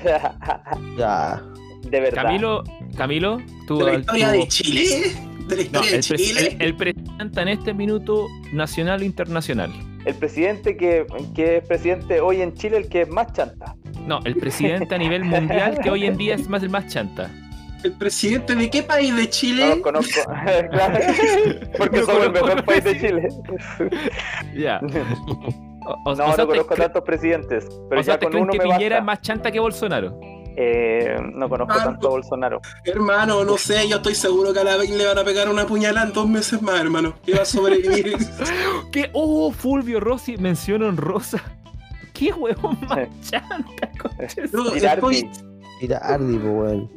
Ya. 0.97 1.39
de 1.83 1.99
verdad. 1.99 2.23
Camilo, 2.23 2.63
Camilo, 2.97 3.37
tú... 3.67 3.77
De 3.79 3.85
la 3.85 3.91
tú- 3.93 3.99
historia 3.99 4.31
de 4.31 4.47
Chile. 4.47 5.11
De 5.47 5.55
la 5.57 5.63
No, 5.71 5.81
historia 5.83 5.89
el, 5.89 5.91
de 5.91 5.97
pres- 5.99 6.17
Chile. 6.17 6.55
el, 6.59 6.61
el 6.61 6.75
presidente 6.75 7.41
en 7.41 7.47
este 7.49 7.73
minuto 7.75 8.27
nacional 8.53 9.01
o 9.01 9.03
internacional. 9.05 9.71
El 10.05 10.15
presidente 10.15 10.75
que, 10.75 11.05
que 11.35 11.57
es 11.57 11.67
presidente 11.67 12.19
hoy 12.21 12.41
en 12.41 12.55
Chile, 12.55 12.77
el 12.77 12.89
que 12.89 13.01
es 13.03 13.09
más 13.09 13.31
chanta. 13.33 13.75
No, 14.07 14.19
el 14.25 14.35
presidente 14.37 14.95
a 14.95 14.97
nivel 14.97 15.23
mundial 15.23 15.77
que 15.83 15.91
hoy 15.91 16.05
en 16.05 16.17
día 16.17 16.33
es 16.33 16.47
más 16.49 16.63
el 16.63 16.69
más 16.71 16.87
chanta. 16.87 17.29
¿El 17.83 17.91
presidente 17.93 18.55
de 18.55 18.69
qué 18.69 18.81
país 18.83 19.15
de 19.15 19.23
No 19.23 19.29
Chile? 19.29 19.67
los 19.69 19.79
conozco. 19.79 20.21
Claro. 20.71 20.99
Porque 21.77 21.99
No 21.99 22.05
somos 22.07 22.23
el 22.25 22.31
mejor 22.31 22.63
país 22.65 22.83
de 22.83 22.99
Chile. 22.99 23.27
Ya. 24.55 24.79
O, 25.91 26.09
o- 26.09 26.11
o 26.11 26.15
No, 26.15 26.15
sea, 26.15 26.27
no 26.27 26.35
¿te 26.35 26.45
conozco 26.47 26.75
tantos 26.75 27.03
presidentes. 27.03 27.65
Pero 27.89 28.01
o 28.01 28.03
sea, 28.03 28.13
ya 28.15 28.19
¿te 28.19 28.25
con 28.25 28.31
creen 28.31 28.43
uno 28.43 28.51
que 28.53 28.57
me 28.59 28.63
Piñera 28.63 28.97
es 28.97 29.01
basta. 29.01 29.03
más 29.05 29.21
chanta 29.21 29.51
que 29.51 29.59
Bolsonaro? 29.59 30.19
Eh, 30.57 31.15
no 31.33 31.47
conozco 31.47 31.73
Ah, 31.79 31.83
tanto 31.85 32.07
a 32.07 32.09
Bolsonaro. 32.11 32.59
Hermano, 32.83 33.43
no 33.45 33.57
sé, 33.57 33.87
yo 33.87 33.95
estoy 33.97 34.15
seguro 34.15 34.51
que 34.53 34.59
a 34.59 34.63
la 34.65 34.75
vez 34.77 34.89
le 34.89 35.05
van 35.05 35.17
a 35.17 35.23
pegar 35.23 35.47
una 35.49 35.65
puñalada 35.65 36.07
en 36.07 36.13
dos 36.13 36.27
meses 36.27 36.61
más, 36.61 36.79
hermano. 36.81 37.13
Va 37.35 37.43
a 37.43 37.45
sobrevivir. 37.45 38.17
¿Qué? 38.91 39.09
Oh, 39.13 39.51
Fulvio 39.51 39.99
Rossi 40.01 40.37
menciona 40.37 40.87
honrosa. 40.87 41.41
¿Qué 42.13 42.33
huevón 42.33 42.77
más 42.87 43.07
chanta, 43.29 43.89
Mira, 45.81 45.97
Ardi, 45.99 46.37
po, 46.37 46.47
weón. 46.49 46.89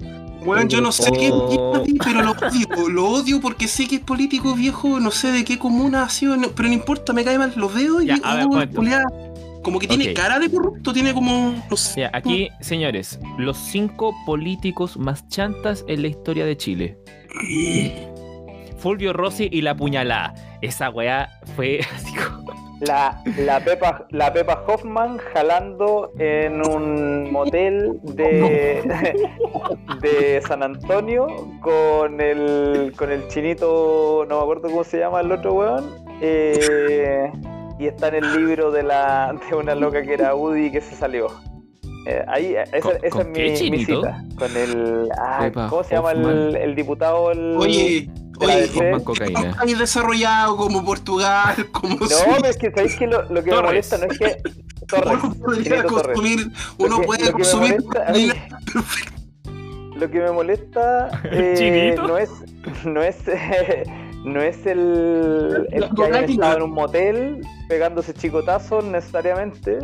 Bueno, 0.44 0.68
yo 0.68 0.80
no 0.80 0.92
sé 0.92 1.10
qué 1.12 1.30
Oh. 1.32 1.82
es, 1.86 1.92
pero 2.04 2.22
lo 2.22 2.32
odio. 2.32 2.88
Lo 2.88 3.08
odio 3.08 3.40
porque 3.40 3.66
sé 3.68 3.86
que 3.88 3.96
es 3.96 4.00
político 4.02 4.54
viejo, 4.54 5.00
no 5.00 5.10
sé 5.10 5.32
de 5.32 5.44
qué 5.44 5.58
comuna 5.58 6.02
ha 6.04 6.08
sido, 6.10 6.36
no- 6.36 6.48
pero 6.50 6.68
no 6.68 6.74
importa, 6.74 7.12
me 7.12 7.24
cae 7.24 7.38
mal, 7.38 7.52
lo 7.56 7.68
veo 7.68 8.02
y 8.02 8.06
Ya, 8.06 8.16
a 8.22 8.34
ver, 8.36 8.46
oh, 8.46 9.62
como 9.62 9.78
que 9.78 9.86
tiene 9.88 10.12
cara 10.12 10.38
de 10.38 10.50
corrupto, 10.50 10.92
tiene 10.92 11.14
como, 11.14 11.54
no 11.70 11.76
sé. 11.76 12.02
Ya, 12.02 12.10
aquí, 12.12 12.50
señores, 12.60 13.18
los 13.38 13.56
cinco 13.56 14.14
políticos 14.26 14.98
más 14.98 15.26
chantas 15.28 15.84
en 15.88 16.02
la 16.02 16.08
historia 16.08 16.44
de 16.44 16.56
Chile. 16.56 16.98
Fulvio 18.78 19.12
Rossi 19.14 19.48
y 19.50 19.62
la 19.62 19.74
puñalada. 19.74 20.34
Esa 20.60 20.90
weá 20.90 21.30
fue 21.56 21.80
así 21.96 22.12
como... 22.14 22.63
La, 22.86 23.22
la, 23.38 23.60
Pepa, 23.60 24.06
la 24.10 24.32
Pepa 24.32 24.62
Hoffman 24.66 25.18
jalando 25.32 26.10
en 26.18 26.66
un 26.66 27.30
motel 27.32 27.98
de, 28.02 28.82
de 30.00 30.42
San 30.46 30.62
Antonio 30.62 31.26
con 31.60 32.20
el, 32.20 32.92
con 32.96 33.10
el 33.10 33.26
chinito, 33.28 34.26
no 34.28 34.36
me 34.38 34.42
acuerdo 34.42 34.68
cómo 34.68 34.84
se 34.84 34.98
llama 34.98 35.20
el 35.20 35.32
otro 35.32 35.54
weón. 35.54 35.84
eh, 36.20 37.30
y 37.78 37.86
está 37.86 38.08
en 38.08 38.16
el 38.16 38.36
libro 38.36 38.70
de, 38.70 38.82
la, 38.82 39.34
de 39.50 39.56
una 39.56 39.74
loca 39.74 40.02
que 40.02 40.14
era 40.14 40.34
Woody 40.34 40.70
que 40.70 40.80
se 40.80 40.94
salió. 40.94 41.28
Eh, 42.06 42.22
ahí, 42.28 42.54
esa, 42.54 42.80
¿Con- 42.80 42.96
esa 43.02 43.08
con 43.10 43.36
es 43.36 43.62
mi, 43.62 43.70
mi 43.70 43.84
cita. 43.84 44.22
Con 44.38 44.56
el. 44.56 45.08
ah, 45.18 45.50
¿Cómo 45.70 45.82
se 45.84 45.94
llama 45.94 46.12
el, 46.12 46.54
el 46.56 46.74
diputado? 46.74 47.30
El, 47.30 47.56
Oye, 47.56 48.10
oye, 48.40 48.68
país 49.58 49.78
desarrollado 49.78 50.56
como 50.56 50.84
Portugal, 50.84 51.54
como 51.72 51.94
No, 51.96 52.06
Suiza, 52.06 52.24
pero 52.36 52.48
es 52.48 52.56
que 52.58 52.70
sabéis 52.70 52.96
que 52.96 53.06
lo, 53.06 53.22
lo 53.30 53.42
que 53.42 53.50
me 53.52 53.62
molesta 53.62 53.98
no 53.98 54.04
es 54.04 54.18
que. 54.18 54.36
Torres, 54.86 55.18
uno 55.22 55.34
podría 55.46 55.82
consumir, 55.84 56.50
uno 56.76 57.00
que- 57.00 57.06
puede 57.06 57.32
consumir 57.32 57.76
Lo 59.96 60.10
que 60.10 60.18
me 60.20 60.30
molesta 60.32 61.08
eh, 61.32 61.94
no 61.96 62.18
es 62.18 62.30
no 62.84 63.02
es 63.02 63.16
eh, 63.28 63.84
no 64.24 64.42
es 64.42 64.66
el, 64.66 65.66
el 65.70 65.82
que 65.84 65.88
cocaína. 65.94 66.20
estado 66.26 66.56
en 66.58 66.62
un 66.64 66.70
motel 66.72 67.40
pegándose 67.68 68.12
chicotazos 68.12 68.84
necesariamente 68.84 69.78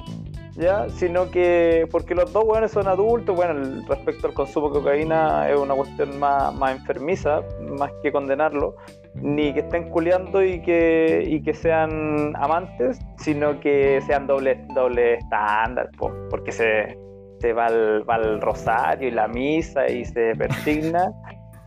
ya 0.61 0.89
sino 0.89 1.31
que 1.31 1.87
porque 1.91 2.15
los 2.15 2.33
dos 2.33 2.45
son 2.71 2.87
adultos 2.87 3.35
bueno 3.35 3.53
el- 3.53 3.87
respecto 3.87 4.27
al 4.29 4.35
consumo 4.35 4.69
de 4.69 4.79
cocaína 4.81 5.49
es 5.51 5.59
una 5.59 5.75
cuestión 5.75 6.19
más, 6.19 6.55
más 6.55 6.73
enfermiza 6.77 7.41
más 7.79 7.91
que 8.03 8.13
condenarlo 8.13 8.77
ni 9.15 9.53
que 9.53 9.61
estén 9.61 9.89
culeando 9.91 10.45
y 10.45 10.61
que 10.63 11.25
y 11.27 11.43
que 11.43 11.55
sean 11.55 12.35
amantes 12.37 13.01
sino 13.19 13.59
que 13.61 14.01
sean 14.07 14.27
doble 14.27 14.65
doble 14.75 15.15
estándar 15.15 15.89
po, 15.99 16.13
porque 16.31 16.53
se 16.53 16.97
se 17.41 17.55
va 17.55 17.67
al, 17.67 18.09
va 18.09 18.17
al 18.17 18.41
rosario 18.43 19.09
y 19.09 19.13
la 19.13 19.27
misa 19.27 19.89
y 19.91 20.05
se 20.05 20.35
persigna 20.39 21.11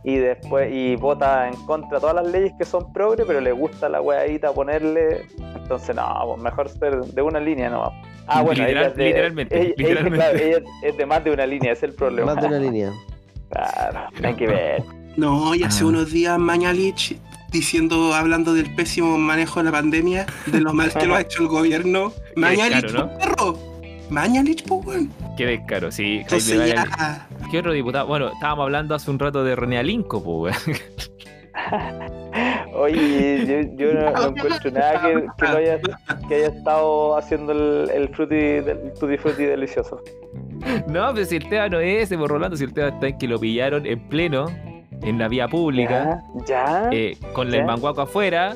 y 0.04 0.16
después 0.16 0.70
y 0.72 0.96
vota 0.96 1.48
en 1.48 1.54
contra 1.66 1.96
de 1.96 2.00
todas 2.00 2.14
las 2.14 2.26
leyes 2.30 2.52
que 2.58 2.64
son 2.64 2.92
progre, 2.92 3.24
pero 3.26 3.40
le 3.40 3.52
gusta 3.52 3.88
la 3.88 4.00
weadita 4.00 4.52
ponerle. 4.52 5.22
Entonces, 5.56 5.96
no, 5.96 6.06
pues 6.26 6.42
mejor 6.42 6.68
ser 6.68 7.00
de 7.00 7.22
una 7.22 7.40
línea 7.40 7.70
no. 7.70 7.90
Ah, 8.26 8.42
bueno, 8.42 8.62
Literal- 8.66 8.70
ella 8.84 8.88
es 8.90 8.96
de, 8.96 9.04
literalmente, 9.06 9.54
ella- 9.56 9.64
ella- 9.64 9.74
literalmente. 9.76 10.18
claro, 10.18 10.38
ella 10.38 10.58
es 10.82 10.96
de 10.96 11.06
más 11.06 11.24
de 11.24 11.30
una 11.30 11.46
línea, 11.46 11.72
es 11.72 11.82
el 11.82 11.92
problema. 11.94 12.34
Más 12.34 12.42
de 12.42 12.48
una 12.48 12.58
línea. 12.58 12.92
Claro, 13.50 14.00
hay 14.22 14.34
que 14.34 14.46
ver. 14.48 14.82
No, 15.16 15.54
y 15.54 15.62
hace 15.62 15.84
Ah. 15.84 15.86
unos 15.86 16.10
días 16.10 16.38
Mañalich 16.40 17.16
diciendo, 17.52 18.12
hablando 18.14 18.52
del 18.52 18.74
pésimo 18.74 19.16
manejo 19.16 19.60
de 19.60 19.64
la 19.66 19.70
pandemia, 19.72 20.26
de 20.46 20.60
lo 20.60 20.72
mal 20.72 20.92
que 20.92 21.06
lo 21.06 21.14
ha 21.14 21.20
hecho 21.20 21.42
el 21.42 21.48
gobierno. 21.48 22.12
Mañalich, 22.36 22.92
po, 22.92 23.08
perro. 23.18 23.58
Mañalich, 24.14 24.62
pues, 24.64 24.86
weón. 24.86 25.10
Qué 25.36 25.44
descaro, 25.44 25.90
sí. 25.90 26.04
Jaime 26.04 26.22
Entonces 26.22 26.68
ya. 26.72 27.26
¿Qué 27.50 27.58
otro 27.58 27.72
diputado? 27.72 28.06
Bueno, 28.06 28.28
estábamos 28.28 28.62
hablando 28.62 28.94
hace 28.94 29.10
un 29.10 29.18
rato 29.18 29.42
de 29.42 29.56
René 29.56 29.78
Alinco, 29.78 30.22
pues, 30.22 30.56
weón. 30.66 30.78
Oye, 32.74 33.44
yo, 33.46 33.76
yo 33.76 33.94
no, 33.94 34.10
no 34.10 34.28
encuentro 34.28 34.70
nada 34.70 35.02
que, 35.02 35.26
que, 35.36 35.52
lo 35.52 35.56
haya, 35.56 35.80
que 36.28 36.34
haya 36.34 36.46
estado 36.48 37.16
haciendo 37.16 37.52
el, 37.52 37.90
el, 37.90 38.08
frutti, 38.08 38.34
el 38.34 38.92
tutti 38.98 39.16
frutti 39.16 39.44
delicioso. 39.44 40.00
No, 40.88 41.12
pero 41.12 41.26
si 41.26 41.36
el 41.36 41.48
tema 41.48 41.68
no 41.68 41.80
es 41.80 42.04
ese, 42.04 42.18
por 42.18 42.30
Rolando, 42.30 42.56
si 42.56 42.64
el 42.64 42.72
tema 42.72 42.88
está 42.88 43.08
en 43.08 43.18
que 43.18 43.28
lo 43.28 43.38
pillaron 43.38 43.86
en 43.86 44.00
pleno, 44.08 44.46
en 45.02 45.18
la 45.18 45.28
vía 45.28 45.48
pública, 45.48 46.22
¿Ya? 46.46 46.46
¿Ya? 46.46 46.88
eh, 46.92 47.16
con 47.32 47.50
¿Ya? 47.50 47.58
el 47.58 47.64
manguaco 47.66 48.02
afuera, 48.02 48.54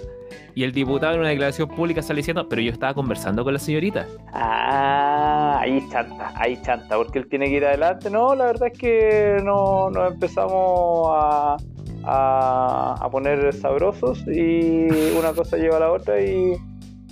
y 0.54 0.64
el 0.64 0.72
diputado 0.72 1.14
en 1.14 1.20
una 1.20 1.28
declaración 1.28 1.68
pública 1.68 2.02
sale 2.02 2.18
diciendo, 2.18 2.48
pero 2.48 2.62
yo 2.62 2.72
estaba 2.72 2.94
conversando 2.94 3.44
con 3.44 3.52
la 3.52 3.58
señorita. 3.58 4.06
Ah, 4.32 5.58
ahí 5.60 5.86
chanta, 5.90 6.32
ahí 6.34 6.60
chanta, 6.62 6.96
porque 6.96 7.18
él 7.18 7.28
tiene 7.28 7.46
que 7.46 7.56
ir 7.56 7.64
adelante. 7.64 8.10
No, 8.10 8.34
la 8.34 8.46
verdad 8.46 8.68
es 8.72 8.78
que 8.78 9.36
no 9.44 9.90
nos 9.90 10.12
empezamos 10.12 11.08
a, 11.10 11.56
a, 12.04 12.94
a 13.00 13.10
poner 13.10 13.52
sabrosos 13.52 14.24
y 14.26 14.88
una 15.18 15.32
cosa 15.32 15.56
lleva 15.56 15.76
a 15.76 15.80
la 15.80 15.92
otra 15.92 16.20
y, 16.20 16.54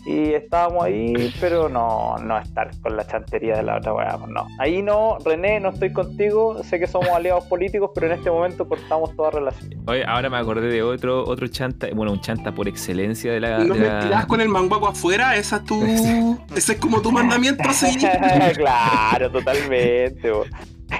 y 0.06 0.34
estábamos 0.34 0.84
ahí, 0.84 1.34
pero 1.40 1.68
no, 1.68 2.16
no 2.18 2.38
estar 2.38 2.70
con 2.80 2.96
la 2.96 3.04
chantería 3.04 3.56
de 3.56 3.64
la 3.64 3.78
otra 3.78 3.92
weá, 3.92 4.16
pues 4.16 4.30
no. 4.30 4.46
Ahí 4.60 4.80
no, 4.80 5.18
René, 5.24 5.58
no 5.58 5.70
estoy 5.70 5.92
contigo, 5.92 6.62
sé 6.62 6.78
que 6.78 6.86
somos 6.86 7.08
aliados 7.08 7.44
políticos, 7.46 7.90
pero 7.92 8.06
en 8.06 8.12
este 8.12 8.30
momento 8.30 8.68
cortamos 8.68 9.14
toda 9.16 9.32
relación. 9.32 9.72
Oye, 9.86 10.04
ahora 10.06 10.30
me 10.30 10.36
acordé 10.36 10.68
de 10.68 10.82
otro, 10.82 11.24
otro 11.26 11.48
chanta, 11.48 11.88
bueno, 11.92 12.12
un 12.12 12.20
chanta 12.20 12.52
por 12.52 12.68
excelencia 12.68 13.32
de 13.32 13.40
la... 13.40 13.58
No 13.58 13.74
de 13.74 13.80
me 13.80 13.86
la- 13.88 14.00
tiras 14.00 14.26
con 14.26 14.40
el 14.40 14.48
manguaco 14.48 14.86
afuera, 14.88 15.34
esa 15.36 15.56
es 15.56 15.64
tu. 15.64 15.82
Ese 16.56 16.72
es 16.72 16.78
como 16.78 17.02
tu 17.02 17.10
mandamiento 17.10 17.68
a 17.68 17.72
seguir. 17.72 18.08
claro, 18.56 19.30
totalmente. 19.30 20.30
bo. 20.30 20.44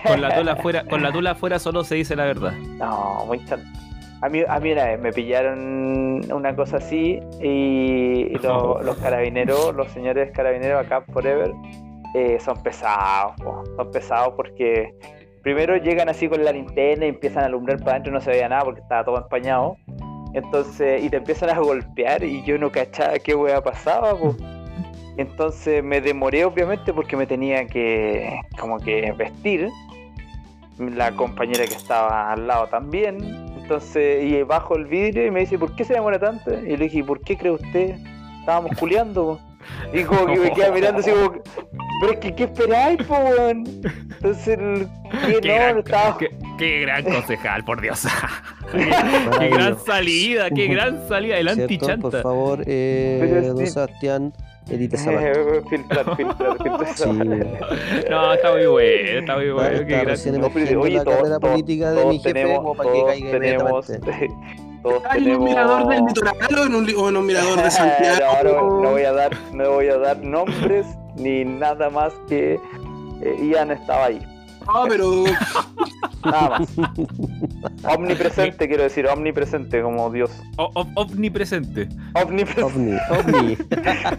Con 0.04 0.20
la 0.20 0.34
tula 0.36 0.52
afuera, 0.52 0.84
con 0.84 1.02
la 1.02 1.12
tula 1.12 1.30
afuera 1.32 1.58
solo 1.60 1.84
se 1.84 1.94
dice 1.94 2.16
la 2.16 2.24
verdad. 2.24 2.52
No, 2.52 3.24
muy 3.26 3.38
chanta. 3.44 3.66
A 4.22 4.28
mí, 4.28 4.42
a 4.48 4.58
mí 4.60 4.72
una 4.72 4.84
vez 4.86 5.00
me 5.00 5.12
pillaron 5.12 6.20
una 6.32 6.56
cosa 6.56 6.78
así 6.78 7.20
y, 7.40 8.28
y 8.30 8.38
lo- 8.42 8.80
los 8.82 8.96
carabineros, 8.96 9.74
los 9.74 9.88
señores 9.92 10.30
carabineros 10.32 10.84
acá 10.84 11.02
Forever, 11.12 11.52
eh, 12.14 12.38
son 12.40 12.62
pesados, 12.62 13.34
po. 13.42 13.62
son 13.76 13.90
pesados 13.90 14.32
porque 14.36 14.94
primero 15.42 15.76
llegan 15.76 16.08
así 16.08 16.28
con 16.28 16.42
la 16.44 16.52
linterna 16.52 17.04
y 17.04 17.10
empiezan 17.10 17.42
a 17.42 17.46
alumbrar 17.46 17.78
para 17.80 17.92
adentro 17.92 18.10
y 18.12 18.14
no 18.14 18.20
se 18.20 18.30
veía 18.30 18.48
nada 18.48 18.64
porque 18.64 18.80
estaba 18.80 19.04
todo 19.04 19.18
empañado. 19.18 19.76
Entonces, 20.32 21.02
y 21.02 21.08
te 21.08 21.16
empiezan 21.18 21.50
a 21.50 21.58
golpear 21.58 22.22
y 22.24 22.42
yo 22.44 22.58
no 22.58 22.70
cachaba 22.70 23.18
qué 23.18 23.34
hueá 23.34 23.62
pasaba, 23.62 24.14
po. 24.14 24.34
Entonces 25.18 25.82
me 25.82 26.00
demoré 26.00 26.44
obviamente 26.44 26.92
porque 26.92 27.16
me 27.16 27.26
tenía 27.26 27.66
que 27.66 28.38
como 28.58 28.78
que 28.78 29.12
vestir. 29.12 29.68
La 30.78 31.12
compañera 31.12 31.64
que 31.64 31.74
estaba 31.74 32.32
al 32.32 32.46
lado 32.46 32.66
también. 32.66 33.18
Entonces, 33.66 34.22
y 34.22 34.42
bajo 34.44 34.76
el 34.76 34.84
vidrio 34.86 35.26
y 35.26 35.30
me 35.32 35.40
dice, 35.40 35.58
¿por 35.58 35.74
qué 35.74 35.82
se 35.84 35.94
demora 35.94 36.20
tanto? 36.20 36.52
Y 36.54 36.76
le 36.76 36.84
dije, 36.84 37.02
¿por 37.02 37.20
qué 37.20 37.36
cree 37.36 37.50
usted? 37.50 37.96
Estábamos 38.38 38.70
culeando. 38.78 39.24
po". 39.24 39.40
Y 39.92 40.04
como 40.04 40.26
que 40.26 40.36
me 40.38 40.52
queda 40.54 40.70
mirando 40.70 41.00
así 41.00 41.10
como, 41.10 41.42
pero 42.00 42.12
es 42.12 42.18
que, 42.20 42.32
¿qué 42.36 42.44
esperáis, 42.44 43.02
po, 43.02 43.16
weón? 43.16 43.64
Entonces, 44.14 44.56
el- 44.56 44.86
¿qué 45.26 45.40
Qué 45.40 45.48
no? 45.48 45.54
gran, 45.56 45.78
estaba... 45.78 46.16
qué- 46.18 46.30
qué 46.58 46.80
gran 46.82 47.02
concejal, 47.02 47.64
por 47.64 47.80
Dios. 47.80 48.06
qué, 48.70 49.48
gran 49.50 49.76
salida, 49.84 50.48
qué 50.50 50.68
gran 50.68 51.08
salida. 51.08 51.38
El 51.38 51.48
antichanta. 51.48 52.08
Por 52.08 52.22
favor, 52.22 52.62
eh, 52.66 53.18
Pero 53.20 53.48
don 53.48 53.58
sí. 53.58 53.66
Sebastián, 53.66 54.32
edite 54.68 54.96
esa 54.96 55.12
parte. 55.12 55.62
filtrar, 55.68 56.16
filtrar, 56.16 56.56
filtrar. 56.62 56.96
Sí, 56.96 57.04
No, 58.10 58.32
está 58.34 58.52
muy 58.52 58.66
bueno, 58.66 59.18
está 59.20 59.36
muy 59.36 59.50
bueno. 59.50 59.70
está 59.76 59.86
qué 59.86 60.04
recién 60.04 60.34
No, 60.40 60.48
pero, 60.48 60.56
emergiendo 60.56 60.80
oye, 60.84 60.96
la 60.96 61.04
todos- 61.04 61.16
carrera 61.18 61.38
todos- 61.38 61.52
política 61.52 61.92
de 61.92 62.04
mi 62.06 62.18
jefe 62.18 62.32
tenemos, 62.34 62.58
como 62.58 62.74
para 62.74 62.92
que 62.92 63.04
caiga 63.04 63.30
tenemos, 63.30 63.88
inmediatamente. 63.88 64.34
todos 64.82 64.96
¿Estás 65.02 65.16
en 65.16 65.36
un 65.36 65.44
mirador 65.44 65.78
del 65.78 65.88
tenemos... 65.88 66.08
litoral 66.08 66.36
o 66.58 66.64
en 66.66 66.74
un, 66.74 66.94
o 66.96 67.08
en 67.08 67.16
un 67.16 67.26
mirador 67.26 67.62
de 67.62 67.70
Santiago? 67.70 68.20
no, 68.44 68.52
no, 68.52 68.80
no 68.82 68.90
voy 68.90 69.02
a 69.02 69.12
dar, 69.12 69.30
no 69.52 69.70
voy 69.72 69.88
a 69.88 69.98
dar 69.98 70.18
nombres 70.18 70.86
ni 71.16 71.44
nada 71.44 71.88
más 71.90 72.12
que 72.28 72.54
eh, 73.22 73.36
Ian 73.50 73.70
estaba 73.70 74.06
ahí. 74.06 74.20
No, 74.66 74.84
pero 74.88 75.24
Nada 76.24 76.58
más. 76.58 76.68
omnipresente, 77.96 78.66
quiero 78.68 78.82
decir, 78.82 79.06
omnipresente 79.06 79.80
como 79.82 80.10
Dios. 80.10 80.30
O- 80.56 80.70
o- 80.74 80.86
omnipresente. 81.02 81.88
Omnipresente. 82.14 82.98
ovni. 83.10 83.56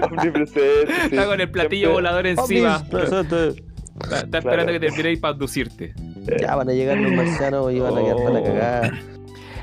omnipresente. 0.01 0.87
sí. 0.87 1.05
Está 1.11 1.25
con 1.25 1.41
el 1.41 1.51
platillo 1.51 1.87
Siempre- 1.89 1.93
volador 1.93 2.27
encima. 2.27 2.77
Ovnis, 2.77 2.89
presente. 2.89 3.63
Está, 4.01 4.19
está 4.19 4.37
esperando 4.37 4.71
que 4.73 4.79
terminéis 4.79 5.19
para 5.19 5.33
abducirte. 5.33 5.93
Ya 6.39 6.55
van 6.55 6.69
a 6.69 6.73
llegar 6.73 6.97
los 6.97 7.11
marcianos 7.11 7.71
y 7.71 7.79
van 7.79 7.97
a 7.97 8.01
quedar 8.01 8.15
para 8.17 8.29
la 8.29 8.39
Oh. 8.39 8.43
cagada. 8.43 8.91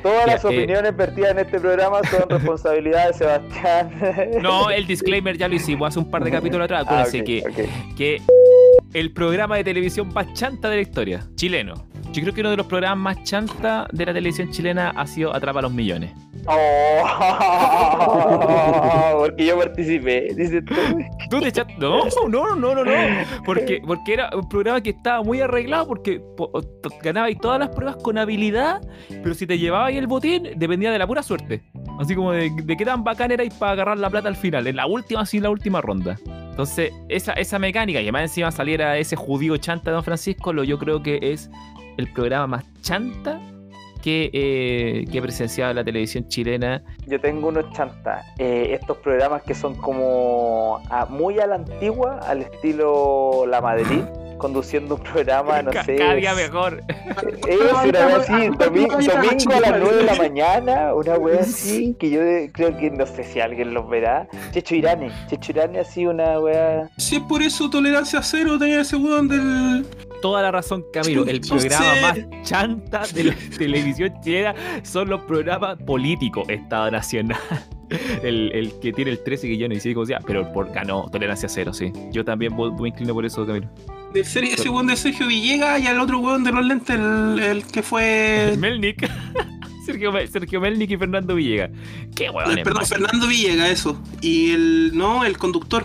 Todas 0.03 0.27
las 0.27 0.43
Ya, 0.43 0.49
eh. 0.51 0.53
opiniones 0.59 0.97
vertidas 0.97 1.31
en 1.31 1.39
este 1.39 1.61
programa 1.61 2.01
son 2.11 2.29
responsabilidad 2.29 3.07
de 3.09 3.15
Sebastián. 3.15 3.91
No, 4.43 4.69
el 4.71 4.87
disclaimer 4.87 5.39
ya 5.39 5.49
lo 5.49 5.55
hicimos 5.55 5.89
hace 5.89 5.99
un 5.99 6.11
par 6.11 6.23
de 6.25 6.31
capítulos 6.31 6.65
atrás. 6.67 6.85
Ah, 6.87 7.01
Acuérdense 7.03 7.21
ok, 7.21 7.55
que, 7.57 7.69
que 7.97 8.23
el 8.93 9.13
programa 9.13 9.57
de 9.57 9.65
televisión 9.65 10.13
más 10.15 10.33
chanta 10.35 10.69
de 10.69 10.77
la 10.77 10.83
historia, 10.83 11.27
chileno. 11.35 11.75
Yo 12.13 12.23
creo 12.23 12.33
que 12.35 12.41
uno 12.41 12.51
de 12.51 12.57
los 12.57 12.67
programas 12.67 13.17
más 13.17 13.25
chanta 13.25 13.89
de 13.93 14.07
la 14.07 14.13
televisión 14.13 14.51
chilena 14.51 14.91
ha 14.91 15.07
sido 15.07 15.35
Atrapa 15.35 15.59
a 15.59 15.63
los 15.63 15.73
Millones. 15.73 16.13
Oh, 16.47 17.05
porque 19.19 19.47
yo 19.47 19.59
participé, 19.59 20.29
dice 20.35 20.61
tú. 20.63 20.75
¿Tú 21.31 21.41
te 21.41 21.49
echaste? 21.49 21.75
No, 21.79 22.05
no, 22.29 22.55
no, 22.55 22.75
no, 22.75 22.85
no. 22.85 22.93
Porque, 23.45 23.81
porque 23.87 24.15
era 24.15 24.31
un 24.35 24.49
programa 24.49 24.83
que 24.83 24.91
estaba 24.91 25.23
muy 25.23 25.41
arreglado 25.41 25.87
porque 25.87 26.23
ganabais 27.03 27.39
todas 27.39 27.59
las 27.59 27.71
pruebas 27.71 27.97
con 27.97 28.19
habilidad, 28.19 28.83
pero 29.09 29.35
si 29.35 29.47
te 29.47 29.59
llevabais 29.59 29.97
el 29.97 30.07
botín, 30.07 30.51
dependía 30.57 30.93
de 30.93 30.99
la 30.99 31.07
pura 31.07 31.23
suerte. 31.23 31.63
Así 31.99 32.15
como 32.15 32.33
de, 32.33 32.51
de 32.51 32.77
qué 32.77 32.85
tan 32.85 33.05
bacán 33.05 33.31
erais 33.31 33.55
para 33.55 33.73
agarrar 33.73 33.99
la 33.99 34.11
plata 34.11 34.29
al 34.29 34.37
final, 34.37 34.67
en 34.67 34.77
la 34.77 34.87
última, 34.87 35.23
así 35.23 35.39
en 35.39 35.45
la 35.45 35.51
última 35.51 35.81
ronda. 35.81 36.19
Entonces, 36.51 36.93
esa, 37.09 37.33
esa 37.33 37.59
mecánica, 37.59 38.01
y 38.01 38.05
además 38.05 38.23
encima 38.23 38.51
saliera 38.51 38.99
ese 38.99 39.17
judío 39.17 39.57
chanta 39.57 39.91
de 39.91 39.95
Don 39.95 40.05
Francisco, 40.05 40.53
lo 40.53 40.63
yo 40.63 40.79
creo 40.79 41.03
que 41.03 41.19
es 41.21 41.51
el 41.97 42.13
programa 42.13 42.47
más 42.47 42.65
chanta 42.83 43.41
que, 44.05 44.29
eh, 44.35 45.07
que 45.11 45.21
en 45.71 45.77
la 45.77 45.85
televisión 45.85 46.29
chilena. 46.29 46.83
Yo 47.07 47.19
tengo 47.19 47.49
unos 47.49 47.73
chantas. 47.73 48.23
eh, 48.39 48.75
estos 48.79 48.99
programas 48.99 49.43
que 49.43 49.55
son 49.55 49.75
como 49.77 50.81
a- 50.91 51.07
muy 51.07 51.39
a 51.41 51.47
la 51.47 51.55
antigua, 51.55 52.19
al 52.19 52.43
estilo 52.43 53.47
La 53.47 53.63
Madrid, 53.63 54.03
conduciendo 54.37 54.97
un 54.97 55.03
programa, 55.03 55.63
no 55.63 55.73
sé. 55.85 55.97
Cada 55.97 56.15
día 56.15 56.35
mejor. 56.35 56.83
Es 57.49 57.59
una 57.61 57.83
wea 58.07 58.17
así, 58.17 58.33
domi- 58.33 58.89
domingo 58.89 59.55
a 59.55 59.61
las 59.61 59.81
9 59.81 59.97
de 59.97 60.03
la 60.05 60.15
mañana, 60.15 60.95
una 60.95 61.15
wea 61.17 61.41
así, 61.41 61.95
que 61.99 62.11
yo 62.11 62.21
creo 62.53 62.77
que 62.77 62.91
no 62.91 63.07
sé 63.07 63.25
si 63.25 63.41
alguien 63.41 63.75
los 63.75 63.89
verá. 63.89 64.27
Checho 64.53 64.75
Irane, 64.75 65.11
Checho 65.29 65.53
Irane 65.53 65.81
así 65.81 66.07
una 66.07 66.39
wea. 66.41 66.89
si 66.97 67.17
es 67.17 67.23
por 67.23 67.43
eso 67.43 67.69
tolerancia 67.71 68.23
cero 68.23 68.59
tenía 68.59 68.81
ese 68.81 68.97
weón 68.97 69.29
del. 69.29 69.87
toda 70.23 70.43
la 70.43 70.51
razón, 70.51 70.85
Camilo. 70.93 71.25
El 71.27 71.41
programa 71.41 71.95
más 72.03 72.19
chanta 72.43 73.03
de 73.15 73.25
la 73.25 73.35
televisión 73.59 74.13
chilena 74.23 74.55
son 74.83 75.11
los 75.11 75.23
programas 75.25 75.77
políticos. 75.85 76.45
Estado 76.49 76.91
Nacional. 76.91 77.39
El, 78.23 78.53
el 78.53 78.73
que 78.81 78.93
tiene 78.93 79.11
el 79.13 79.23
13 79.23 79.49
que 79.49 79.57
yo 79.57 79.69
no 79.69 79.75
sé 79.81 79.95
cómo 79.95 80.07
sea, 80.07 80.21
pero 80.27 80.53
por 80.53 80.73
ganó 80.73 81.09
tolerancia 81.11 81.49
cero, 81.49 81.73
sí. 81.73 81.93
Yo 82.13 82.25
también 82.25 82.55
voy- 82.57 82.73
me 82.81 82.89
inclino 82.89 83.15
por 83.15 83.25
eso, 83.25 83.47
Camilo. 83.47 83.69
del 84.13 84.25
serie, 84.25 84.55
ese 84.55 84.69
weón 84.69 84.87
de 84.87 84.97
Sergio 84.97 85.27
Villegas 85.27 85.81
y 85.81 85.87
al 85.87 85.99
otro 86.01 86.19
weón 86.19 86.45
de 86.45 86.53
los 86.53 86.65
lentes, 86.65 86.97
el, 86.97 87.39
el 87.41 87.65
que 87.67 87.83
fue. 87.83 88.55
Melnik. 88.59 89.09
Sergio, 89.87 90.13
Sergio 90.31 90.61
Melnik 90.61 90.91
y 90.93 90.97
Fernando 90.97 91.35
Villegas. 91.35 91.71
Qué 92.17 92.31
huevones 92.31 92.65
perdón, 92.65 92.81
más. 92.83 92.89
Fernando 92.89 93.27
Villegas, 93.27 93.71
eso. 93.71 94.01
Y 94.23 94.53
el. 94.53 94.93
No, 94.95 95.25
el 95.25 95.37
conductor, 95.37 95.85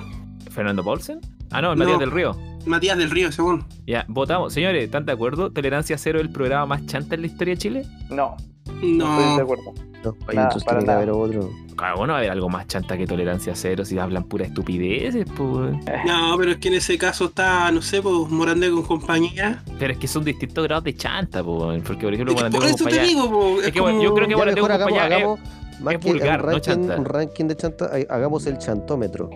¿Fernando 0.51 0.84
Paulsen? 0.84 1.20
Ah, 1.51 1.62
no, 1.62 1.74
el 1.74 1.80
No. 1.80 1.84
Matías 1.86 1.99
del 1.99 2.12
Río. 2.12 2.38
Matías 2.66 2.97
del 2.97 3.10
Río, 3.10 3.30
weón. 3.38 3.66
Ya, 3.88 4.05
votamos. 4.07 4.53
Señores, 4.53 4.84
¿están 4.84 5.05
de 5.05 5.12
acuerdo? 5.14 5.51
¿Tolerancia 5.51 5.97
cero 5.97 6.20
el 6.20 6.30
programa 6.32 6.66
más 6.66 6.86
chanta 6.86 7.16
en 7.16 7.22
la 7.22 7.28
historia 7.28 7.53
de 7.55 7.57
Chile? 7.57 7.86
No, 8.10 8.36
no 8.68 8.72
estoy 8.76 8.89
de 8.89 8.97
No. 8.97 9.41
acuerdo. 9.41 9.74
No, 10.03 10.16
hay 10.30 10.36
Nada, 10.38 10.47
otros 10.47 10.64
para 10.64 10.80
tiene 10.80 10.93
que 11.01 11.05
nada. 11.07 11.14
haber 11.26 11.38
otro. 11.39 11.49
Ah, 11.78 11.93
bueno, 11.97 12.14
va 12.14 12.20
a 12.20 12.22
haber 12.22 12.32
algo 12.32 12.47
más 12.49 12.68
chanta 12.68 12.97
que 12.97 13.05
tolerancia 13.05 13.53
cero 13.55 13.84
si 13.84 13.97
hablan 13.99 14.24
pura 14.26 14.45
estupideces, 14.45 15.26
pues. 15.36 15.76
No, 16.05 16.36
pero 16.38 16.51
es 16.51 16.57
que 16.57 16.68
en 16.70 16.76
ese 16.76 16.97
caso 16.97 17.26
está, 17.26 17.70
no 17.72 17.82
sé, 17.82 18.01
pues 18.01 18.16
Morandé 18.30 18.70
con 18.72 18.84
compañía. 18.84 19.62
Pero 19.78 19.93
es 19.93 19.99
que 19.99 20.07
son 20.07 20.24
distintos 20.24 20.64
grados 20.66 20.84
de 20.86 20.95
chanta, 20.95 21.43
po, 21.43 21.74
porque 21.86 22.03
por 22.05 22.14
ejemplo, 22.14 22.34
Es 22.34 22.41
que 22.43 22.49
Morandé 22.49 22.57
por 22.57 22.66
con 22.66 22.70
eso 22.70 22.78
te 22.78 22.84
compañía- 22.91 23.03
digo, 23.07 23.30
po, 23.30 23.60
Es 23.62 23.68
es 23.68 23.74
que, 23.74 23.82
bueno, 23.82 23.97
como- 23.97 24.03
yo 24.10 24.14
creo 24.16 24.28
que 24.28 24.36
mejor 24.36 24.47
hagamos, 24.72 24.80
compañía, 24.84 25.03
hagamos 25.18 25.39
más 25.82 25.93
es 25.95 25.99
que 25.99 26.07
vulgar, 26.12 26.39
un, 26.39 26.45
no 26.45 26.51
ranking, 26.51 26.62
chanta. 26.62 26.95
un 26.97 27.05
ranking 27.05 27.45
de 27.45 27.55
chanta, 27.57 27.86
ha- 27.86 28.14
hagamos 28.16 28.45
el 28.45 28.57
chantómetro. 28.57 29.30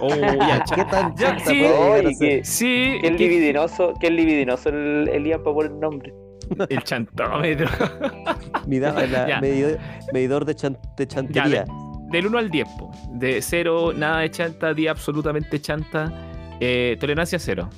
Oh, 0.00 0.08
ya, 0.08 0.64
¿Qué 0.74 0.84
tan 0.84 1.14
Ya, 1.16 1.36
chanta 1.36 1.44
sí. 1.50 1.62
puede 1.64 2.14
ser? 2.14 2.28
que, 2.38 2.44
Sí, 2.44 2.98
que 3.00 3.06
el 3.08 3.16
que- 3.16 3.24
libidinoso, 3.28 3.94
que 4.00 4.06
el 4.08 4.16
libidinoso 4.16 4.68
el, 4.68 5.08
el 5.12 5.24
Ian 5.26 5.42
para 5.42 5.54
poner 5.54 5.72
nombre. 5.72 6.12
el 6.68 6.82
chantómetro. 6.84 7.68
Mida- 8.66 8.92
la- 9.06 9.28
Ya. 9.28 9.40
medidor, 9.40 9.78
medidor 10.12 10.44
de, 10.44 10.54
chan- 10.54 10.78
de 10.96 11.06
chantería. 11.06 11.64
Del 12.12 12.26
1 12.28 12.38
al 12.38 12.50
10, 12.50 12.68
po. 12.78 12.90
de 13.14 13.42
0, 13.42 13.92
nada 13.96 14.20
de 14.20 14.30
chanta, 14.30 14.72
10 14.72 14.90
absolutamente 14.90 15.60
chanta. 15.60 16.12
Eh, 16.60 16.96
tolerancia 17.00 17.38
0. 17.38 17.68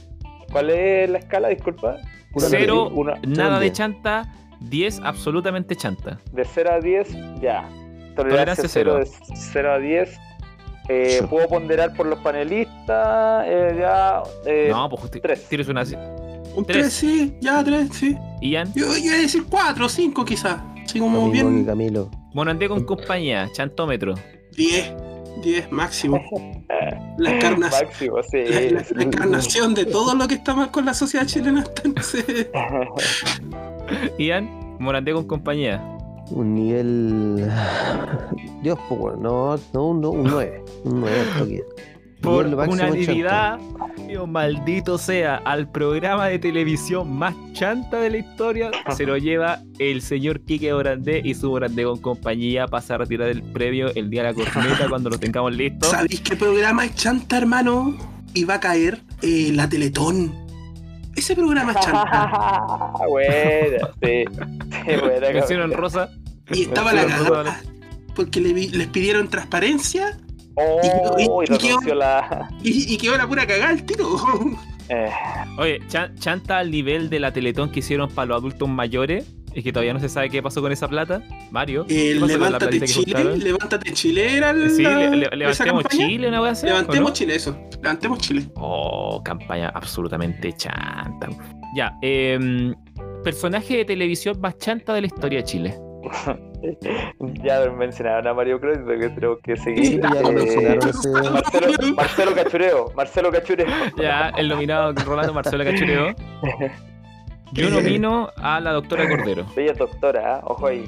¿Cuál 0.53 0.71
es 0.71 1.09
la 1.11 1.19
escala? 1.19 1.49
Disculpa. 1.49 1.97
Una 2.35 2.47
Cero, 2.49 2.91
Una, 2.91 3.15
nada 3.27 3.59
de 3.59 3.65
diez. 3.67 3.73
chanta, 3.79 4.31
10 4.61 5.01
absolutamente 5.03 5.75
chanta. 5.77 6.19
de 6.33 6.45
0 6.45 6.71
a 6.73 6.79
10, 6.81 7.09
ya. 7.41 7.67
Tolerancia 8.15 8.65
Tolerancia 8.65 8.69
cero. 8.69 9.01
0 9.03 9.05
de 9.29 9.37
0 9.37 9.73
a 9.73 9.79
10. 9.79 10.19
Eh. 10.89 11.23
Puedo 11.29 11.49
ponderar 11.49 11.93
por 11.95 12.07
los 12.07 12.19
panelistas. 12.21 13.45
eh, 13.47 13.77
ya. 13.79 14.23
Eh, 14.47 14.69
no, 14.71 14.89
pues 14.89 15.11
tres. 15.23 15.47
tienes 15.49 15.69
una. 15.69 15.83
Un 16.55 16.65
Tres. 16.65 16.79
3, 16.81 16.93
sí, 16.93 17.37
ya 17.41 17.63
3, 17.63 17.89
sí. 17.93 18.17
Ian, 18.41 18.73
Yo, 18.75 18.87
yo 18.87 18.97
iba 18.97 19.15
a 19.15 19.19
decir 19.19 19.45
4 19.49 19.87
o 19.87 19.89
5 19.89 20.25
quizás. 20.25 20.59
Así 20.83 20.99
como 20.99 21.27
que 21.27 21.33
bien 21.43 21.65
Camilo. 21.65 22.11
Monandé 22.35 22.69
con 22.69 22.83
compañía, 22.85 23.49
chantómetro. 23.53 24.15
10, 24.57 24.93
10 25.43 25.71
máximo. 25.71 26.21
La, 27.19 27.33
encarna- 27.37 27.69
Máximo, 27.71 28.17
sí. 28.29 28.39
la- 28.49 28.61
la- 28.81 28.87
la 28.91 29.03
encarnación 29.05 29.75
de 29.75 29.85
todo 29.85 30.15
lo 30.15 30.27
que 30.27 30.35
está 30.35 30.55
mal 30.55 30.71
con 30.71 30.85
la 30.87 30.95
sociedad 30.95 31.27
chilena 31.27 31.61
está 31.63 31.83
en 31.85 31.95
ese- 31.99 32.51
Ian, 34.19 34.49
Morandé 34.81 35.13
con 35.13 35.27
compañía. 35.27 35.83
Un 36.31 36.55
nivel. 36.55 37.51
Dios, 38.63 38.79
pues 38.89 39.01
bueno, 39.01 39.19
no, 39.21 39.61
no, 39.73 39.87
un, 39.87 40.01
no, 40.01 40.11
un 40.11 40.25
9. 40.25 40.65
Un 40.85 41.01
9 41.01 41.17
al 41.21 41.39
toque. 41.39 41.65
Por 42.21 42.47
en 42.47 42.55
unanimidad, 42.55 43.61
Dios 44.09 44.29
maldito 44.29 44.99
sea, 44.99 45.37
al 45.37 45.71
programa 45.71 46.27
de 46.27 46.41
televisión 46.41 47.17
más 47.17 47.35
chanta 47.53 48.01
de 48.01 48.11
la 48.11 48.19
historia 48.19 48.71
se 48.97 49.07
lo 49.07 49.17
lleva 49.17 49.63
el 49.79 50.03
señor 50.03 50.41
Quique 50.41 50.73
Morandé 50.73 51.23
y 51.25 51.35
su 51.35 51.49
Morandé 51.51 51.85
con 51.85 51.99
compañía. 51.99 52.67
Pasa 52.67 52.97
a 52.97 52.99
retirar 52.99 53.29
el 53.29 53.43
premio 53.43 53.95
el 53.95 54.11
día 54.11 54.25
de 54.25 54.33
la 54.33 54.35
corneta 54.35 54.87
cuando 54.89 55.11
lo 55.11 55.19
tengamos 55.19 55.55
listo. 55.55 55.89
¿Sabéis 55.89 56.21
qué 56.21 56.35
programa 56.35 56.87
es 56.87 56.97
chanta, 56.97 57.39
hermano? 57.39 57.97
Y 58.35 58.45
va 58.45 58.55
a 58.55 58.61
caer 58.61 59.01
eh, 59.23 59.53
la 59.55 59.69
Teletón. 59.69 60.48
Ese 61.19 61.35
programa 61.35 61.73
es 61.73 61.81
chanta. 61.85 62.93
buena, 63.09 63.89
sí. 64.03 64.25
sí 65.47 65.55
en 65.55 65.73
rosa. 65.77 66.09
Y 66.53 66.63
estaba 66.63 66.93
la 66.93 67.07
cagada. 67.07 67.61
Porque 68.15 68.41
le 68.41 68.53
les 68.55 68.87
pidieron 68.89 69.29
transparencia 69.29 70.19
Oh, 70.61 70.81
Y- 70.83 71.23
y, 71.23 71.25
y- 71.25 71.27
y- 71.27 71.47
renunció 71.69 71.95
la. 71.95 72.49
Y, 72.65 72.95
y 72.95 72.97
quedó 72.99 73.17
la 73.17 73.29
pura 73.29 73.47
cagada 73.47 73.71
el 73.71 73.85
tiro. 73.85 74.09
Eh, 74.89 75.09
Oye, 75.59 75.81
chan- 75.89 76.17
chanta 76.19 76.59
al 76.59 76.71
nivel 76.73 77.11
de 77.11 77.21
la 77.21 77.31
Teletón 77.33 77.71
que 77.71 77.79
hicieron 77.81 78.09
para 78.11 78.27
los 78.27 78.39
adultos 78.39 78.69
mayores. 78.69 79.25
Es 79.55 79.65
que 79.65 79.73
todavía 79.73 79.93
no 79.93 79.99
se 80.01 80.09
sabe 80.09 80.29
qué 80.31 80.43
pasó 80.43 80.61
con 80.61 80.71
esa 80.73 80.87
plata. 80.89 81.23
Mario. 81.51 81.85
¿qué 81.87 82.13
El 82.13 82.21
pasó 82.21 82.33
con 82.39 82.41
la 82.41 82.59
Levántate 82.59 82.81
Chile? 82.87 83.37
Levántate 83.37 83.93
Chile 83.93 84.37
era 84.37 84.51
el, 84.51 84.71
Sí, 84.71 84.83
le- 84.83 85.11
le- 85.17 85.51
esa 85.51 85.65
levantemos. 85.65 85.85
Chile, 85.89 86.29
una 86.29 86.43
wea 86.43 86.53
así. 86.53 86.67
¿o 86.67 86.69
Levantemos 86.69 87.11
no? 87.11 87.15
Chile, 87.15 87.35
eso. 87.35 87.59
Levantemos 87.83 88.19
Chile. 88.19 88.47
Oh, 88.57 89.21
campaña 89.25 89.71
absolutamente 89.75 90.53
chanta. 90.53 91.29
Ya, 91.75 91.95
em, 92.03 92.75
personaje 93.25 93.79
de 93.79 93.85
televisión 93.85 94.41
más 94.41 94.57
chanta 94.59 94.95
de 94.95 95.01
la 95.03 95.07
historia 95.09 95.39
de 95.41 95.45
Chile. 95.45 95.75
ya 97.45 97.69
mencionaron 97.71 98.27
a 98.27 98.35
Mario 98.35 98.61
Kreuzberg, 98.61 99.01
que 99.01 99.09
tenemos 99.11 99.39
que 99.43 99.57
seguir. 99.57 99.85
Sí, 99.87 100.01
ya 100.01 100.23
lo 100.23 100.29
Eh, 100.31 100.33
mencionaron 100.33 100.89
ese. 100.89 101.09
Marcelo, 101.11 101.95
Marcelo 101.95 102.35
Cachureo, 102.35 102.93
Marcelo 102.97 103.31
Cachureo. 103.33 103.67
Ya, 103.97 104.29
el 104.37 104.49
nominado 104.49 104.93
Rolando 105.05 105.35
Marcelo 105.35 105.65
Cachureo. 105.65 106.15
Yo 107.53 107.71
nomino 107.71 108.31
a 108.37 108.61
la 108.61 108.73
doctora 108.73 109.09
Cordero. 109.09 109.47
Bella 109.57 109.73
doctora, 109.75 110.37
¿ah? 110.37 110.41
ojo 110.45 110.67
ahí. 110.67 110.85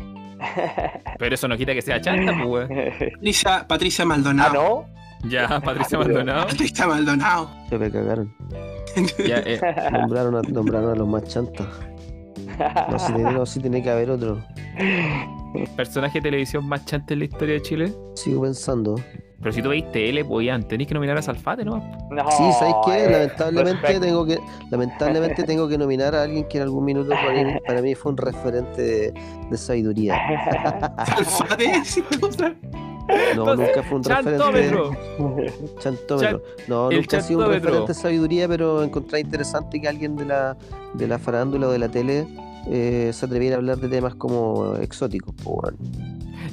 Pero 1.19 1.35
eso 1.35 1.49
no 1.49 1.57
quita 1.57 1.75
que 1.75 1.83
sea 1.83 2.01
chanta, 2.01 2.35
pues. 2.43 2.69
Patricia, 3.13 3.67
Patricia 3.69 4.05
ah, 4.05 4.09
Maldonado. 4.09 4.55
¿no? 4.55 5.29
Ya, 5.29 5.61
Patricia 5.65 5.99
Maldonado. 5.99 6.47
Patricia 6.47 6.87
Maldonado. 6.87 7.51
Se 7.69 7.79
me 7.79 7.91
cagaron. 7.91 8.35
Ya, 9.27 9.39
eh, 9.39 9.61
Nombraron 9.93 10.37
a, 10.37 10.43
nombraron 10.43 10.93
a 10.93 10.95
los 10.95 11.09
más 11.09 11.25
chantas. 11.25 11.67
No, 12.91 12.99
si 12.99 13.13
tiene, 13.13 13.33
no, 13.33 13.47
sí 13.47 13.61
tiene 13.61 13.83
que 13.83 13.91
haber 13.91 14.11
otro. 14.11 14.43
personaje 15.77 16.19
de 16.19 16.23
televisión 16.23 16.67
más 16.67 16.85
chanta 16.85 17.15
en 17.15 17.21
la 17.21 17.25
historia 17.27 17.55
de 17.55 17.63
Chile. 17.63 17.95
Sigo 18.15 18.43
pensando. 18.43 18.97
Pero 19.43 19.53
si 19.53 19.63
tú 19.63 19.71
veis 19.71 19.91
tele, 19.91 20.23
pues 20.25 20.45
ya, 20.47 20.61
tenéis 20.61 20.87
que 20.89 20.95
nominar 20.95 21.17
a 21.17 21.23
Salfate, 21.23 21.65
¿no? 21.65 21.77
No, 22.11 22.31
Sí, 22.31 22.45
¿sabes 22.59 22.75
qué? 22.85 23.05
eh, 23.05 23.11
Lamentablemente 23.11 24.01
tengo 24.01 24.27
que 24.27 24.39
lamentablemente 24.71 25.43
tengo 25.45 25.67
que 25.69 25.79
nominar 25.79 26.15
a 26.15 26.25
alguien 26.25 26.45
que 26.47 26.59
en 26.59 26.65
algún 26.65 26.85
minuto 26.85 27.09
para 27.11 27.33
mí, 27.33 27.55
para 27.67 27.81
mí 27.83 27.95
fue 27.95 28.13
un 28.13 28.19
referente 28.19 28.83
de, 28.83 29.15
de 29.51 29.57
sabiduría. 29.57 30.17
Alfate, 30.97 31.85
sí, 31.85 32.03
cosa. 32.21 32.55
No, 33.35 33.53
Entonces, 33.53 33.67
nunca 33.69 33.83
fue 33.83 33.97
un 33.99 34.05
referente. 34.05 34.39
Chantómetro. 34.39 34.91
Chantómetro. 35.81 36.43
No, 36.69 36.91
el 36.91 36.99
nunca 36.99 37.17
ha 37.17 37.21
sido 37.23 37.41
un 37.41 37.53
referente 37.53 37.89
de 37.89 37.95
sabiduría, 37.95 38.47
pero 38.47 38.83
encontré 38.85 39.21
interesante 39.21 39.81
que 39.81 39.89
alguien 39.89 40.17
de 40.17 40.27
la, 40.27 40.57
de 40.95 41.09
la 41.09 41.19
farándula 41.19 41.69
o 41.69 41.71
de 41.73 41.79
la 41.79 41.89
tele 41.89 42.27
eh, 42.69 43.11
se 43.13 43.27
atreviera 43.27 43.57
a 43.57 43.59
hablar 43.59 43.79
de 43.79 43.89
temas 43.89 44.15
como 44.15 44.77
exóticos. 44.77 45.35
weón. 45.45 45.77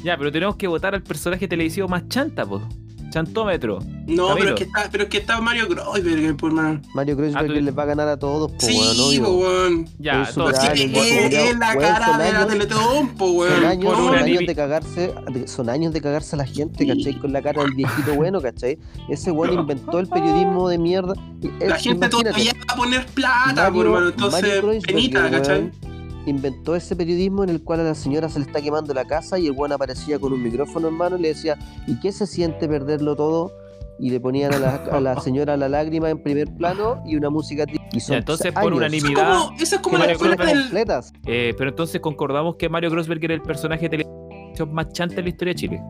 Ya, 0.08 0.18
pero 0.18 0.32
tenemos 0.32 0.56
que 0.56 0.68
votar 0.68 0.96
al 0.96 1.04
personaje 1.04 1.50
televisivo 1.50 1.90
más 1.90 2.08
chanta, 2.08 2.46
pues. 2.46 2.64
Chantómetro. 3.10 3.80
No, 4.06 4.28
Camilo. 4.30 4.36
pero 4.38 4.50
es 4.50 4.56
que 4.56 4.64
está, 4.64 4.90
pero 4.92 5.04
es 5.04 5.10
que 5.10 5.18
está 5.18 5.42
Mario 5.42 5.68
Kreuzberg, 5.68 6.38
por 6.38 6.52
mano. 6.54 6.82
Mario 6.94 7.18
Kreuzberg 7.18 7.52
Ah, 7.52 7.54
les 7.62 7.78
va 7.78 7.84
a 7.84 7.86
ganar 7.88 8.08
a 8.08 8.18
todos, 8.18 8.52
po, 8.54 8.58
Sí, 8.60 9.20
po, 9.22 9.32
weón. 9.32 9.86
Ya, 10.00 10.24
Es, 10.24 10.38
la 10.38 10.46
cara 10.46 12.06
son 12.06 12.18
de 12.20 12.32
la 12.32 12.40
años- 12.40 12.48
Teletón, 12.48 13.08
po, 13.18 13.28
Son 13.28 13.36
weón. 13.38 13.66
años, 13.66 13.86
por 13.94 13.96
son 13.98 14.16
años 14.16 14.40
de 14.46 14.56
cagarse, 14.56 15.14
son 15.46 15.70
años 15.70 15.92
de 15.94 16.02
cagarse 16.02 16.36
a 16.36 16.40
la 16.40 16.46
gente, 16.46 16.88
¿cachai? 16.88 17.20
Con 17.20 17.34
la 17.34 17.42
cara 17.42 17.64
del 17.64 17.74
viejito 17.74 18.14
bueno, 18.16 18.42
¿cachai? 18.42 18.78
Ese 19.10 19.32
weón 19.32 19.54
inventó 19.60 20.00
el 20.00 20.08
periodismo 20.08 20.70
de 20.70 20.78
mierda. 20.78 21.14
La 21.60 21.78
gente 21.78 22.08
todavía 22.10 22.54
va 22.54 22.74
a 22.74 22.78
poner 22.78 23.06
plata, 23.08 23.54
Mario- 23.56 23.74
por 23.74 23.86
mano. 23.86 23.94
Mario 23.96 24.10
Entonces, 24.10 24.42
Kreuzberger, 24.60 24.82
penita, 24.96 25.30
¿cachai? 25.32 25.60
weón, 25.60 25.72
inventó 26.30 26.76
ese 26.76 26.96
periodismo 26.96 27.44
en 27.44 27.50
el 27.50 27.64
cual 27.64 27.80
a 27.82 27.84
la 27.84 27.96
señora 27.96 28.30
se 28.30 28.40
le 28.40 28.46
está 28.46 28.62
quemando 28.62 28.94
la 28.94 29.06
casa 29.06 29.38
y 29.40 29.46
el 29.48 29.54
weón 29.54 29.72
aparecía 29.72 30.20
con 30.20 30.34
un 30.34 30.42
micrófono 30.44 30.88
en 30.88 30.94
mano 30.96 31.18
y 31.18 31.22
le 31.22 31.28
decía, 31.30 31.58
¿y 31.88 32.00
qué 32.00 32.12
se 32.12 32.26
siente 32.28 32.68
perderlo 32.68 33.16
todo? 33.16 33.52
Y 34.00 34.12
le 34.12 34.20
ponían 34.20 34.54
a 34.54 34.60
la, 34.60 34.76
a 34.76 35.00
la 35.02 35.20
señora 35.22 35.58
la 35.58 35.68
lágrima 35.70 36.10
en 36.12 36.22
primer 36.22 36.54
plano 36.56 37.02
y 37.06 37.16
una 37.16 37.32
música 37.32 37.66
y 37.92 38.00
son 38.00 38.14
Ya, 38.14 38.18
entonces, 38.20 38.52
por 38.52 38.64
años. 38.64 38.78
unanimidad- 38.78 39.50
Eso 39.60 39.76
es 39.78 39.82
como, 39.82 39.98
eso 39.98 40.12
es 40.12 40.18
como 40.20 40.30
la 40.36 40.46
del. 40.46 40.62
completas. 40.62 41.12
eh, 41.26 41.56
pero 41.58 41.72
entonces 41.72 42.00
concordamos 42.00 42.58
que 42.58 42.70
Mario 42.70 42.92
Grossberg 42.92 43.24
era 43.24 43.34
el 43.34 43.42
personaje 43.42 43.90
de 43.90 43.98
televisión 43.98 44.72
más 44.74 44.90
chanta 44.94 45.16
en 45.16 45.24
la 45.24 45.30
historia 45.30 45.54
de 45.54 45.60
Chile. 45.60 45.82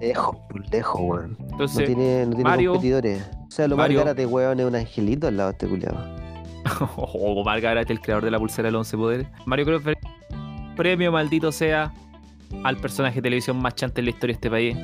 Lejos, 0.00 0.36
por 0.48 0.68
lejos, 0.72 1.00
weón. 1.02 1.36
No 1.38 1.46
Entonces, 1.50 1.86
tiene, 1.86 2.24
no 2.26 2.30
tiene 2.30 2.44
Mario- 2.44 2.72
competidores. 2.72 3.22
O 3.46 3.50
sea, 3.50 3.68
lo 3.68 3.76
más 3.76 3.84
Mario- 3.84 3.98
gárate, 4.00 4.26
weón, 4.26 4.58
es 4.58 4.66
un 4.66 4.74
angelito 4.74 5.26
al 5.28 5.36
lado 5.36 5.50
de 5.50 5.52
este 5.52 5.68
culiado. 5.68 5.98
oh, 6.96 7.42
Margaret, 7.44 7.88
el 7.90 8.00
creador 8.00 8.24
de 8.24 8.30
la 8.30 8.38
pulsera 8.38 8.68
del 8.68 8.76
11 8.76 8.96
poderes. 8.96 9.26
Mario 9.46 9.66
Grossberg, 9.66 9.98
premio 10.76 11.12
maldito 11.12 11.52
sea 11.52 11.92
al 12.64 12.76
personaje 12.76 13.16
de 13.16 13.22
televisión 13.22 13.60
más 13.60 13.74
chanta 13.74 14.00
en 14.00 14.06
la 14.06 14.10
historia 14.10 14.34
de 14.34 14.36
este 14.36 14.50
país. 14.50 14.76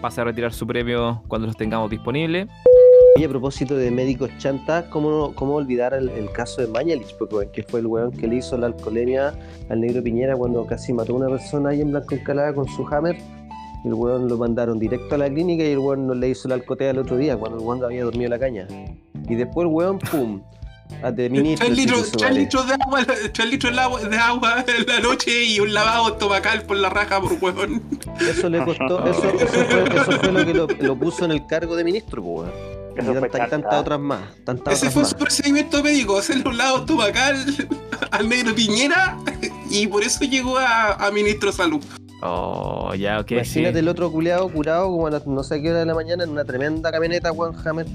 Pasa 0.00 0.22
a 0.22 0.24
retirar 0.24 0.52
su 0.52 0.66
premio 0.66 1.22
cuando 1.28 1.46
los 1.46 1.56
tengamos 1.56 1.90
disponibles. 1.90 2.48
Y 3.16 3.24
a 3.24 3.28
propósito 3.28 3.76
de 3.76 3.90
médicos 3.92 4.30
chantas, 4.38 4.86
¿cómo, 4.86 5.34
cómo 5.36 5.54
olvidar 5.54 5.94
el, 5.94 6.08
el 6.10 6.30
caso 6.32 6.60
de 6.60 6.66
Mañalich? 6.66 7.16
Porque, 7.16 7.48
que 7.52 7.62
fue 7.62 7.78
el 7.78 7.86
weón 7.86 8.10
que 8.10 8.26
le 8.26 8.36
hizo 8.36 8.58
la 8.58 8.66
alcoholemia 8.66 9.34
al 9.68 9.80
negro 9.80 10.02
Piñera 10.02 10.36
cuando 10.36 10.66
casi 10.66 10.92
mató 10.92 11.12
a 11.12 11.16
una 11.16 11.28
persona 11.28 11.70
ahí 11.70 11.80
en 11.80 11.92
Blanco 11.92 12.16
Encalada 12.16 12.52
con 12.52 12.66
su 12.66 12.86
hammer. 12.88 13.16
El 13.84 13.94
weón 13.94 14.28
lo 14.28 14.36
mandaron 14.36 14.78
directo 14.80 15.14
a 15.14 15.18
la 15.18 15.28
clínica 15.28 15.62
y 15.62 15.72
el 15.72 15.78
weón 15.78 16.06
no 16.08 16.14
le 16.14 16.30
hizo 16.30 16.48
la 16.48 16.56
alcotea 16.56 16.90
el 16.90 16.98
otro 16.98 17.16
día 17.16 17.36
cuando 17.36 17.58
el 17.58 17.64
weón 17.64 17.84
había 17.84 18.02
dormido 18.02 18.30
la 18.30 18.38
caña. 18.38 18.66
Y 19.28 19.34
después 19.36 19.66
el 19.66 19.72
weón, 19.72 19.98
pum, 19.98 20.42
de 21.12 21.30
ministro. 21.30 21.66
Tres 21.66 21.78
litros, 21.78 22.12
tres 22.12 22.34
litros 22.36 22.66
de 22.66 22.74
agua, 22.74 23.04
tres 23.32 23.50
litros 23.50 23.72
de 23.74 23.80
agua, 23.80 24.00
de 24.02 24.16
agua 24.16 24.64
en 24.66 24.86
la 24.86 25.00
noche 25.00 25.44
y 25.44 25.60
un 25.60 25.72
lavado 25.74 26.08
estomacal 26.12 26.62
por 26.62 26.76
la 26.76 26.88
raja 26.90 27.20
por 27.20 27.32
huevón. 27.40 27.82
Eso 28.20 28.48
le 28.48 28.64
costó, 28.64 29.04
eso, 29.06 29.28
eso 29.30 29.46
fue, 29.64 29.84
eso 29.84 30.12
fue 30.20 30.32
lo 30.32 30.44
que 30.46 30.54
lo, 30.54 30.66
lo 30.66 30.96
puso 30.96 31.24
en 31.24 31.32
el 31.32 31.46
cargo 31.46 31.76
de 31.76 31.84
ministro, 31.84 32.22
weón. 32.22 32.50
Y 32.96 33.02
fue 33.02 33.28
tanta- 33.28 33.48
tantas 33.48 33.80
otras 33.80 33.98
más. 33.98 34.20
Tantas 34.44 34.74
Ese 34.74 34.82
otras 34.86 34.92
fue 34.94 35.02
más. 35.02 35.10
su 35.10 35.16
procedimiento 35.16 35.82
médico, 35.82 36.16
hacerle 36.16 36.44
un 36.48 36.56
lavado 36.56 36.78
estomacal 36.80 37.44
al 38.12 38.28
negro 38.28 38.54
Piñera 38.54 39.18
y 39.68 39.86
por 39.88 40.04
eso 40.04 40.24
llegó 40.24 40.58
a, 40.58 40.92
a 40.92 41.10
ministro 41.10 41.50
de 41.50 41.56
salud. 41.56 41.84
Oh, 42.22 42.94
ya, 42.94 43.18
ok. 43.20 43.32
Imagínate 43.32 43.72
sí. 43.74 43.78
el 43.80 43.88
otro 43.88 44.10
culeado 44.12 44.48
curado 44.48 44.86
como 44.90 45.08
a 45.08 45.10
las 45.10 45.26
no 45.26 45.42
sé 45.42 45.60
qué 45.60 45.70
hora 45.70 45.80
de 45.80 45.86
la 45.86 45.94
mañana 45.94 46.22
en 46.24 46.30
una 46.30 46.44
tremenda 46.44 46.90
camioneta, 46.92 47.32
weón, 47.32 47.54
Hammer. 47.66 47.86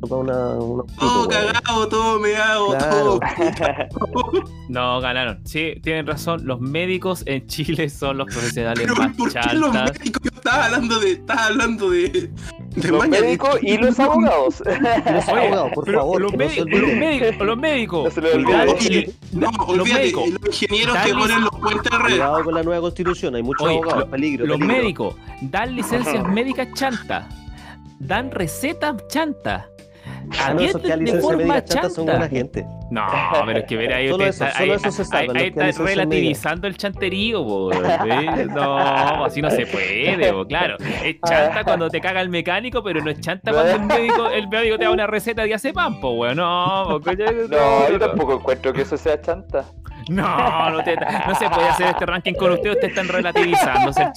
Una, 0.00 0.50
una 0.54 0.84
Todo 0.98 1.28
cagado, 1.28 1.88
todo 1.88 2.18
meado, 2.20 2.68
Claro. 2.68 3.18
todo. 3.20 4.44
No, 4.68 5.00
ganaron. 5.00 5.40
Sí, 5.44 5.74
tienen 5.82 6.06
razón. 6.06 6.46
Los 6.46 6.60
médicos 6.60 7.22
en 7.26 7.46
Chile 7.46 7.88
son 7.88 8.18
los 8.18 8.26
profesionales 8.26 8.82
Pero 8.86 8.94
más 8.96 9.16
¿por 9.16 9.32
qué 9.32 9.54
los 9.54 9.72
médicos? 9.72 10.22
Yo 10.22 10.30
estaba 10.36 10.64
hablando 10.66 11.00
de. 11.00 11.10
Estaba 11.12 11.46
hablando 11.46 11.90
de. 11.90 12.08
de 12.10 12.88
Los 12.88 13.08
médicos 13.08 13.58
y 13.62 13.76
los 13.78 13.98
abogados. 13.98 14.62
Los 15.12 15.28
abogados, 15.28 15.70
por 15.74 15.84
Pero 15.84 15.98
favor, 16.00 16.20
los, 16.20 16.32
no 16.32 16.38
médicos, 16.38 16.66
los 16.70 16.92
médicos, 16.92 17.46
los 17.46 17.56
médicos. 17.58 18.16
No 18.16 18.28
Oye, 18.74 19.14
No, 19.32 19.50
los 19.50 19.68
olvídate, 19.68 20.00
médicos. 20.00 20.24
los 20.28 20.62
ingenieros 20.62 20.96
que 20.98 21.14
ponen 21.14 21.40
los 21.40 21.50
puentes 21.50 21.90
de 21.90 21.98
red. 21.98 22.10
Cuidado 22.10 22.44
con 22.44 22.54
la 22.54 22.62
nueva 22.62 22.80
constitución, 22.82 23.34
hay 23.34 23.42
muchos 23.42 23.66
Oye, 23.66 23.74
abogados, 23.78 24.04
lo- 24.04 24.10
peligro, 24.10 24.46
Los 24.46 24.58
peligro. 24.58 24.76
médicos 24.80 25.14
dan 25.42 25.74
licencias 25.74 26.28
médicas 26.28 26.68
chantas. 26.74 27.24
Dan 27.98 28.30
recetas 28.30 28.94
chantas. 29.08 29.64
Ah, 30.40 30.54
no, 30.54 30.60
que 30.60 30.96
de 30.96 31.20
forma 31.20 31.64
chanta 31.64 31.90
son 31.90 32.04
buena 32.06 32.20
chanta. 32.20 32.36
gente. 32.36 32.66
No, 32.90 33.06
pero 33.46 33.58
es 33.58 33.64
que 33.66 33.76
ver 33.76 33.92
ahí 33.92 34.08
Solo 34.08 34.24
usted 34.24 34.28
eso, 34.28 34.44
está, 34.46 34.58
solo 34.58 34.72
ahí, 34.72 34.76
eso 34.78 34.90
se 34.90 35.04
sabe, 35.04 35.20
ahí- 35.22 35.26
los 35.28 35.36
ahí 35.36 35.52
que 35.52 35.68
está 35.68 35.82
relativizando 35.84 36.66
el 36.66 36.76
chanterío, 36.76 37.70
¿sí? 37.72 38.46
No, 38.54 39.24
así 39.24 39.42
no 39.42 39.50
se 39.50 39.66
puede, 39.66 40.16
claro. 40.48 40.76
Es 41.04 41.16
chanta 41.26 41.64
cuando 41.64 41.88
te 41.90 42.00
caga 42.00 42.20
el 42.20 42.28
mecánico, 42.28 42.82
pero 42.82 43.02
no 43.02 43.10
es 43.10 43.20
chanta 43.20 43.52
cuando 43.52 43.72
el 43.72 43.82
médico, 43.82 44.28
el 44.30 44.48
médico 44.48 44.78
te 44.78 44.84
da 44.84 44.90
una 44.90 45.06
receta 45.06 45.42
de 45.42 45.54
hace 45.54 45.72
pan, 45.72 46.00
po, 46.00 46.10
weón. 46.12 46.36
No, 46.36 46.98
No, 47.50 47.90
yo 47.90 47.98
tampoco 47.98 48.34
encuentro 48.34 48.72
que 48.72 48.82
eso 48.82 48.96
sea 48.96 49.20
chanta. 49.20 49.64
No, 50.08 50.70
no, 50.70 50.82
te- 50.84 50.96
no 50.96 51.34
se 51.34 51.48
puede 51.50 51.68
hacer 51.68 51.88
este 51.88 52.06
ranking 52.06 52.32
con 52.34 52.52
usted, 52.52 52.70
ustedes 52.70 52.90
están 52.90 53.08
relativizando 53.08 53.92
ser 53.92 54.12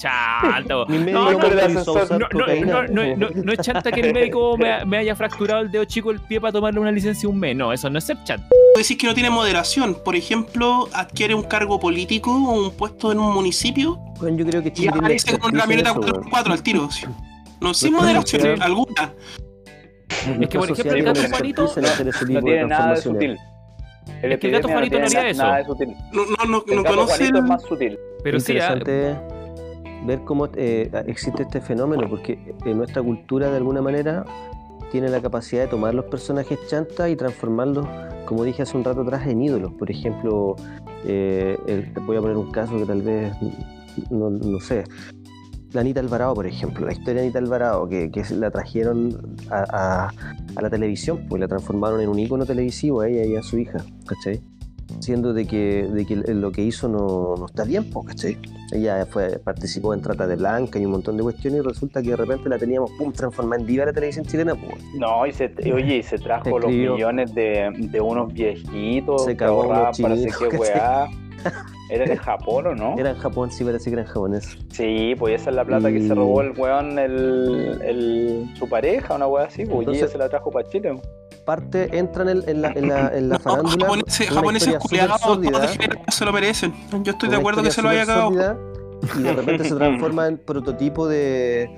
médico 1.04 1.18
No, 1.18 1.26
me 1.26 1.32
no, 1.32 2.18
no, 2.18 2.18
no, 2.18 2.28
cocaína. 2.44 2.66
no, 2.66 2.82
no, 2.88 3.16
no, 3.16 3.28
no 3.34 3.52
es 3.52 3.58
chanta 3.60 3.92
que 3.92 4.00
el 4.00 4.14
médico 4.14 4.56
me, 4.56 4.84
me 4.84 4.98
haya 4.98 5.14
fracturado 5.14 5.60
el 5.62 5.70
dedo 5.70 5.84
chico 5.84 6.08
del 6.10 6.20
pie 6.20 6.40
para 6.40 6.52
tomarle 6.52 6.80
una 6.80 6.90
licencia 6.92 7.28
un 7.28 7.38
mes. 7.38 7.54
No, 7.56 7.72
eso 7.72 7.90
no 7.90 7.98
es 7.98 8.04
ser 8.04 8.16
decir 8.78 8.96
que 8.96 9.06
no 9.06 9.14
tiene 9.14 9.28
moderación. 9.30 9.96
Por 10.02 10.16
ejemplo, 10.16 10.88
adquiere 10.94 11.34
un 11.34 11.42
cargo 11.42 11.78
político 11.78 12.30
o 12.32 12.64
un 12.66 12.70
puesto 12.76 13.12
en 13.12 13.18
un 13.18 13.32
municipio 13.34 13.98
Bueno, 14.18 14.38
yo 14.38 14.46
creo 14.46 14.62
que 14.62 14.68
y 14.68 14.72
Chile 14.72 14.92
tiene 14.92 14.98
aparece 15.06 15.38
con 15.38 15.50
una 15.52 15.60
camioneta 15.60 15.90
eso, 15.90 16.00
weón. 16.00 16.24
4x4 16.30 16.52
al 16.52 16.62
tiro. 16.62 16.90
sí. 16.90 17.06
No, 17.60 17.74
sin 17.74 17.92
moderación, 17.92 18.60
alguna. 18.62 19.12
Es 20.40 20.48
que, 20.48 20.58
por 20.58 20.70
ejemplo, 20.70 20.96
el 20.96 21.12
tiene 21.12 21.28
Juanito 21.30 21.62
No 22.28 22.40
tiene 22.40 22.64
nada 22.66 22.94
de 22.94 23.00
transformaciones. 23.02 23.40
Sutil. 24.04 24.32
Es 24.32 24.38
que 24.38 24.46
el 24.46 24.52
gato 24.52 24.68
Juanito 24.68 24.98
no 24.98 25.06
tiene 25.06 25.18
haría 25.20 25.30
eso. 25.30 25.42
Nada. 25.42 25.62
No, 26.12 26.24
no, 26.24 26.44
no, 26.50 26.64
El 26.68 26.76
no 26.76 26.82
gato 26.82 26.94
conoce 26.96 27.16
Juanito 27.16 27.38
es 27.38 27.42
el- 27.44 27.48
más 27.48 27.62
sutil. 27.62 27.98
Pero 28.22 28.40
sí, 28.40 28.52
interesante 28.52 29.16
ver 30.04 30.20
cómo 30.24 30.48
eh, 30.56 30.90
existe 31.06 31.42
este 31.42 31.60
fenómeno, 31.60 32.08
porque 32.08 32.38
en 32.64 32.76
nuestra 32.76 33.02
cultura 33.02 33.50
de 33.50 33.56
alguna 33.58 33.80
manera 33.82 34.24
tiene 34.90 35.08
la 35.08 35.20
capacidad 35.20 35.62
de 35.62 35.68
tomar 35.68 35.94
los 35.94 36.04
personajes 36.06 36.58
chantas 36.68 37.08
y 37.08 37.16
transformarlos, 37.16 37.86
como 38.26 38.44
dije 38.44 38.62
hace 38.62 38.76
un 38.76 38.84
rato 38.84 39.02
atrás, 39.02 39.26
en 39.26 39.40
ídolos. 39.42 39.72
Por 39.74 39.90
ejemplo, 39.90 40.56
eh, 41.06 41.56
el- 41.66 41.92
voy 42.04 42.16
a 42.16 42.20
poner 42.20 42.36
un 42.36 42.50
caso 42.50 42.76
que 42.78 42.84
tal 42.84 43.02
vez, 43.02 43.32
no, 44.10 44.30
no 44.30 44.60
sé, 44.60 44.84
la 45.72 45.80
Anita 45.80 46.00
Alvarado, 46.00 46.34
por 46.34 46.46
ejemplo, 46.46 46.86
la 46.86 46.92
historia 46.92 47.14
de 47.14 47.20
Anita 47.22 47.38
Alvarado, 47.38 47.88
que, 47.88 48.10
que 48.10 48.22
la 48.34 48.50
trajeron 48.50 49.36
a, 49.50 49.64
a- 50.08 50.12
a 50.56 50.62
la 50.62 50.70
televisión, 50.70 51.24
pues 51.28 51.40
la 51.40 51.48
transformaron 51.48 52.00
en 52.00 52.08
un 52.08 52.18
ícono 52.18 52.44
televisivo 52.44 53.00
a 53.00 53.08
ella 53.08 53.24
y 53.24 53.36
a 53.36 53.42
su 53.42 53.58
hija, 53.58 53.78
¿cachai? 54.06 54.40
Siendo 55.00 55.32
de 55.32 55.46
que, 55.46 55.88
de 55.90 56.04
que 56.04 56.16
lo 56.16 56.52
que 56.52 56.62
hizo 56.62 56.86
no, 56.88 57.34
no 57.38 57.46
está 57.46 57.64
bien, 57.64 57.88
pues, 57.90 58.06
¿cachai? 58.08 58.38
Ella 58.72 59.06
fue, 59.06 59.38
participó 59.38 59.94
en 59.94 60.02
Trata 60.02 60.26
de 60.26 60.36
Blanca 60.36 60.78
y 60.78 60.84
un 60.84 60.92
montón 60.92 61.16
de 61.16 61.22
cuestiones 61.22 61.60
y 61.60 61.62
resulta 61.66 62.02
que 62.02 62.10
de 62.10 62.16
repente 62.16 62.48
la 62.50 62.58
teníamos, 62.58 62.90
pum, 62.92 63.10
transformada 63.12 63.60
en 63.62 63.66
diva 63.66 63.82
de 63.82 63.92
la 63.92 63.94
televisión 63.94 64.26
chilena, 64.26 64.54
pues. 64.54 64.82
No, 64.94 65.26
y 65.26 65.32
se, 65.32 65.52
oye, 65.72 65.96
y 65.98 66.02
se 66.02 66.18
trajo 66.18 66.58
los 66.58 66.70
millones 66.70 67.34
de, 67.34 67.70
de 67.78 68.00
unos 68.00 68.32
viejitos 68.32 69.24
Se 69.24 69.30
que 69.32 69.36
cagó 69.38 69.62
unos 69.68 69.98
para 69.98 70.14
qué 70.14 70.56
weá. 70.58 71.06
¿Era 71.92 72.06
de 72.06 72.16
Japón 72.16 72.66
o 72.68 72.74
no? 72.74 72.94
Era 72.98 73.10
en 73.10 73.18
Japón, 73.18 73.50
sí, 73.50 73.64
parece 73.64 73.90
que 73.90 73.94
eran 73.94 74.06
japoneses. 74.06 74.56
Sí, 74.70 75.14
pues 75.18 75.40
esa 75.40 75.50
es 75.50 75.56
la 75.56 75.64
plata 75.64 75.90
que 75.92 76.00
se 76.06 76.14
robó 76.14 76.40
el 76.40 76.52
weón, 76.58 76.98
el, 76.98 77.78
el- 77.84 78.54
su 78.58 78.68
pareja, 78.68 79.14
una 79.14 79.26
weá 79.26 79.44
así, 79.46 79.64
pues 79.66 79.74
y 79.76 79.78
Entonces- 79.80 80.02
ella 80.04 80.12
se 80.12 80.18
la 80.18 80.28
trajo 80.28 80.50
para 80.50 80.68
Chile. 80.68 81.00
Parte, 81.44 81.98
entran 81.98 82.28
en, 82.28 82.48
en 82.48 82.62
la, 82.62 82.68
en 82.70 82.88
la, 82.88 83.08
en 83.14 83.28
la 83.28 83.34
No, 83.38 83.40
farándula. 83.40 83.84
japoneses, 83.86 84.30
japoneses 84.30 84.74
culiados, 84.78 85.20
se 86.08 86.24
lo 86.24 86.32
merecen. 86.32 86.72
Yo 87.02 87.12
estoy 87.12 87.28
de 87.28 87.36
acuerdo 87.36 87.62
que 87.62 87.70
se 87.70 87.82
lo 87.82 87.88
haya 87.90 88.06
cagado. 88.06 88.30
Y 89.18 89.22
de 89.22 89.32
repente 89.32 89.64
se 89.64 89.74
transforma 89.76 90.28
en 90.28 90.38
prototipo 90.38 91.08
de, 91.08 91.68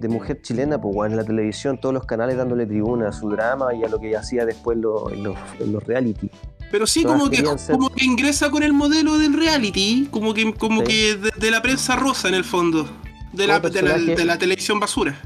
de 0.00 0.08
mujer 0.08 0.40
chilena, 0.42 0.80
pues 0.80 0.94
weón, 0.96 1.12
en 1.12 1.16
la 1.18 1.24
televisión, 1.24 1.78
todos 1.80 1.94
los 1.94 2.04
canales 2.06 2.36
dándole 2.36 2.66
tribuna 2.66 3.08
a 3.08 3.12
su 3.12 3.28
drama 3.28 3.74
y 3.74 3.84
a 3.84 3.88
lo 3.88 3.98
que 4.00 4.16
hacía 4.16 4.44
después 4.46 4.78
lo- 4.78 5.10
en 5.10 5.22
los, 5.24 5.36
en 5.60 5.72
los 5.72 5.84
reality. 5.84 6.30
Pero 6.70 6.86
sí, 6.86 7.02
Todas 7.02 7.18
como 7.18 7.30
que, 7.30 7.36
ser- 7.58 7.76
como 7.76 7.90
que 7.90 8.04
ingresa 8.04 8.50
con 8.50 8.62
el 8.62 8.72
modelo 8.72 9.18
del 9.18 9.34
reality, 9.34 10.08
como 10.10 10.32
que, 10.34 10.52
como 10.54 10.80
Sí. 10.80 10.86
que 10.86 11.16
de, 11.16 11.30
de 11.36 11.50
la 11.50 11.60
prensa 11.62 11.96
rosa 11.96 12.28
en 12.28 12.34
el 12.34 12.44
fondo. 12.44 12.86
De 13.32 13.46
la, 13.46 13.60
de, 13.60 13.70
la, 13.82 13.94
personaje- 13.94 14.16
de 14.16 14.24
la 14.24 14.38
televisión 14.38 14.80
basura. 14.80 15.16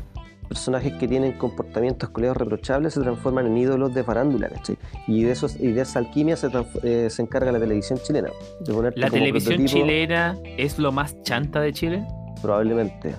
Personajes 0.49 0.93
que 0.95 1.09
tienen 1.09 1.33
comportamientos 1.39 2.11
colegas 2.11 2.37
reprochables 2.37 2.95
se 2.95 3.01
transforman 3.01 3.47
en 3.47 3.57
ídolos 3.57 3.95
de 3.95 4.05
farándula, 4.05 4.49
¿cachai? 4.51 4.77
Y 5.07 5.23
de, 5.25 5.33
esos, 5.33 5.57
y 5.59 5.73
de 5.73 5.81
esa 5.83 5.99
alquimia 6.01 6.37
se, 6.37 6.49
transf- 6.49 6.81
eh, 6.83 7.09
se 7.11 7.23
encarga 7.23 7.51
la 7.51 7.59
televisión 7.59 7.99
chilena. 8.03 8.29
De 8.61 8.73
La 8.97 9.11
televisión 9.11 9.57
prototipo, 9.57 9.67
chilena 9.87 10.37
es 10.59 10.79
lo 10.79 10.93
más 10.93 11.21
chanta 11.23 11.61
de 11.61 11.73
Chile. 11.73 12.05
Probablemente. 12.43 13.15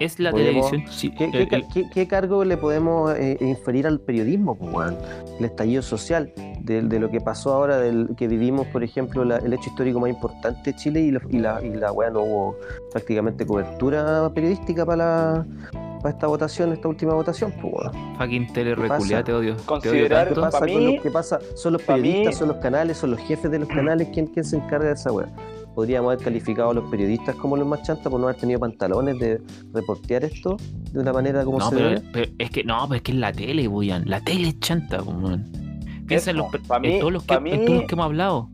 Es 0.00 0.18
la 0.18 0.30
Podemos- 0.32 0.70
televisión 0.70 1.14
¿Qué, 1.16 1.30
qué, 1.30 1.38
el- 1.42 1.54
el- 1.54 1.68
qué- 1.72 1.84
qué 1.92 2.06
cargo 2.08 2.44
le 2.44 2.56
podemos 2.56 3.12
eh, 3.16 3.36
inferir 3.40 3.86
al 3.86 4.00
periodismo, 4.00 4.52
weón? 4.60 4.96
El 5.38 5.44
estallido 5.44 5.82
social, 5.82 6.32
de, 6.60 6.82
de 6.82 6.98
lo 6.98 7.10
que 7.10 7.20
pasó 7.20 7.52
ahora, 7.52 7.78
del 7.78 8.10
que 8.16 8.26
vivimos, 8.26 8.66
por 8.68 8.82
ejemplo, 8.82 9.24
la- 9.24 9.36
el 9.38 9.52
hecho 9.52 9.70
histórico 9.70 10.00
más 10.00 10.10
importante 10.10 10.72
de 10.72 10.76
Chile 10.76 11.00
y 11.00 11.10
la, 11.10 11.20
y 11.30 11.38
la, 11.38 11.62
y 11.64 11.70
la 11.74 11.92
weá, 11.92 12.10
no 12.10 12.20
hubo 12.22 12.56
prácticamente 12.92 13.46
cobertura 13.46 14.30
periodística 14.34 14.84
para 14.86 14.96
la 14.96 15.46
para 16.02 16.12
esta 16.16 16.26
votación, 16.26 16.70
esta 16.74 16.86
última 16.86 17.14
votación, 17.14 17.50
pues, 17.62 17.72
fucking 18.18 18.52
tele 18.52 18.76
pasa? 18.76 18.92
reculia, 18.94 19.24
te 19.24 19.32
odio. 19.32 19.54
Te 19.56 19.62
odio 19.62 19.66
Considerar- 19.66 20.28
¿Qué 20.28 20.34
tanto. 20.34 20.40
pasa, 20.42 20.58
pa' 20.60 20.66
con 20.66 20.84
lo- 21.04 21.12
pasa? 21.14 21.38
Son 21.54 21.72
los 21.72 21.82
periodistas, 21.82 22.26
mí- 22.34 22.38
son 22.38 22.48
los 22.48 22.56
canales, 22.58 22.96
son 22.98 23.10
los 23.12 23.20
jefes 23.20 23.50
de 23.50 23.58
los 23.60 23.68
canales, 23.70 24.08
¿quién, 24.12 24.26
quién 24.26 24.44
se 24.44 24.56
encarga 24.58 24.88
de 24.88 24.92
esa 24.92 25.10
weá? 25.10 25.28
Podríamos 25.74 26.12
haber 26.12 26.24
calificado 26.24 26.70
a 26.70 26.74
los 26.74 26.88
periodistas 26.90 27.34
como 27.36 27.56
los 27.56 27.66
más 27.66 27.82
chantas 27.82 28.08
por 28.10 28.20
no 28.20 28.28
haber 28.28 28.40
tenido 28.40 28.60
pantalones 28.60 29.18
de 29.18 29.40
reportear 29.72 30.24
esto 30.24 30.56
de 30.92 31.00
una 31.00 31.12
manera 31.12 31.44
como 31.44 31.58
No, 31.58 31.70
se 31.70 31.76
pero, 31.76 31.88
debe. 31.88 32.02
pero 32.12 32.32
es 32.38 32.50
que 32.50 32.64
no, 32.64 32.78
pero 32.88 32.96
es 32.96 33.02
que 33.02 33.12
es 33.12 33.18
la 33.18 33.32
tele, 33.32 33.66
Buyan. 33.68 34.04
La 34.08 34.20
tele 34.20 34.48
es 34.48 34.60
chanta, 34.60 34.98
pues, 34.98 35.16
weón. 35.16 35.44
Piensa 36.06 36.30
en, 36.30 36.36
los, 36.36 36.46
en 36.54 36.82
mí- 36.82 36.98
todos 37.00 37.12
los 37.12 37.22
que, 37.22 37.26
pa' 37.28 37.36
en 37.36 37.42
mí- 37.42 37.50
todos 37.66 37.78
los 37.78 37.82
que 37.88 37.94
hemos 37.94 38.04
hablado. 38.04 38.50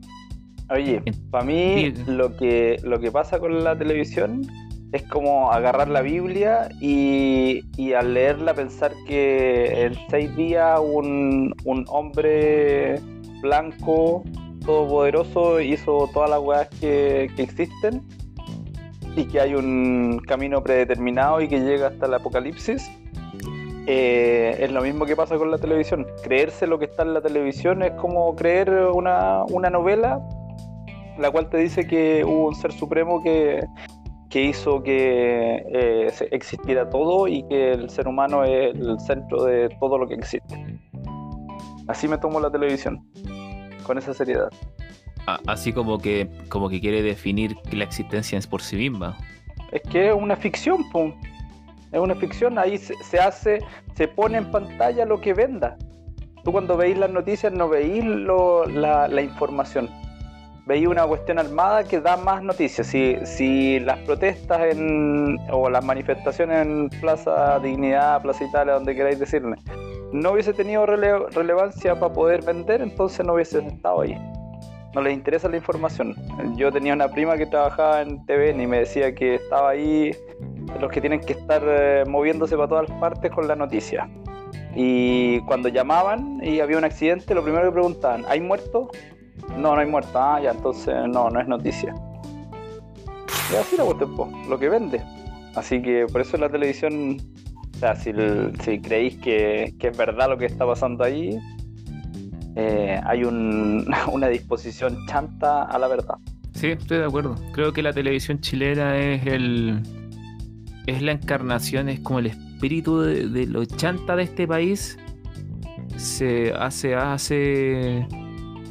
Oye, 0.71 1.03
para 1.31 1.45
mí 1.45 1.93
Sí. 1.95 2.03
lo 2.07 2.37
que, 2.37 2.81
lo 2.85 3.01
que 3.01 3.11
pasa 3.11 3.39
con 3.41 3.65
la 3.65 3.77
televisión 3.77 4.43
es 4.93 5.03
como 5.03 5.51
agarrar 5.53 5.89
la 5.89 6.01
Biblia 6.01 6.69
y, 6.81 7.63
y 7.77 7.93
al 7.93 8.15
leerla 8.15 8.55
pensar 8.55 8.93
que 9.07 9.85
en 9.85 9.95
seis 10.09 10.35
días 10.37 10.81
un, 10.83 11.55
un 11.65 11.85
hombre 11.89 13.01
blanco, 13.43 14.23
todopoderoso, 14.71 15.61
hizo 15.61 16.09
todas 16.13 16.31
las 16.31 16.41
weas 16.41 16.69
que, 16.81 17.29
que 17.35 17.43
existen 17.43 18.03
y 19.17 19.25
que 19.25 19.41
hay 19.41 19.55
un 19.55 20.21
camino 20.27 20.63
predeterminado 20.63 21.41
y 21.41 21.49
que 21.49 21.61
llega 21.61 21.89
hasta 21.89 22.07
el 22.07 22.15
apocalipsis. 22.15 22.89
Eh, 23.87 24.57
es 24.61 24.71
lo 24.71 24.83
mismo 24.83 25.07
que 25.07 25.17
pasa 25.17 25.37
con 25.37 25.51
la 25.51 25.59
televisión. 25.59 26.07
Creerse 26.23 26.69
lo 26.69 26.79
que 26.79 26.85
está 26.85 27.03
en 27.03 27.15
la 27.15 27.21
televisión 27.21 27.83
es 27.83 27.93
como 27.93 28.37
creer 28.37 28.71
una, 28.93 29.43
una 29.45 29.71
novela 29.71 30.21
la 31.19 31.31
cual 31.31 31.51
te 31.51 31.59
dice 31.59 31.87
que 31.87 32.25
hubo 32.25 32.49
un 32.49 32.55
ser 32.55 32.73
supremo 32.73 33.23
que, 33.23 33.61
que 34.31 34.45
hizo 34.45 34.83
que 34.83 35.63
eh, 35.73 36.13
existiera 36.31 36.89
todo 36.89 37.27
y 37.27 37.43
que 37.49 37.73
el 37.73 37.91
ser 37.91 38.07
humano 38.09 38.45
es 38.45 38.75
el 38.75 38.99
centro 39.01 39.45
de 39.45 39.69
todo 39.81 39.99
lo 39.99 40.07
que 40.07 40.15
existe. 40.15 40.81
Así 41.89 42.07
me 42.07 42.17
tomo 42.19 42.39
la 42.41 42.51
televisión, 42.51 43.05
con 43.91 43.99
esa 43.99 44.15
seriedad. 44.15 44.51
Así 45.49 45.73
como 45.73 45.99
que, 45.99 46.29
como 46.49 46.69
que 46.69 46.81
quiere 46.81 47.03
definir 47.03 47.57
que 47.69 47.77
la 47.77 47.83
existencia 47.85 48.39
es 48.39 48.47
por 48.47 48.63
sí 48.63 48.77
misma. 48.77 49.19
Es 49.73 49.83
que 49.83 50.09
es 50.11 50.15
una 50.15 50.37
ficción, 50.37 50.89
pum. 50.91 51.13
Es 51.91 51.99
una 51.99 52.15
ficción, 52.15 52.57
ahí 52.57 52.79
se, 52.79 52.95
se 53.03 53.19
hace, 53.19 53.59
se 53.97 54.07
pone 54.07 54.39
en 54.39 54.49
pantalla 54.53 55.05
lo 55.05 55.21
que 55.21 55.35
venda. 55.35 55.77
Tú 56.45 56.53
cuando 56.53 56.77
veis 56.77 56.97
las 56.97 57.11
noticias 57.11 57.53
no 57.53 57.69
veís 57.69 58.05
lo- 58.05 58.65
la, 58.67 59.09
la 59.09 59.23
información. 59.23 59.91
Veis 60.67 60.87
una 60.87 61.05
cuestión 61.05 61.41
armada 61.41 61.83
que 61.83 62.01
da 62.01 62.17
más 62.17 62.45
noticias. 62.45 62.87
Si, 62.87 63.17
si 63.25 63.81
las 63.81 63.99
protestas 64.07 64.73
en, 64.73 65.37
o 65.51 65.69
las 65.69 65.85
manifestaciones 65.85 66.65
en 66.65 66.89
Plaza 67.01 67.59
Dignidad, 67.59 68.23
Plaza 68.23 68.45
Italia, 68.45 68.75
donde 68.75 68.95
queráis 68.95 69.19
decirle, 69.19 69.57
no 70.13 70.33
hubiese 70.33 70.53
tenido 70.53 70.87
rele- 70.87 71.29
relevancia 71.31 71.99
para 71.99 72.13
poder 72.13 72.45
vender, 72.45 72.83
entonces 72.83 73.25
no 73.25 73.35
hubiese 73.35 73.59
estado 73.61 74.03
ahí. 74.03 74.17
No 74.95 75.03
les 75.03 75.15
interesa 75.15 75.49
la 75.49 75.57
información. 75.57 76.17
Yo 76.57 76.73
tenía 76.73 76.95
una 76.95 77.09
prima 77.09 77.37
que 77.37 77.47
trabajaba 77.47 78.03
en 78.03 78.25
TVN 78.27 78.61
y 78.61 78.67
me 78.67 78.79
decía 78.81 79.15
que 79.15 79.37
estaba 79.37 79.71
ahí 79.71 80.11
los 80.81 80.91
que 80.91 81.01
tienen 81.01 81.21
que 81.21 81.35
estar 81.35 81.63
eh, 81.65 82.05
moviéndose 82.09 82.57
para 82.57 82.69
todas 82.69 82.91
partes 82.99 83.31
con 83.31 83.47
la 83.47 83.55
noticia. 83.55 84.09
Y 84.75 85.41
cuando 85.43 85.69
llamaban 85.69 86.41
y 86.43 86.61
había 86.61 86.79
un 86.79 86.85
accidente, 86.85 87.35
lo 87.35 87.43
primero 87.43 87.67
que 87.67 87.73
preguntaban, 87.73 88.25
¿hay 88.29 88.41
muertos? 88.41 88.89
No, 89.57 89.75
no 89.75 89.81
hay 89.81 89.87
muertos. 89.87 90.13
Ah, 90.17 90.41
ya, 90.43 90.51
entonces 90.51 90.95
no, 91.09 91.31
no 91.31 91.41
es 91.41 91.47
noticia. 91.47 91.95
Y 93.53 93.57
así 93.57 93.77
la 93.77 93.85
cuestión, 93.85 94.11
lo 94.49 94.59
que 94.59 94.69
vende. 94.69 95.01
Así 95.55 95.83
que 95.83 96.07
por 96.11 96.21
eso 96.21 96.37
la 96.37 96.49
televisión, 96.49 97.17
o 97.81 97.95
sea, 97.95 97.97
si, 97.97 98.13
creéis 98.81 99.17
que, 99.17 99.75
que 99.79 99.89
es 99.89 99.97
verdad 99.97 100.29
lo 100.29 100.37
que 100.37 100.45
está 100.45 100.67
pasando 100.67 101.03
ahí, 101.03 101.39
eh, 102.57 103.01
hay 103.05 103.25
un- 103.25 103.87
una 104.13 104.29
disposición 104.29 104.99
chanta 105.07 105.63
a 105.63 105.79
la 105.79 105.89
verdad. 105.89 106.17
Sí, 106.53 106.67
estoy 106.69 106.99
de 106.99 107.05
acuerdo. 107.07 107.37
Creo 107.53 107.73
que 107.73 107.83
la 107.83 107.93
televisión 107.93 108.41
chilena 108.41 108.99
es 108.99 109.25
el. 109.27 109.81
Es 110.87 111.01
la 111.01 111.13
encarnación, 111.13 111.89
es 111.89 112.01
como 112.01 112.19
el 112.19 112.27
espíritu 112.27 113.01
de, 113.01 113.29
de 113.29 113.47
lo 113.47 113.65
chanta 113.65 114.15
de 114.17 114.25
este 114.25 114.47
país. 114.47 114.99
Se 115.97 116.53
hace, 116.53 116.95
hace. 116.95 118.07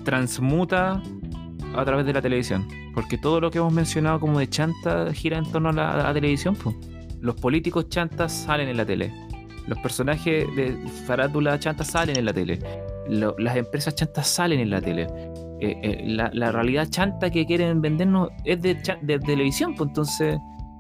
transmuta 0.04 1.02
a 1.76 1.86
través 1.86 2.06
de 2.06 2.14
la 2.14 2.22
televisión. 2.22 2.68
Porque 2.94 3.18
todo 3.18 3.40
lo 3.40 3.50
que 3.50 3.58
hemos 3.60 3.74
mencionado 3.74 4.20
como 4.20 4.38
de 4.40 4.48
chanta 4.50 5.12
gira 5.14 5.38
en 5.38 5.46
torno 5.52 5.70
a 5.70 5.74
la, 5.74 5.92
a 5.94 6.04
la 6.04 6.14
televisión. 6.14 6.56
pues. 6.56 6.76
Los 7.22 7.36
políticos 7.36 7.90
chantas 7.90 8.32
salen 8.34 8.70
en 8.70 8.78
la 8.78 8.86
tele. 8.86 9.12
Los 9.68 9.78
personajes 9.80 10.46
de 10.56 10.78
farándula 11.06 11.60
chantas 11.60 11.88
salen 11.88 12.18
en 12.18 12.26
la 12.26 12.34
tele. 12.34 12.60
Lo- 13.10 13.36
las 13.38 13.56
empresas 13.58 13.94
chantas 13.96 14.28
salen 14.28 14.60
en 14.60 14.70
la 14.70 14.82
tele. 14.82 15.08
Eh, 15.62 15.78
eh, 15.84 16.04
la, 16.08 16.30
la 16.34 16.52
realidad 16.52 16.88
chanta 16.90 17.30
que 17.30 17.46
quieren 17.46 17.82
vendernos 17.82 18.30
es 18.46 18.62
de, 18.62 18.76
televisión, 19.26 19.76
pues 19.76 19.90
entonces, 19.90 20.38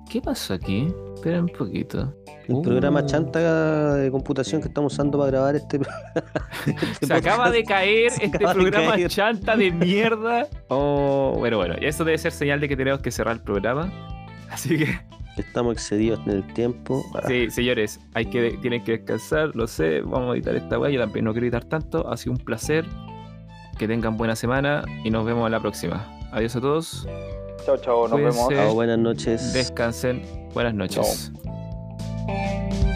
¿qué 0.09 0.21
pasó 0.21 0.53
aquí? 0.53 0.87
Espera 1.15 1.41
un 1.41 1.49
poquito. 1.49 2.15
El 2.47 2.55
Uh. 2.55 2.61
programa 2.63 3.05
chanta 3.05 3.95
de 3.95 4.09
computación 4.09 4.61
que 4.61 4.69
estamos 4.69 4.93
usando 4.93 5.17
para 5.19 5.29
grabar 5.31 5.55
este, 5.57 5.79
este 6.65 7.05
Se 7.07 7.13
acaba 7.13 7.51
de 7.51 7.63
caer 7.63 8.11
Se 8.11 8.25
este 8.25 8.39
programa 8.39 8.93
caer. 8.93 9.09
chanta 9.09 9.55
de 9.55 9.69
mierda. 9.71 10.47
Oh, 10.69 11.35
bueno, 11.37 11.57
bueno, 11.57 11.75
y 11.79 11.85
eso 11.85 12.05
debe 12.05 12.17
ser 12.17 12.31
señal 12.31 12.59
de 12.59 12.69
que 12.69 12.77
tenemos 12.77 13.01
que 13.01 13.11
cerrar 13.11 13.35
el 13.35 13.41
programa. 13.41 13.91
Así 14.49 14.77
que, 14.77 14.99
Estamos 15.39 15.73
excedidos 15.73 16.19
en 16.25 16.31
el 16.33 16.53
tiempo. 16.53 17.03
Ah, 17.15 17.21
sí, 17.27 17.49
señores, 17.49 17.99
hay 18.13 18.25
que, 18.25 18.57
tienen 18.61 18.83
que 18.83 18.93
descansar, 18.93 19.55
lo 19.55 19.67
sé, 19.67 20.01
vamos 20.01 20.31
a 20.33 20.35
editar 20.35 20.55
esta 20.55 20.77
weá, 20.77 20.91
yo 20.91 20.99
también 20.99 21.25
no 21.25 21.31
quiero 21.31 21.45
editar 21.45 21.63
tanto, 21.65 22.07
ha 22.09 22.17
sido 22.17 22.33
un 22.33 22.39
placer. 22.39 22.85
Que 23.77 23.87
tengan 23.87 24.17
buena 24.17 24.35
semana 24.35 24.83
y 25.05 25.09
nos 25.09 25.25
vemos 25.25 25.45
en 25.45 25.53
la 25.53 25.61
próxima. 25.61 26.05
Adiós 26.33 26.53
a 26.57 26.59
todos, 26.61 27.07
Chao, 27.65 27.77
chao, 27.77 28.01
nos 28.07 28.11
Cuídense. 28.11 28.39
vemos. 28.49 28.53
Chao, 28.53 28.73
buenas 28.73 28.99
noches. 28.99 29.53
descansen, 29.53 30.21
buenas 30.53 30.73
noches. 30.73 31.31
Chao. 31.33 32.88